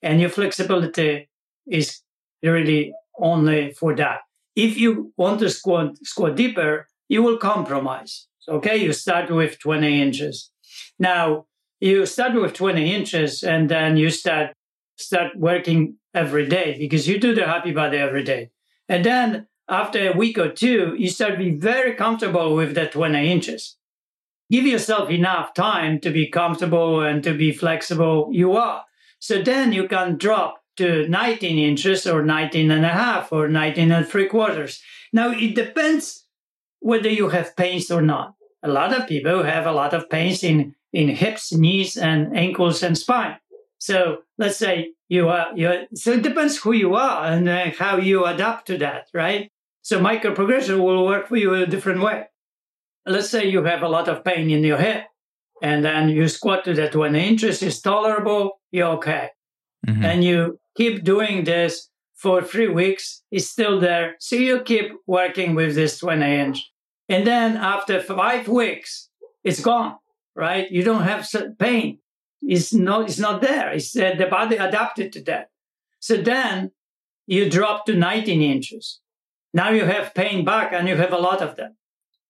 [0.00, 1.28] And your flexibility
[1.66, 2.00] is
[2.42, 4.20] really only for that.
[4.56, 8.26] If you want to squat, squat deeper, you will compromise.
[8.48, 10.50] Okay, you start with 20 inches.
[10.98, 11.46] Now,
[11.80, 14.52] you start with 20 inches and then you start
[14.96, 18.50] start working every day because you do the happy body every day.
[18.88, 22.86] And then after a week or two, you start to be very comfortable with the
[22.86, 23.76] 20 inches.
[24.50, 28.28] Give yourself enough time to be comfortable and to be flexible.
[28.32, 28.84] You are.
[29.18, 33.90] So then you can drop to 19 inches or 19 and a half or 19
[33.92, 34.82] and three quarters.
[35.12, 36.21] Now it depends
[36.82, 38.34] whether you have pains or not.
[38.62, 42.82] A lot of people have a lot of pains in, in hips, knees, and ankles
[42.82, 43.36] and spine.
[43.78, 47.96] So let's say you are, you so it depends who you are and uh, how
[47.96, 49.50] you adapt to that, right?
[49.82, 52.26] So micro progression will work for you in a different way.
[53.04, 55.06] Let's say you have a lot of pain in your hip
[55.60, 59.30] and then you squat to that when the 20 inches is tolerable, you're okay.
[59.86, 60.04] Mm-hmm.
[60.04, 61.88] And you keep doing this
[62.22, 64.14] for three weeks, it's still there.
[64.20, 66.70] So you keep working with this 20 inch.
[67.08, 69.08] And then after five weeks,
[69.42, 69.96] it's gone,
[70.36, 70.70] right?
[70.70, 71.28] You don't have
[71.58, 71.98] pain.
[72.40, 73.72] It's not, it's not there.
[73.72, 75.50] It's uh, the body adapted to that.
[75.98, 76.70] So then
[77.26, 79.00] you drop to 19 inches.
[79.52, 81.76] Now you have pain back and you have a lot of them.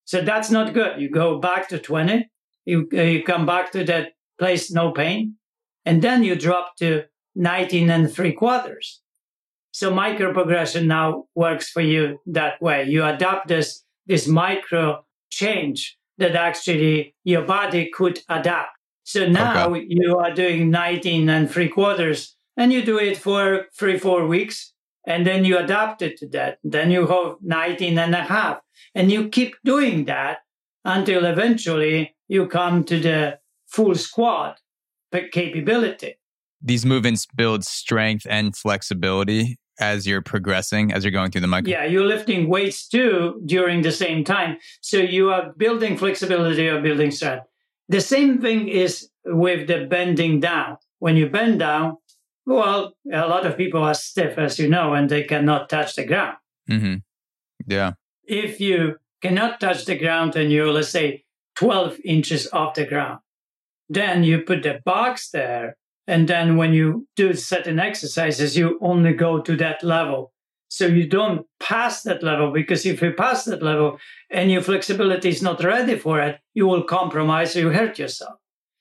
[0.06, 1.02] So that's not good.
[1.02, 2.30] You go back to 20.
[2.64, 5.36] You, uh, you come back to that place, no pain.
[5.84, 7.04] And then you drop to
[7.34, 9.01] 19 and three quarters.
[9.72, 12.84] So micro progression now works for you that way.
[12.84, 18.76] You adapt this, this micro change that actually your body could adapt.
[19.04, 19.86] So now okay.
[19.88, 24.74] you are doing 19 and three quarters and you do it for three, four weeks
[25.06, 26.58] and then you adapt it to that.
[26.62, 28.60] Then you have 19 and a half
[28.94, 30.40] and you keep doing that
[30.84, 34.58] until eventually you come to the full squat
[35.32, 36.16] capability
[36.62, 41.72] these movements build strength and flexibility as you're progressing, as you're going through the micro.
[41.72, 44.58] Yeah, you're lifting weights too during the same time.
[44.80, 47.46] So you are building flexibility or building strength.
[47.88, 50.76] The same thing is with the bending down.
[51.00, 51.96] When you bend down,
[52.46, 56.04] well, a lot of people are stiff, as you know, and they cannot touch the
[56.04, 56.36] ground.
[56.70, 56.96] Mm-hmm.
[57.66, 57.92] Yeah.
[58.24, 61.24] If you cannot touch the ground and you're, let's say,
[61.56, 63.18] 12 inches off the ground,
[63.88, 65.76] then you put the box there
[66.06, 70.32] and then when you do certain exercises, you only go to that level.
[70.68, 73.98] So you don't pass that level because if you pass that level
[74.30, 78.38] and your flexibility is not ready for it, you will compromise or you hurt yourself.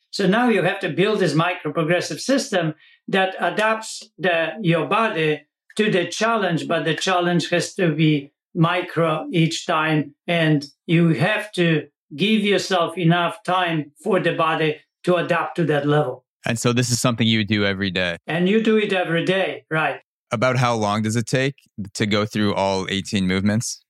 [0.10, 2.76] So now you have to build this micro progressive system
[3.08, 5.46] that adapts the, your body
[5.78, 10.16] to the challenge, but the challenge has to be micro each time.
[10.28, 15.88] And you have to give yourself enough time for the body to adapt to that
[15.88, 16.26] level.
[16.46, 18.18] And so this is something you do every day.
[18.28, 20.02] And you do it every day, right?
[20.32, 21.56] About how long does it take
[21.94, 23.84] to go through all 18 movements?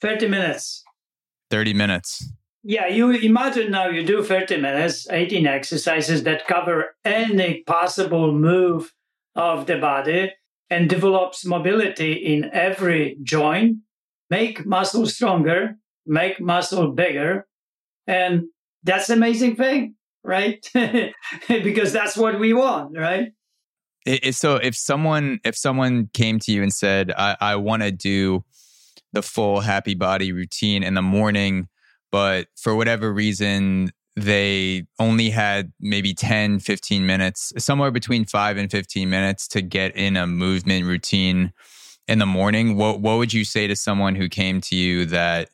[0.00, 0.84] 30 minutes.
[1.50, 2.32] 30 minutes.
[2.62, 8.92] Yeah, you imagine now you do 30 minutes, 18 exercises that cover any possible move
[9.34, 10.32] of the body
[10.68, 13.78] and develops mobility in every joint,
[14.28, 15.76] make muscle stronger,
[16.06, 17.46] make muscle bigger.
[18.06, 18.44] And
[18.82, 20.64] that's amazing thing right?
[21.48, 23.32] because that's what we want, right?
[24.06, 27.92] It, so if someone if someone came to you and said, "I, I want to
[27.92, 28.44] do
[29.12, 31.68] the full happy body routine in the morning,"
[32.10, 38.70] but for whatever reason they only had maybe 10 15 minutes somewhere between 5 and
[38.70, 41.52] 15 minutes to get in a movement routine
[42.08, 45.48] in the morning what what would you say to someone who came to you that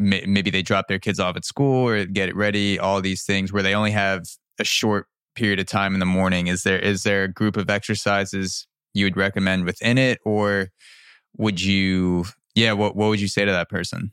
[0.00, 3.52] maybe they drop their kids off at school or get it ready all these things
[3.52, 4.26] where they only have
[4.58, 6.46] a short period of time in the morning.
[6.46, 10.18] Is there is there a group of exercises you would recommend within it?
[10.24, 10.68] Or
[11.36, 12.24] would you
[12.54, 14.12] yeah what what would you say to that person?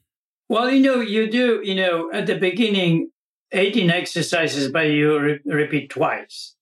[0.49, 3.11] Well you know you do you know at the beginning
[3.53, 6.53] 18 exercises but you re- repeat twice.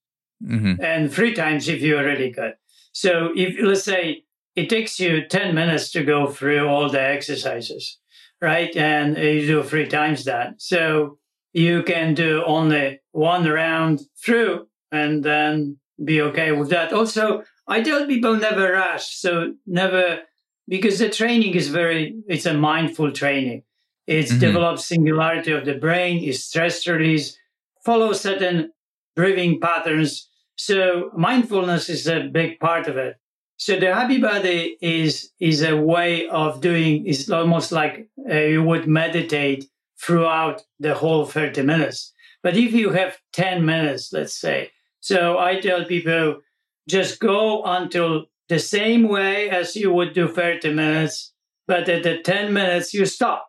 [0.44, 0.84] Mm-hmm.
[0.84, 2.56] and three times if you're really good.
[2.92, 4.26] So if let's say
[4.56, 7.98] it takes you 10 minutes to go through all the exercises
[8.46, 8.74] right?
[8.78, 10.62] And you do three times that.
[10.62, 11.18] So
[11.52, 16.94] you can do only one round through and then be okay with that.
[16.94, 19.16] Also, I tell people never rush.
[19.16, 20.20] So never,
[20.68, 23.64] because the training is very, it's a mindful training.
[24.06, 24.40] It mm-hmm.
[24.40, 27.36] develops singularity of the brain, it's stress release,
[27.84, 28.72] follow certain
[29.16, 30.30] breathing patterns.
[30.58, 33.16] So mindfulness is a big part of it.
[33.58, 37.08] So the happy body is is a way of doing.
[37.08, 39.66] It's almost like uh, you would meditate
[40.02, 42.14] throughout the whole 30 minutes.
[42.44, 46.42] But if you have 10 minutes, let's say, so I tell people
[46.88, 51.34] just go until the same way as you would do 30 minutes,
[51.68, 53.48] but at the 10 minutes you stop.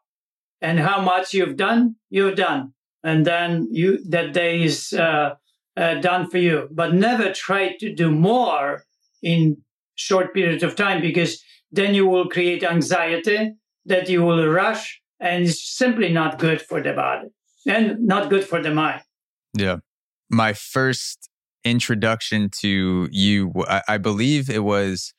[0.62, 2.72] And how much you've done, you've done.
[3.04, 5.34] And then you that day is uh,
[5.76, 6.68] uh, done for you.
[6.70, 8.84] But never try to do more
[9.22, 9.58] in
[9.96, 11.42] short periods of time because
[11.72, 13.52] then you will create anxiety
[13.84, 17.28] that you will rush and it's simply not good for the body
[17.66, 19.02] and not good for the mind.
[19.54, 19.76] Yeah.
[20.30, 21.28] My first
[21.64, 25.12] introduction to you, I, I believe it was,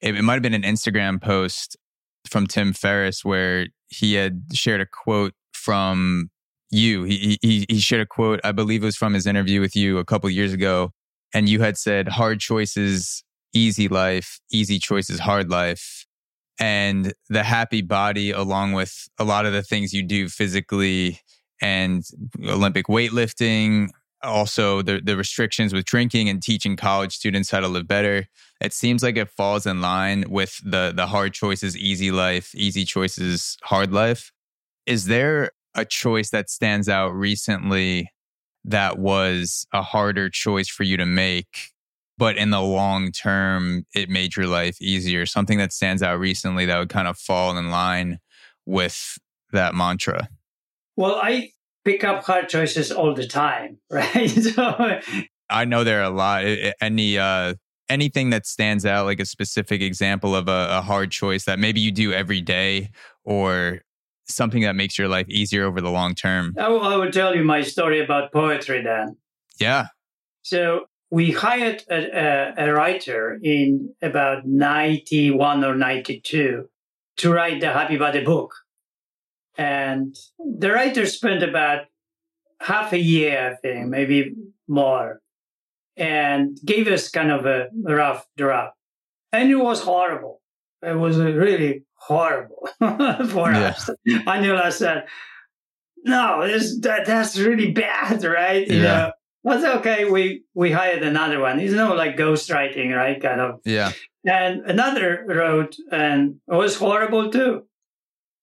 [0.00, 1.76] it, it might have been an Instagram post
[2.28, 6.30] from Tim Ferriss where he had shared a quote from
[6.70, 7.04] you.
[7.04, 9.98] He, he, he shared a quote, I believe it was from his interview with you
[9.98, 10.90] a couple years ago.
[11.34, 13.22] And you had said, hard choices,
[13.52, 16.06] easy life, easy choices, hard life.
[16.60, 21.20] And the happy body, along with a lot of the things you do physically
[21.62, 22.02] and
[22.44, 23.88] Olympic weightlifting,
[24.22, 28.26] also the, the restrictions with drinking and teaching college students how to live better.
[28.60, 32.84] It seems like it falls in line with the the hard choices, easy life, easy
[32.84, 34.32] choices, hard life.
[34.86, 38.10] Is there a choice that stands out recently
[38.64, 41.70] that was a harder choice for you to make,
[42.18, 45.24] but in the long term, it made your life easier?
[45.24, 48.18] Something that stands out recently that would kind of fall in line
[48.66, 49.18] with
[49.52, 50.28] that mantra?
[50.96, 51.52] Well, I
[51.84, 54.28] pick up hard choices all the time, right?
[54.28, 55.00] so,
[55.48, 56.44] I know there are a lot.
[56.80, 57.54] Any uh,
[57.88, 61.80] anything that stands out, like a specific example of a, a hard choice that maybe
[61.80, 62.90] you do every day,
[63.24, 63.80] or
[64.26, 66.54] something that makes your life easier over the long term?
[66.58, 69.16] I will, I will tell you my story about poetry then.
[69.58, 69.86] Yeah.
[70.42, 76.68] So we hired a, a, a, writer in about 91 or 92
[77.16, 78.54] to write the Happy Body book.
[79.56, 81.86] And the writer spent about
[82.60, 84.34] half a year, I think, maybe
[84.68, 85.20] more,
[85.96, 88.76] and gave us kind of a rough draft.
[89.32, 90.40] And it was horrible.
[90.82, 93.74] It was really horrible for yeah.
[93.74, 93.90] us.
[94.06, 95.06] Aniela said,
[96.04, 98.66] no, this, that, that's really bad, right?
[98.66, 98.82] You yeah.
[98.82, 99.12] Know?
[99.48, 100.04] That's okay.
[100.04, 101.60] We we hired another one.
[101.60, 103.20] It's no like ghostwriting, right?
[103.20, 103.60] Kind of.
[103.64, 103.92] Yeah.
[104.26, 107.64] And another wrote, and it was horrible too.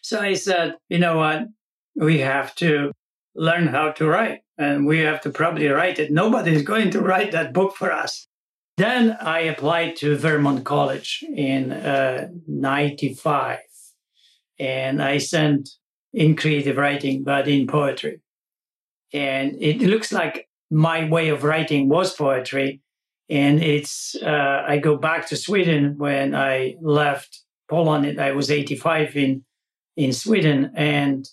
[0.01, 1.47] So I said, you know what?
[1.95, 2.91] We have to
[3.35, 6.11] learn how to write and we have to probably write it.
[6.11, 8.27] Nobody's going to write that book for us.
[8.77, 13.59] Then I applied to Vermont College in uh, 95
[14.59, 15.69] and I sent
[16.13, 18.21] in creative writing, but in poetry.
[19.13, 22.81] And it looks like my way of writing was poetry.
[23.29, 28.19] And it's, uh, I go back to Sweden when I left Poland.
[28.19, 29.45] I was 85 in
[29.95, 30.71] in Sweden.
[30.75, 31.25] And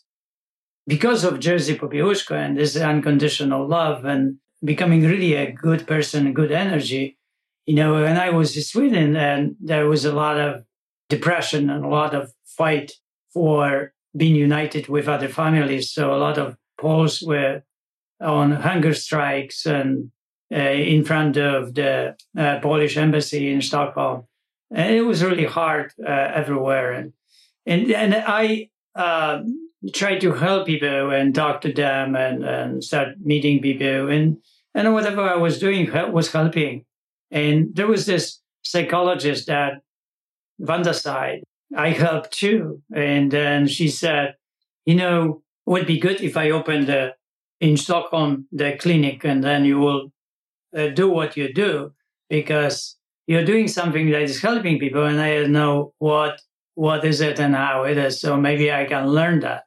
[0.86, 6.52] because of Jerzy Popiełuszko and this unconditional love and becoming really a good person, good
[6.52, 7.18] energy,
[7.66, 10.64] you know, when I was in Sweden and there was a lot of
[11.08, 12.92] depression and a lot of fight
[13.32, 15.90] for being united with other families.
[15.90, 17.62] So a lot of Poles were
[18.22, 20.10] on hunger strikes and
[20.52, 24.24] uh, in front of the uh, Polish embassy in Stockholm.
[24.70, 26.92] And it was really hard uh, everywhere.
[26.92, 27.12] And
[27.66, 29.42] and and I uh,
[29.94, 34.38] try to help people and talk to them and, and start meeting people and
[34.74, 36.84] and whatever I was doing was helping.
[37.30, 39.82] And there was this psychologist that
[40.58, 41.42] Wanda side
[41.76, 44.36] I helped too, and then she said,
[44.84, 47.14] you know, it would be good if I opened the
[47.62, 50.12] in Stockholm the clinic, and then you will
[50.76, 51.92] uh, do what you do
[52.28, 56.42] because you're doing something that is helping people, and I know what
[56.74, 58.20] what is it and how it is.
[58.20, 59.64] So maybe I can learn that.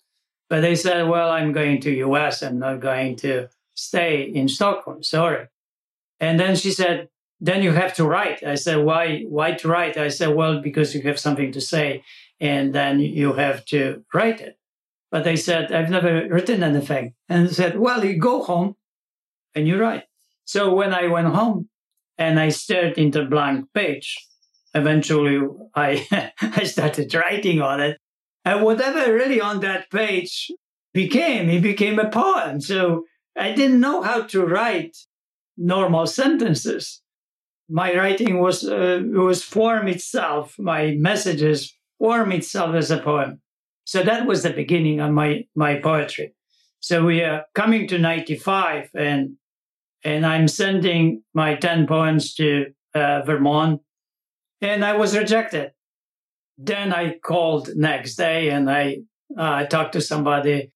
[0.50, 2.44] But they said, well, I'm going to US.
[2.44, 5.04] I'm not going to stay in Stockholm.
[5.04, 5.48] Sorry.
[6.20, 7.10] And then she said,
[7.40, 8.44] then you have to write.
[8.44, 9.98] I said, why, why to write?
[9.98, 12.04] I said, well, because you have something to say
[12.40, 14.58] and then you have to write it.
[15.16, 17.14] But I said, I've never written anything.
[17.30, 18.76] And said, well, you go home
[19.56, 20.04] and you write.
[20.44, 21.70] So when I went home
[22.18, 24.18] and I stared into blank page,
[24.74, 25.40] eventually
[25.74, 26.06] I,
[26.42, 27.98] I started writing on it.
[28.44, 30.52] And whatever really on that page
[30.94, 32.60] became, it became a poem.
[32.60, 33.06] So
[33.38, 34.98] I didn't know how to write
[35.56, 37.02] normal sentences.
[37.70, 40.56] My writing was uh, was form itself.
[40.60, 43.40] My messages form itself as a poem.
[43.86, 46.34] So that was the beginning of my my poetry.
[46.80, 49.38] So we are coming to 95 and
[50.04, 53.82] and I'm sending my 10 poems to uh, Vermont
[54.62, 55.72] and I was rejected.
[56.58, 59.00] Then I called next day and I
[59.38, 60.72] uh, talked to somebody,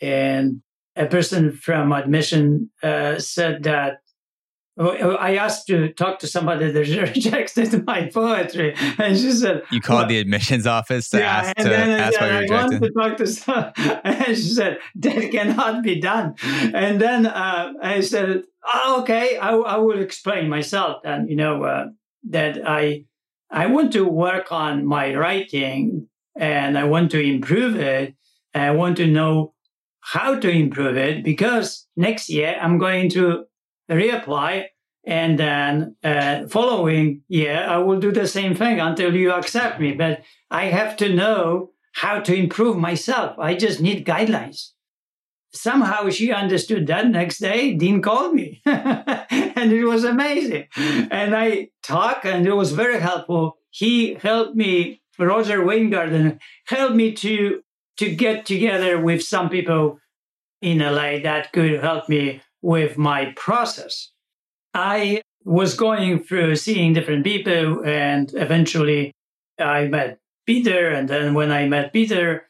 [0.00, 0.62] and
[0.96, 3.98] a person from admission uh, said that
[4.76, 6.80] I asked to talk to somebody that
[7.14, 11.56] rejected my poetry, and she said, "You called well, the admissions office to yeah, ask,
[11.56, 13.72] to then, ask why you rejected." I to talk to some,
[14.04, 16.34] and she said that cannot be done.
[16.42, 18.42] And then uh, I said,
[18.72, 21.86] oh, "Okay, I, I, will explain myself." And you know uh,
[22.30, 23.04] that I
[23.50, 28.14] I want to work on my writing and I want to improve it.
[28.52, 29.54] I want to know
[30.00, 33.44] how to improve it because next year I'm going to
[33.90, 34.66] reapply
[35.06, 39.92] and then uh, following year I will do the same thing until you accept me.
[39.92, 43.38] But I have to know how to improve myself.
[43.38, 44.70] I just need guidelines.
[45.52, 50.66] Somehow she understood that next day, Dean called me and it was amazing.
[50.76, 53.58] And I talked and it was very helpful.
[53.70, 57.62] He helped me, Roger Weingarten helped me to,
[57.98, 60.00] to get together with some people
[60.60, 64.10] in LA that could help me with my process.
[64.72, 69.12] I was going through seeing different people and eventually
[69.58, 70.88] I met Peter.
[70.88, 72.48] And then when I met Peter,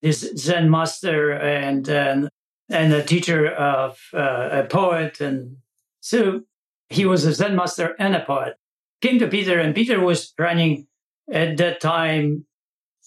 [0.00, 2.28] this Zen master and and,
[2.70, 5.58] and a teacher of uh, a poet, and
[6.00, 6.42] so
[6.88, 8.56] he was a Zen master and a poet.
[9.00, 10.86] Came to Peter, and Peter was running
[11.30, 12.46] at that time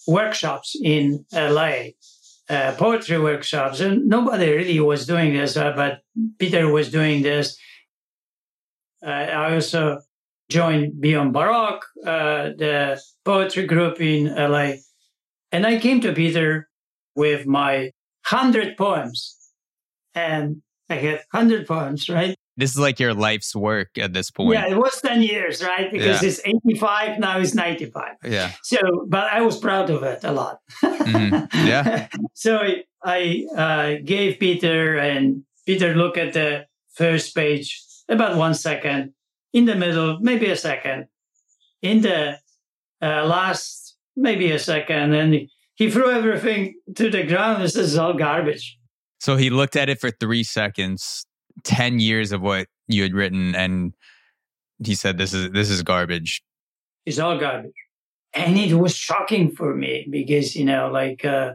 [0.06, 1.90] workshops in LA,
[2.48, 6.00] uh, poetry workshops, and nobody really was doing this, uh, but
[6.38, 7.58] Peter was doing this.
[9.04, 10.00] Uh, I also
[10.48, 14.72] joined Beyond Baroque, uh, the poetry group in LA.
[15.52, 16.68] And I came to Peter
[17.14, 17.90] with my
[18.28, 19.36] 100 poems.
[20.14, 22.34] And I had 100 poems, right?
[22.58, 24.54] This is like your life's work at this point.
[24.54, 25.92] Yeah, it was 10 years, right?
[25.92, 26.28] Because yeah.
[26.28, 28.16] it's 85, now it's 95.
[28.24, 28.50] Yeah.
[28.64, 28.78] So,
[29.08, 30.58] but I was proud of it a lot.
[30.82, 31.66] mm-hmm.
[31.68, 32.08] Yeah.
[32.34, 32.60] so
[33.04, 39.14] I uh, gave Peter, and Peter looked at the first page about one second
[39.52, 41.06] in the middle, maybe a second,
[41.80, 42.40] in the
[43.00, 48.14] uh, last, maybe a second, and he threw everything to the ground and says, all
[48.14, 48.76] garbage.
[49.20, 51.24] So he looked at it for three seconds,
[51.64, 53.92] 10 years of what you had written, and
[54.84, 56.42] he said, this is, this is garbage.
[57.06, 57.72] It's all garbage.
[58.34, 61.54] And it was shocking for me because, you know, like, uh,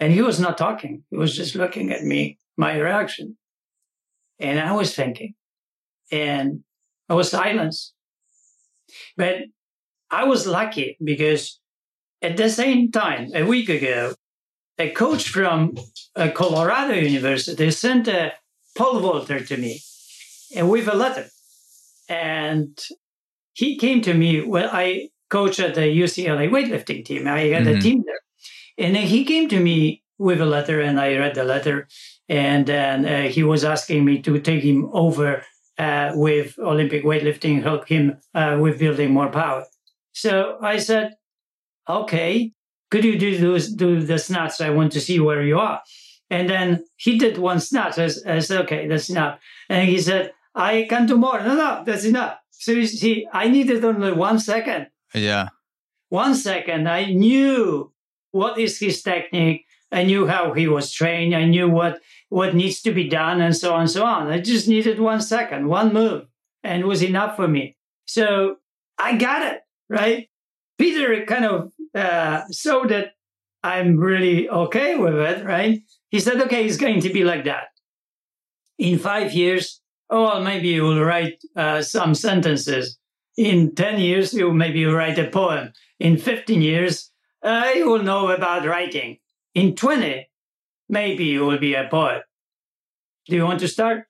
[0.00, 1.04] and he was not talking.
[1.10, 3.36] He was just looking at me, my reaction.
[4.38, 5.34] And I was thinking,
[6.12, 6.64] and
[7.08, 7.94] I was silenced.
[9.16, 9.36] But
[10.10, 11.58] I was lucky because
[12.22, 14.14] at the same time, a week ago,
[14.78, 15.76] a coach from
[16.14, 18.32] uh, Colorado University sent a
[18.76, 19.80] pole vaulter to me
[20.54, 21.26] and with a letter.
[22.08, 22.78] And
[23.54, 27.26] he came to me when I coached at the UCLA weightlifting team.
[27.26, 27.78] I had mm-hmm.
[27.78, 28.20] a team there.
[28.78, 31.88] And then he came to me with a letter and I read the letter.
[32.28, 35.42] And then uh, he was asking me to take him over
[35.78, 39.64] uh, with Olympic weightlifting, help him uh, with building more power.
[40.12, 41.16] So I said,
[41.88, 42.52] okay,
[42.90, 44.60] could you do those, do the snatch?
[44.60, 45.80] I want to see where you are.
[46.30, 47.98] And then he did one snatch.
[47.98, 49.38] I, I said, okay, that's enough.
[49.68, 51.40] And he said, I can do more.
[51.40, 52.38] No, no, that's enough.
[52.50, 54.88] So you see, I needed only one second.
[55.14, 55.48] Yeah.
[56.08, 56.88] One second.
[56.88, 57.92] I knew
[58.32, 59.66] what is his technique.
[59.92, 61.34] I knew how he was trained.
[61.34, 64.28] I knew what what needs to be done and so on and so on.
[64.28, 66.26] I just needed one second, one move,
[66.64, 67.76] and it was enough for me.
[68.06, 68.56] So
[68.98, 70.28] I got it, right?
[70.76, 73.12] Peter kind of uh, saw that
[73.62, 75.80] I'm really okay with it, right?
[76.10, 77.68] He said, okay, it's going to be like that.
[78.78, 79.80] In five years,
[80.10, 82.98] oh, maybe you will write uh, some sentences.
[83.36, 85.72] In 10 years, you will maybe write a poem.
[85.98, 87.10] In 15 years,
[87.42, 89.18] uh, you will know about writing.
[89.54, 90.28] In 20,
[90.88, 92.22] maybe you will be a poet.
[93.26, 94.04] Do you want to start?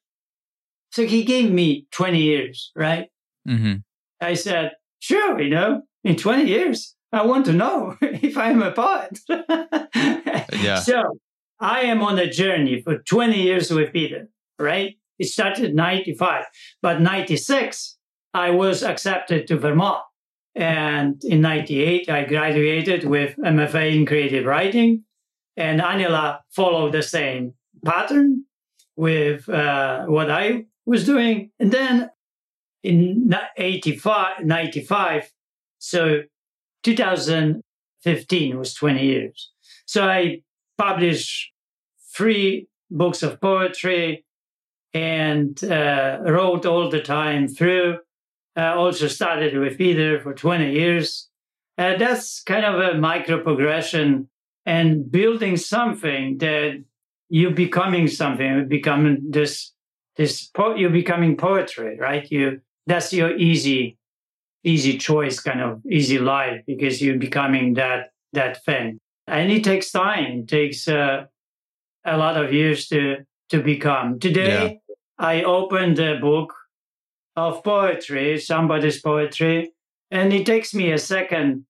[0.93, 3.09] So he gave me 20 years, right?
[3.49, 3.77] Mm-hmm.
[4.21, 8.73] I said, sure, you know, in 20 years, I want to know if I'm a
[8.73, 9.19] poet.
[10.53, 10.81] yeah.
[10.81, 11.19] So
[11.61, 14.29] I am on a journey for 20 years with Peter,
[14.59, 14.97] right?
[15.19, 16.45] It started 95,
[16.83, 17.97] but 96,
[18.35, 20.03] I was accepted to Vermont.
[20.55, 25.05] And in 98, I graduated with MFA in creative writing.
[25.57, 27.55] And Aniela followed the same
[27.85, 28.45] pattern
[28.97, 31.51] with uh, what I was doing.
[31.59, 32.11] And then
[32.83, 35.33] in 85, 95,
[35.79, 36.23] so
[36.83, 39.53] 2015 was 20 years.
[39.87, 40.43] So I
[40.79, 41.53] published
[42.15, 44.25] three books of poetry
[44.95, 47.99] and uh, wrote all the time through.
[48.57, 51.29] Uh, also started with Peter for 20 years.
[51.77, 54.29] Uh, that's kind of a micro progression
[54.65, 56.83] and building something that
[57.29, 59.73] you're becoming something, becoming this,
[60.17, 62.27] this, po- you're becoming poetry, right?
[62.31, 63.99] You, that's your easy,
[64.65, 68.99] easy choice, kind of easy life because you're becoming that, that thing.
[69.27, 70.41] And it takes time.
[70.41, 71.27] It takes uh,
[72.05, 73.19] a lot of years to,
[73.51, 74.19] to become.
[74.21, 74.95] Today, yeah.
[75.19, 76.55] I opened a book
[77.35, 79.73] of poetry, somebody's poetry,
[80.11, 81.67] and it takes me a second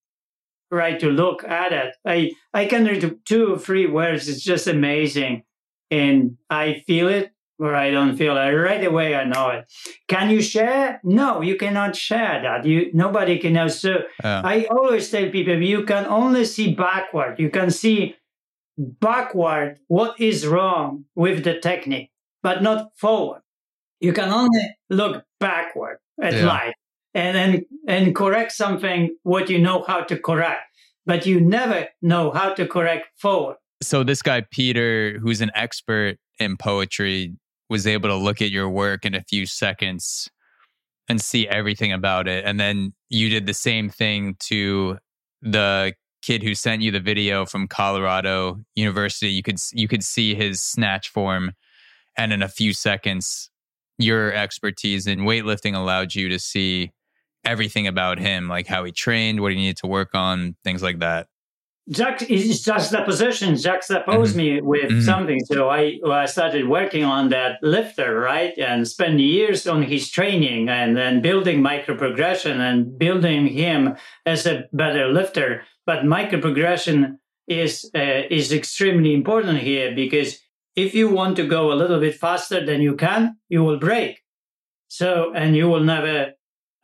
[0.70, 1.94] right to look at it.
[2.04, 4.28] I I can read two or three words.
[4.28, 5.44] It's just amazing,
[5.90, 9.14] and I feel it or I don't feel it right away.
[9.14, 9.72] I know it.
[10.08, 11.00] Can you share?
[11.02, 12.66] No, you cannot share that.
[12.66, 13.68] You nobody can know.
[13.68, 14.42] So yeah.
[14.44, 17.38] I always tell people you can only see backward.
[17.38, 18.16] You can see
[18.78, 22.10] backward what is wrong with the technique,
[22.42, 23.42] but not forward.
[24.00, 26.46] You can only look backward at yeah.
[26.46, 26.74] life
[27.14, 30.62] and then and correct something what you know how to correct,
[31.06, 33.56] but you never know how to correct forward.
[33.82, 37.34] So this guy Peter, who's an expert in poetry,
[37.68, 40.28] was able to look at your work in a few seconds
[41.08, 42.44] and see everything about it.
[42.44, 44.98] And then you did the same thing to
[45.42, 49.28] the kid who sent you the video from Colorado University.
[49.28, 51.52] You could you could see his snatch form,
[52.16, 53.50] and in a few seconds,
[53.98, 56.92] your expertise in weightlifting allowed you to see
[57.44, 60.98] everything about him, like how he trained, what he needed to work on, things like
[60.98, 61.28] that.
[61.88, 64.56] Jack is just the position juxtaposed mm-hmm.
[64.56, 65.00] me with mm-hmm.
[65.02, 65.38] something.
[65.44, 68.52] So I, I started working on that lifter, right?
[68.58, 74.46] And spent years on his training and then building micro progression and building him as
[74.46, 75.62] a better lifter.
[75.86, 80.40] But micro progression is uh, is extremely important here because
[80.74, 84.22] if you want to go a little bit faster than you can, you will break.
[84.88, 86.32] So and you will never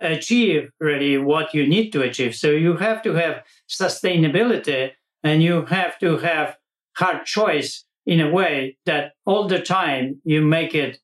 [0.05, 2.35] achieve really what you need to achieve.
[2.35, 4.91] So you have to have sustainability
[5.23, 6.57] and you have to have
[6.97, 10.99] hard choice in a way that all the time you make it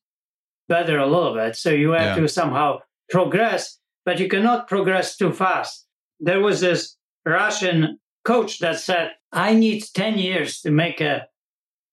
[0.67, 1.55] better a little bit.
[1.55, 2.23] So you have yeah.
[2.23, 5.87] to somehow progress, but you cannot progress too fast.
[6.19, 11.27] There was this Russian coach that said, I need 10 years to make a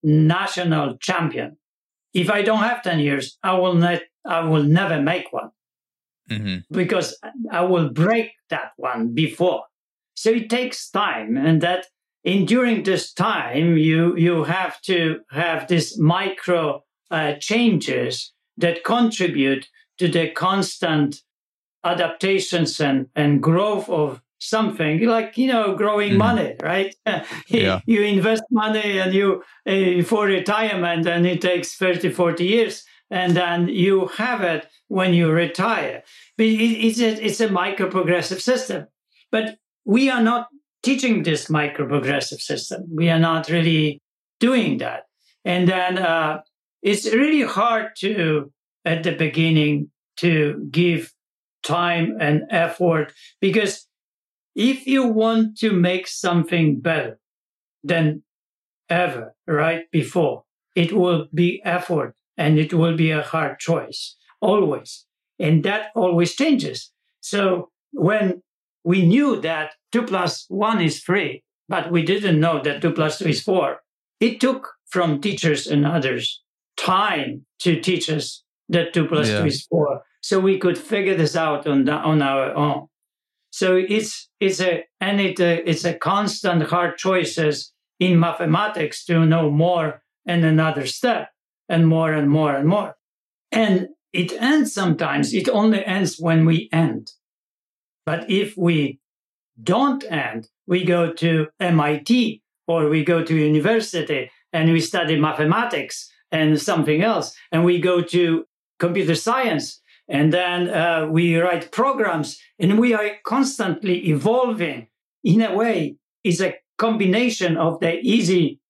[0.02, 1.56] national champion.
[2.12, 5.50] If I don't have 10 years, I will not, I will never make one
[6.30, 6.58] mm-hmm.
[6.70, 7.18] because
[7.50, 9.64] I will break that one before.
[10.14, 11.86] So it takes time, and that
[12.24, 19.68] in during this time you you have to have these micro uh, changes that contribute
[19.98, 21.22] to the constant
[21.84, 26.18] adaptations and, and growth of something like you know growing mm-hmm.
[26.18, 26.94] money right
[27.48, 27.80] yeah.
[27.86, 33.36] you invest money and you uh, for retirement and it takes 30 40 years and
[33.36, 36.02] then you have it when you retire.
[36.38, 38.86] It's a, it's a micro progressive system.
[39.30, 40.48] But we are not
[40.82, 42.84] teaching this micro progressive system.
[42.92, 44.02] We are not really
[44.40, 45.04] doing that.
[45.44, 46.40] And then uh,
[46.82, 48.52] it's really hard to,
[48.84, 51.12] at the beginning, to give
[51.62, 53.86] time and effort because
[54.54, 57.18] if you want to make something better
[57.84, 58.22] than
[58.88, 65.04] ever, right before, it will be effort and it will be a hard choice always.
[65.38, 66.92] And that always changes.
[67.20, 68.42] So when
[68.84, 73.18] we knew that two plus one is three, but we didn't know that two plus
[73.18, 73.80] two is four,
[74.20, 76.42] it took from teachers and others
[76.76, 79.40] time to teach us that two plus yeah.
[79.40, 80.02] two is four.
[80.22, 82.88] So we could figure this out on, the, on our own.
[83.50, 89.24] So it's it's a and it uh, it's a constant hard choices in mathematics to
[89.24, 91.30] know more and another step
[91.68, 92.96] and more and more and more.
[93.52, 95.34] And it ends sometimes.
[95.34, 97.12] It only ends when we end.
[98.04, 99.00] But if we
[99.62, 106.10] don't end, we go to MIT or we go to university and we study mathematics
[106.32, 108.46] and something else, and we go to
[108.78, 114.88] computer science and then uh, we write programs and we are constantly evolving
[115.24, 118.60] in a way is a combination of the easy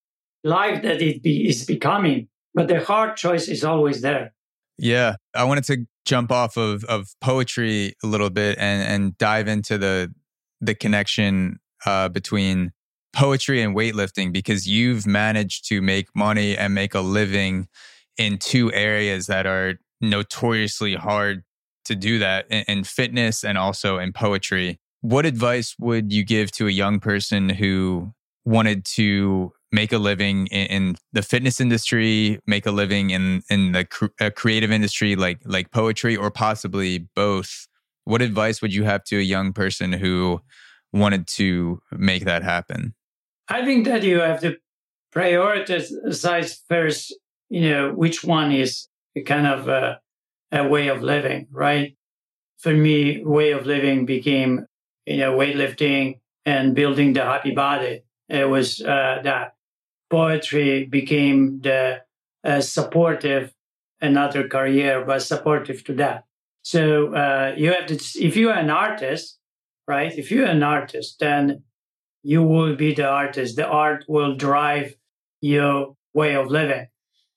[0.45, 4.33] life that it be, is becoming but the hard choice is always there
[4.79, 9.49] yeah, I wanted to jump off of of poetry a little bit and and dive
[9.49, 10.13] into the
[10.61, 12.73] the connection uh, between
[13.13, 17.69] poetry and weightlifting because you've managed to make money and make a living
[18.19, 21.43] in two areas that are notoriously hard
[21.85, 24.79] to do that in, in fitness and also in poetry.
[25.01, 28.13] What advice would you give to a young person who
[28.45, 33.73] wanted to make a living in, in, the fitness industry, make a living in in
[33.73, 37.67] the cr- creative industry like like poetry, or possibly both.
[38.05, 40.41] What advice would you have to a young person who
[40.93, 42.95] wanted to make that happen?
[43.49, 44.57] I think that you have to
[45.15, 47.15] prioritize first.
[47.49, 50.01] You know which one is a kind of a,
[50.53, 51.97] a way of living, right?
[52.59, 54.67] For me, way of living became
[55.07, 58.03] you know weightlifting and building the happy body.
[58.29, 59.56] It was uh, that
[60.11, 62.03] poetry became the
[62.45, 63.53] uh, supportive
[64.01, 66.25] another career was supportive to that
[66.63, 69.39] so uh, you have to if you are an artist
[69.87, 70.17] right?
[70.17, 71.63] If you're an artist, then
[72.23, 73.57] you will be the artist.
[73.57, 74.95] The art will drive
[75.41, 76.89] your way of living.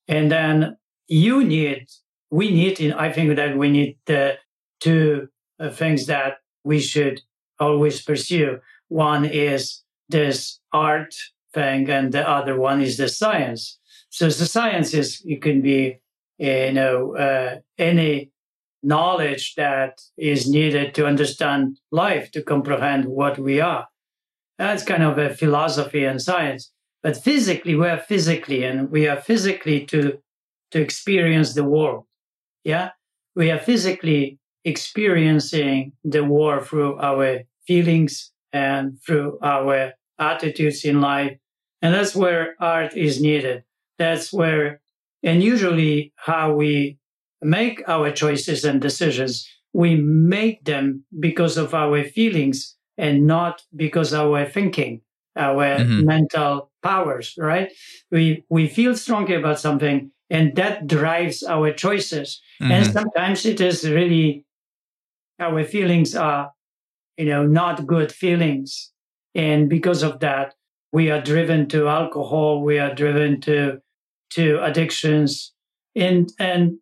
[0.08, 0.78] And then
[1.08, 1.88] you need,
[2.32, 4.38] we need, I think that we need the
[4.80, 5.28] two
[5.60, 7.22] uh, things that we should
[7.60, 8.60] always pursue.
[8.88, 11.14] One is this art
[11.54, 13.80] thing, and the other one is the science.
[14.10, 16.00] So the science is, it can be,
[16.38, 18.32] you know, uh, any
[18.82, 23.88] knowledge that is needed to understand life, to comprehend what we are.
[24.58, 26.72] That's kind of a philosophy and science.
[27.02, 30.20] But physically, we are physically, and we are physically to
[30.72, 32.04] to experience the world.
[32.64, 32.92] Yeah,
[33.36, 41.39] we are physically experiencing the world through our feelings and through our attitudes in life,
[41.82, 43.64] and that's where art is needed.
[43.98, 44.82] That's where,
[45.24, 47.00] and usually, how we
[47.42, 54.14] make our choices and decisions, we make them because of our feelings and not because
[54.14, 55.02] of our thinking,
[55.36, 56.06] our mm-hmm.
[56.06, 57.72] mental powers, right?
[58.12, 62.42] We we feel strongly about something and that drives our choices.
[62.62, 62.72] Mm-hmm.
[62.72, 64.46] And sometimes it is really
[65.40, 66.52] our feelings are,
[67.18, 68.92] you know, not good feelings.
[69.34, 70.56] And because of that,
[70.92, 73.82] we are driven to alcohol, we are driven to
[74.32, 75.54] to addictions.
[75.96, 76.78] And and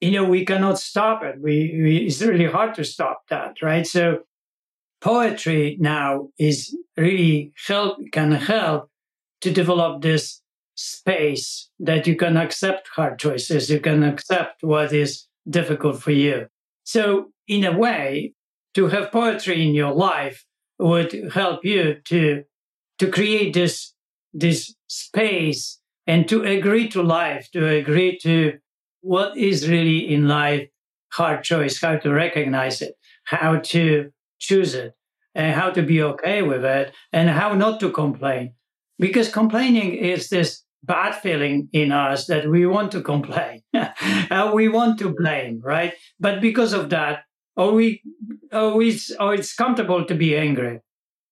[0.00, 1.36] you know, we cannot stop it.
[1.40, 3.86] We, we it's really hard to stop that, right?
[3.86, 4.20] So
[5.00, 8.90] poetry now is really help can help
[9.40, 10.42] to develop this
[10.74, 16.46] space that you can accept hard choices you can accept what is difficult for you
[16.84, 18.32] so in a way
[18.74, 20.44] to have poetry in your life
[20.78, 22.42] would help you to
[23.00, 23.92] to create this
[24.32, 28.58] this space and to agree to life to agree to
[29.00, 30.68] what is really in life
[31.12, 32.94] hard choice, how to recognize it,
[33.24, 34.94] how to choose it,
[35.34, 38.54] and how to be okay with it, and how not to complain.
[38.98, 43.62] Because complaining is this bad feeling in us that we want to complain,
[44.54, 45.94] we want to blame, right?
[46.18, 47.24] But because of that,
[47.56, 48.02] or we,
[48.52, 50.80] or it's, or it's comfortable to be angry.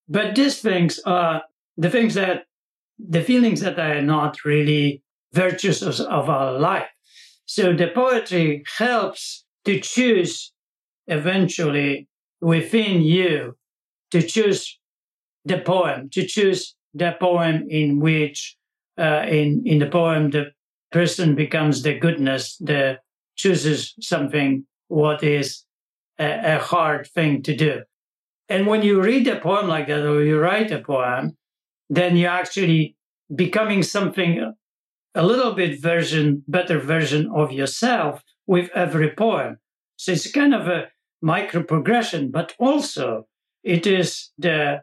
[0.09, 1.43] But these things are
[1.79, 2.43] the things that,
[2.99, 5.03] the feelings that are not really
[5.33, 6.89] virtues of, of our life.
[7.47, 10.53] So the poetry helps to choose
[11.07, 12.09] eventually
[12.41, 13.57] within you
[14.11, 14.79] to choose
[15.45, 18.57] the poem, to choose the poem in which,
[18.99, 20.47] uh, in, in the poem, the
[20.91, 22.99] person becomes the goodness, the
[23.37, 25.65] chooses something what is
[26.19, 27.83] a, a hard thing to do.
[28.49, 31.37] And when you read a poem like that, or you write a poem,
[31.89, 32.97] then you're actually
[33.35, 34.55] becoming something
[35.15, 39.59] a little bit version, better version of yourself with every poem.
[39.97, 40.89] So it's kind of a
[41.21, 43.27] micro progression, but also
[43.65, 44.83] it is the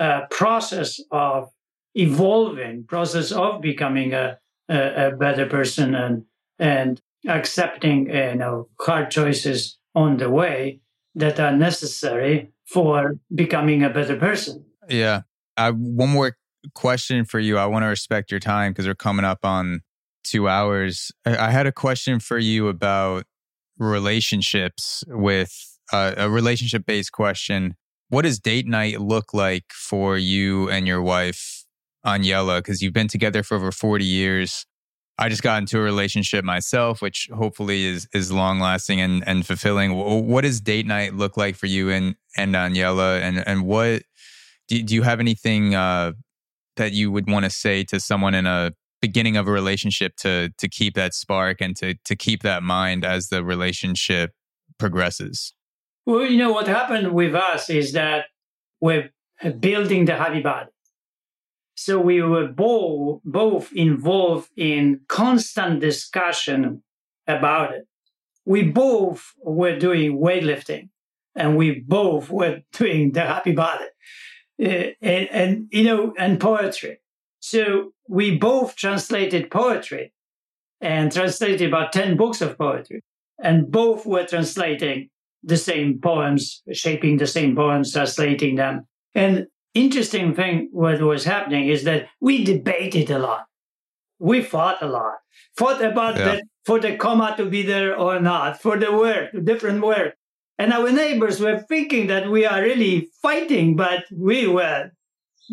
[0.00, 1.50] uh, process of
[1.94, 4.38] evolving, process of becoming a,
[4.68, 6.24] a, a better person and
[6.58, 10.80] and accepting you know hard choices on the way
[11.14, 14.64] that are necessary for becoming a better person.
[14.88, 15.22] Yeah.
[15.56, 16.36] Uh, one more
[16.74, 17.58] question for you.
[17.58, 19.80] I want to respect your time because we're coming up on
[20.24, 21.12] two hours.
[21.24, 23.24] I, had a question for you about
[23.78, 25.52] relationships with
[25.92, 27.76] uh, a relationship based question.
[28.08, 31.64] What does date night look like for you and your wife,
[32.04, 32.58] Aniela?
[32.58, 34.66] Because you've been together for over 40 years.
[35.18, 39.46] I just got into a relationship myself, which hopefully is is long lasting and, and
[39.46, 39.94] fulfilling.
[39.94, 43.20] What does date night look like for you and and Aniela?
[43.22, 44.02] And and what
[44.68, 46.12] do, do you have anything uh,
[46.76, 50.50] that you would want to say to someone in a beginning of a relationship to
[50.58, 54.32] to keep that spark and to to keep that mind as the relationship
[54.78, 55.54] progresses?
[56.04, 58.26] Well, you know what happened with us is that
[58.80, 59.10] we're
[59.42, 60.70] uh, building the happy body.
[61.74, 66.82] So we were both both involved in constant discussion
[67.26, 67.86] about it.
[68.44, 70.88] We both were doing weightlifting
[71.34, 73.86] and we both were doing the happy body
[74.62, 76.98] uh, and, and, you know, and poetry.
[77.40, 80.12] So we both translated poetry
[80.80, 83.02] and translated about 10 books of poetry.
[83.42, 85.10] And both were translating
[85.42, 88.86] the same poems, shaping the same poems, translating them.
[89.14, 93.46] And interesting thing what was happening is that we debated a lot.
[94.18, 95.18] We fought a lot.
[95.56, 96.24] Fought about yeah.
[96.24, 100.14] that for the comma to be there or not, for the word, different word.
[100.58, 104.90] And our neighbors were thinking that we are really fighting, but we were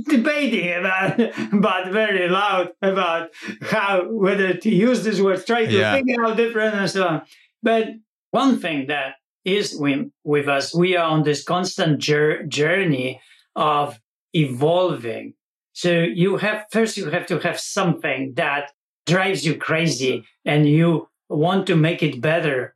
[0.08, 1.18] debating about,
[1.54, 3.30] but very loud about
[3.62, 5.96] how, whether to use this word, trying to yeah.
[5.96, 7.22] figure out different and so on.
[7.62, 7.90] But
[8.32, 9.16] one thing that
[9.46, 9.78] is
[10.24, 10.74] with us.
[10.74, 13.22] We are on this constant journey
[13.56, 14.00] of
[14.34, 15.34] evolving.
[15.74, 18.72] So you have first you have to have something that
[19.06, 22.73] drives you crazy and you want to make it better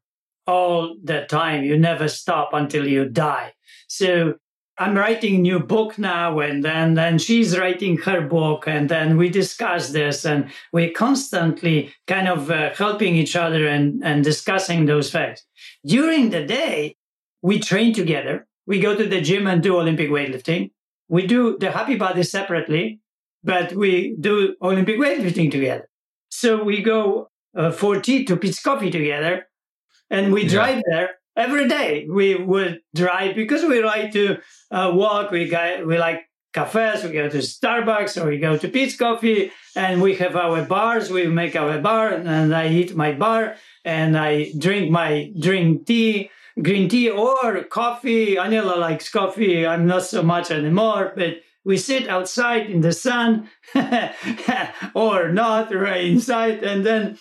[0.47, 1.63] all the time.
[1.63, 3.53] You never stop until you die.
[3.87, 4.35] So
[4.79, 9.27] I'm writing new book now, and then, then she's writing her book, and then we
[9.29, 15.09] discuss this, and we're constantly kind of uh, helping each other and, and discussing those
[15.09, 15.43] facts.
[15.83, 16.95] During the day,
[17.41, 18.47] we train together.
[18.67, 20.71] We go to the gym and do Olympic weightlifting.
[21.09, 22.99] We do the happy body separately,
[23.43, 25.89] but we do Olympic weightlifting together.
[26.29, 29.46] So we go uh, for tea to Peet's Coffee together,
[30.09, 32.07] and we drive there every day.
[32.09, 34.37] We would drive because we like to
[34.71, 35.31] uh, walk.
[35.31, 36.23] We got, we like
[36.53, 37.03] cafes.
[37.03, 41.11] We go to Starbucks or we go to Peet's Coffee, and we have our bars.
[41.11, 43.55] We make our bar, and I eat my bar,
[43.85, 46.31] and I drink my drink tea,
[46.61, 48.35] green tea or coffee.
[48.35, 49.67] Aniela likes coffee.
[49.67, 53.49] I'm not so much anymore, but we sit outside in the sun
[54.95, 57.19] or not right inside and then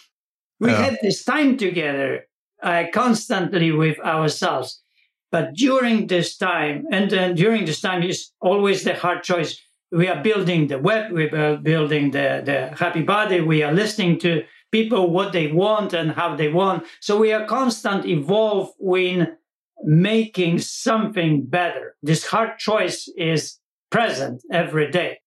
[0.61, 0.85] we yeah.
[0.85, 2.25] have this time together
[2.67, 4.83] uh, constantly with ourselves.
[5.31, 9.61] But during this time, and then during this time is always the hard choice.
[9.93, 14.19] We are building the web, we are building the, the happy body, we are listening
[14.21, 16.85] to people what they want and how they want.
[17.01, 19.29] So we are constant evolve in
[19.85, 21.95] making something better.
[22.03, 23.59] This hard choice is
[23.91, 25.21] present every day.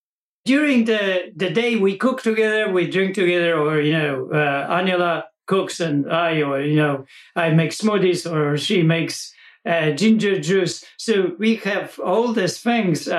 [0.45, 5.23] During the, the day we cook together, we drink together, or, you know, uh, Aniela
[5.49, 7.05] cooks and I, or, you know,
[7.35, 9.33] I make smoothies or she makes
[9.65, 10.85] uh, ginger juice.
[10.97, 13.13] So we have all these things uh,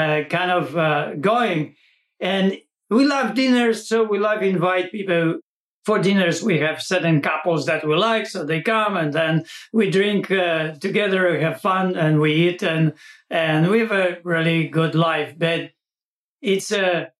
[0.00, 1.74] uh, kind of uh, going.
[2.20, 2.58] And
[2.90, 5.40] we love dinners, so we love invite people
[5.84, 6.42] for dinners.
[6.42, 10.74] We have certain couples that we like, so they come and then we drink uh,
[10.74, 12.92] together, we have fun, and we eat, and
[13.30, 15.34] and we have a really good life.
[15.38, 15.70] But
[16.42, 17.12] it's a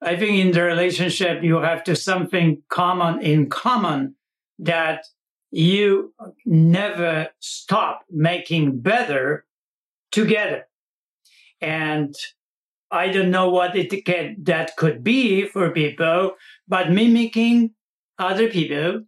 [0.00, 4.14] I think in the relationship, you have to something common in common
[4.60, 5.04] that
[5.50, 6.14] you
[6.46, 9.44] never stop making better
[10.12, 10.66] together.
[11.60, 12.14] And
[12.90, 16.32] I don't know what it can, that could be for people,
[16.66, 17.72] but mimicking
[18.18, 19.04] other people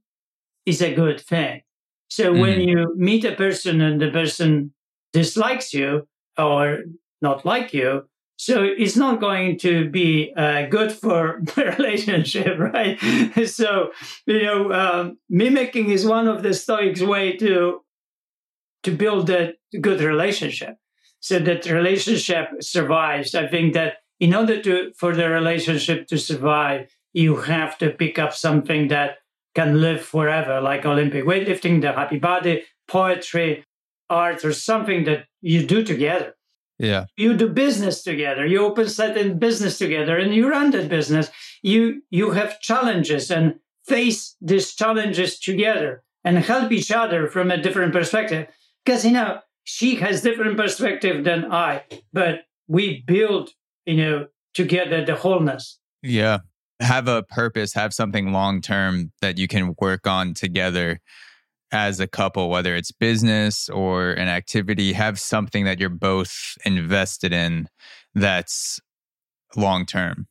[0.67, 1.63] is a good thing.
[2.09, 2.41] So mm-hmm.
[2.41, 4.73] when you meet a person and the person
[5.13, 6.81] dislikes you or
[7.23, 8.09] not like you,
[8.41, 12.99] so it's not going to be uh, good for the relationship, right?
[13.47, 13.91] so
[14.25, 17.83] you know, um, mimicking is one of the Stoics' way to
[18.85, 20.79] to build a good relationship,
[21.21, 23.35] so that relationship survives.
[23.35, 28.19] I think that in order to for the relationship to survive, you have to pick
[28.19, 29.19] up something that
[29.55, 33.67] can live forever, like Olympic weightlifting, the happy body, poetry,
[34.09, 36.35] art, or something that you do together.
[36.81, 37.05] Yeah.
[37.17, 38.47] You do business together.
[38.47, 41.31] You open certain business together and you run that business.
[41.63, 47.61] You you have challenges and face these challenges together and help each other from a
[47.61, 48.47] different perspective.
[48.83, 51.85] Because you know, she has different perspective than I,
[52.15, 53.51] but we build,
[53.85, 55.79] you know, together the wholeness.
[56.03, 56.39] Yeah.
[56.81, 61.01] Have a purpose, have something long term that you can work on together
[61.73, 67.33] as a couple, whether it's business or an activity, have something that you're both invested
[67.33, 67.69] in
[68.15, 68.81] that's
[69.57, 70.27] long term.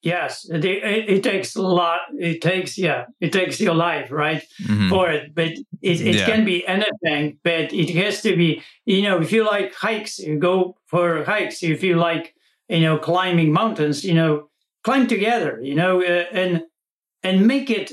[0.00, 2.00] Yes, it, it, it, takes a lot.
[2.16, 4.88] It takes, yeah, it takes your life, right, mm-hmm.
[4.88, 5.34] for it.
[5.34, 6.26] But it, it yeah.
[6.26, 10.38] can be anything, but it has to be, you know, if you like hikes, you
[10.38, 11.64] go for hikes.
[11.64, 12.34] If you like,
[12.68, 14.48] you know, climbing mountains, you know,
[14.84, 16.62] climb together, you know, uh, and
[17.24, 17.92] and make it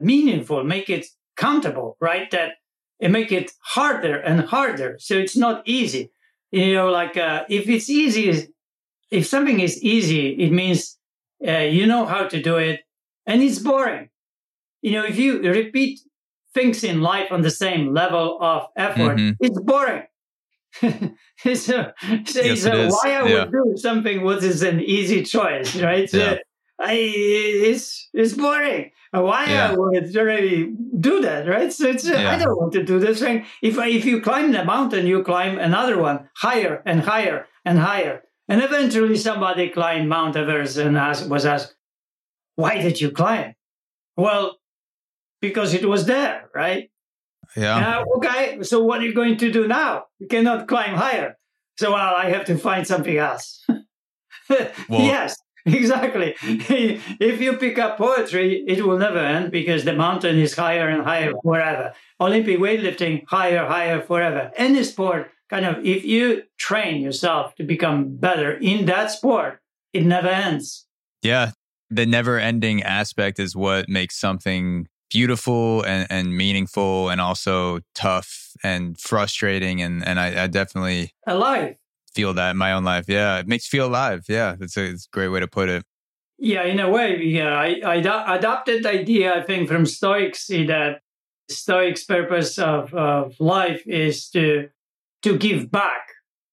[0.00, 1.06] meaningful, make it
[1.36, 2.30] countable, right?
[2.30, 2.52] That
[3.00, 4.96] it make it harder and harder.
[4.98, 6.10] So it's not easy.
[6.50, 8.48] You know, like uh, if it's easy,
[9.10, 10.98] if something is easy, it means
[11.46, 12.80] uh, you know how to do it,
[13.26, 14.08] and it's boring.
[14.82, 16.00] You know, if you repeat
[16.52, 19.32] things in life on the same level of effort, mm-hmm.
[19.40, 20.04] it's boring.
[20.80, 23.44] so, so, yes, so why I yeah.
[23.44, 26.08] would do something what is an easy choice, right?
[26.08, 26.36] So yeah.
[26.78, 28.90] I, it's it's boring.
[29.12, 29.70] Why yeah.
[29.70, 31.72] I would really do that, right?
[31.72, 32.32] So it's yeah.
[32.32, 33.46] I don't want to do this thing.
[33.62, 38.22] If if you climb the mountain, you climb another one higher and higher and higher,
[38.48, 41.76] and eventually somebody climbed Mount Everest and asked, was asked,
[42.56, 43.54] "Why did you climb?"
[44.16, 44.58] Well,
[45.40, 46.90] because it was there, right?
[47.56, 48.00] Yeah.
[48.00, 48.62] Uh, okay.
[48.62, 50.06] So what are you going to do now?
[50.18, 51.38] You cannot climb higher.
[51.78, 53.64] So well, I have to find something else.
[54.48, 56.34] well, yes exactly.
[56.40, 57.14] Mm-hmm.
[57.20, 61.02] if you pick up poetry, it will never end because the mountain is higher and
[61.02, 61.94] higher forever.
[62.20, 64.52] Olympic weightlifting, higher, higher forever.
[64.56, 69.60] Any sport, kind of, if you train yourself to become better in that sport,
[69.94, 70.86] it never ends.
[71.22, 71.52] Yeah.
[71.88, 78.50] The never ending aspect is what makes something beautiful and, and meaningful and also tough
[78.62, 79.80] and frustrating.
[79.80, 81.76] And, and I, I definitely alive
[82.14, 83.04] feel that in my own life.
[83.08, 83.38] Yeah.
[83.38, 84.24] It makes you feel alive.
[84.28, 84.56] Yeah.
[84.58, 85.84] That's a, it's a great way to put it.
[86.38, 87.54] Yeah, in a way, yeah.
[87.54, 87.94] I, I
[88.34, 91.00] adopted the idea, I think, from Stoics that
[91.48, 94.68] Stoics' purpose of, of life is to
[95.22, 96.08] to give back.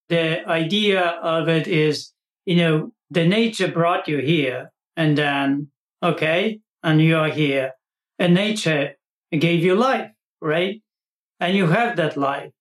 [0.10, 2.14] The idea of it is,
[2.46, 5.72] you know, the nature brought you here, and then
[6.04, 7.72] okay, and you are here,
[8.20, 8.96] and nature
[9.32, 10.12] gave you life,
[10.42, 10.82] right?
[11.40, 12.52] And you have that life.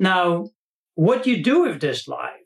[0.00, 0.50] Now,
[0.96, 2.43] what you do with this life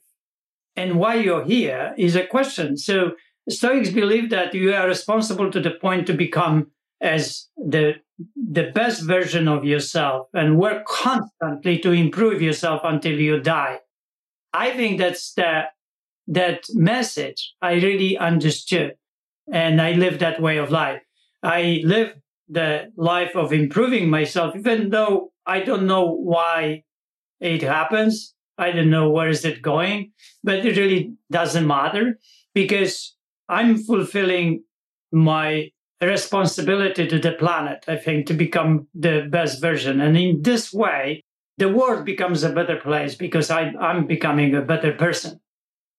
[0.79, 2.77] and why you're here is a question.
[2.77, 3.13] So
[3.49, 7.95] Stoics believe that you are responsible to the point to become as the
[8.59, 13.79] the best version of yourself and work constantly to improve yourself until you die.
[14.53, 15.65] I think that's the
[16.29, 18.97] that message I really understood
[19.53, 21.03] and I live that way of life.
[21.43, 22.11] I live
[22.49, 26.85] the life of improving myself, even though I don't know why
[27.41, 28.35] it happens.
[28.59, 30.13] I don't know where is it going,
[30.43, 32.19] but it really doesn't matter
[32.55, 33.17] because
[33.49, 34.65] I'm fulfilling
[35.13, 35.71] my
[36.01, 40.01] responsibility to the planet, I think, to become the best version.
[40.01, 41.25] And in this way,
[41.57, 45.41] the world becomes a better place because I, am becoming a better person.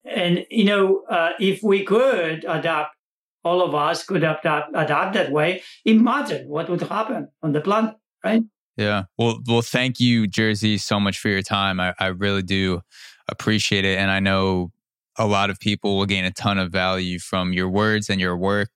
[0.05, 2.95] And, you know, uh, if we could adapt,
[3.43, 7.95] all of us could adapt, adapt that way, imagine what would happen on the planet,
[8.23, 8.43] right?
[8.79, 9.03] Yeah.
[9.17, 11.81] Well, well, thank you, Jerzy, so much for your time.
[11.81, 12.81] I, I really do
[13.27, 13.97] appreciate it.
[13.97, 14.71] And I know
[15.17, 18.37] a lot of people will gain a ton of value from your words and your
[18.37, 18.69] work.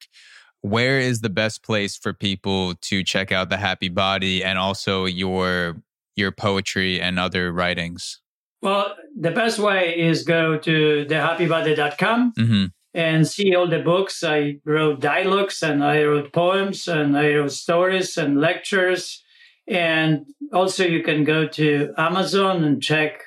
[0.60, 5.06] Where is the best place for people to check out the Happy Body and also
[5.06, 5.82] your
[6.18, 8.20] your poetry and other writings?
[8.62, 12.66] Well, the best way is go to thehappybody.com mm-hmm.
[12.94, 14.22] and see all the books.
[14.22, 19.23] I wrote dialogues and I wrote poems and I wrote stories and lectures.
[19.68, 23.22] And also you can go to Amazon and check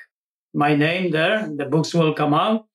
[0.53, 1.49] my name there.
[1.55, 2.65] The books will come out.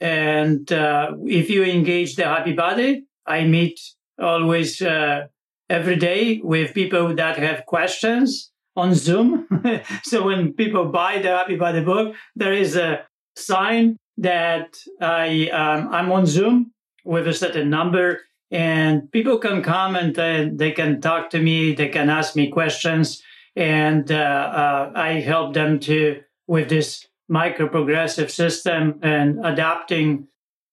[0.00, 3.80] And uh, if you engage the Happy Body, I meet
[4.18, 5.26] always uh,
[5.68, 9.46] every day with people that have questions on Zoom.
[10.04, 13.04] so when people buy the Happy Body book, there is a
[13.36, 16.72] sign that I um, I'm on Zoom
[17.04, 21.74] with a certain number, and people can come and uh, they can talk to me,
[21.74, 23.22] they can ask me questions,
[23.56, 30.28] and uh, uh I help them to with this micro progressive system and adapting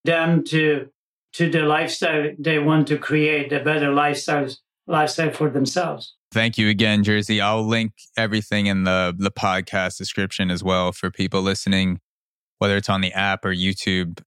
[0.06, 0.90] them to
[1.34, 4.48] to the lifestyle they want to create, a better lifestyle
[4.88, 6.16] lifestyle for themselves.
[6.32, 11.12] Thank you again, Jerzy I'll link everything in the the podcast description as well for
[11.12, 12.00] people listening,
[12.60, 14.22] whether it's on the app or YouTube.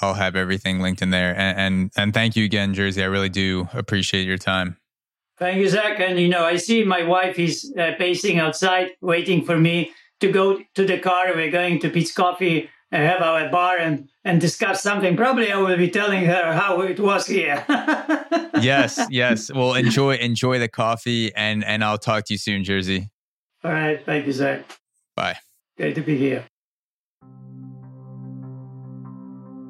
[0.00, 1.36] I'll have everything linked in there.
[1.36, 3.02] And and, and thank you again, Jerzy.
[3.02, 4.76] I really do appreciate your time.
[5.38, 6.00] Thank you, Zach.
[6.00, 10.32] And you know, I see my wife is uh, pacing outside, waiting for me to
[10.32, 11.34] go to the car.
[11.34, 15.16] We're going to Peet's Coffee and have our bar and, and discuss something.
[15.16, 17.64] Probably I will be telling her how it was here.
[18.60, 19.52] yes, yes.
[19.52, 23.08] Well, enjoy enjoy the coffee and and I'll talk to you soon, Jerzy.
[23.64, 24.04] All right.
[24.04, 24.64] Thank you, Zach.
[25.16, 25.36] Bye.
[25.76, 26.46] Great to be here.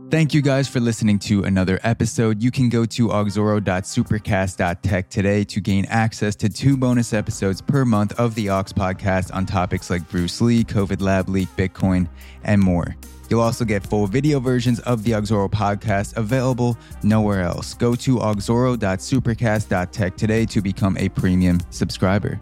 [0.08, 2.40] Thank you guys for listening to another episode.
[2.40, 8.12] You can go to auxoro.supercast.tech today to gain access to two bonus episodes per month
[8.12, 12.08] of the Aux podcast on topics like Bruce Lee, COVID lab leak, Bitcoin,
[12.44, 12.94] and more.
[13.28, 17.74] You'll also get full video versions of the Auxoro podcast available nowhere else.
[17.74, 22.38] Go to auxoro.supercast.tech today to become a premium subscriber.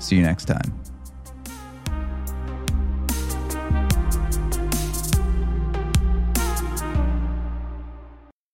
[0.00, 0.85] See you next time.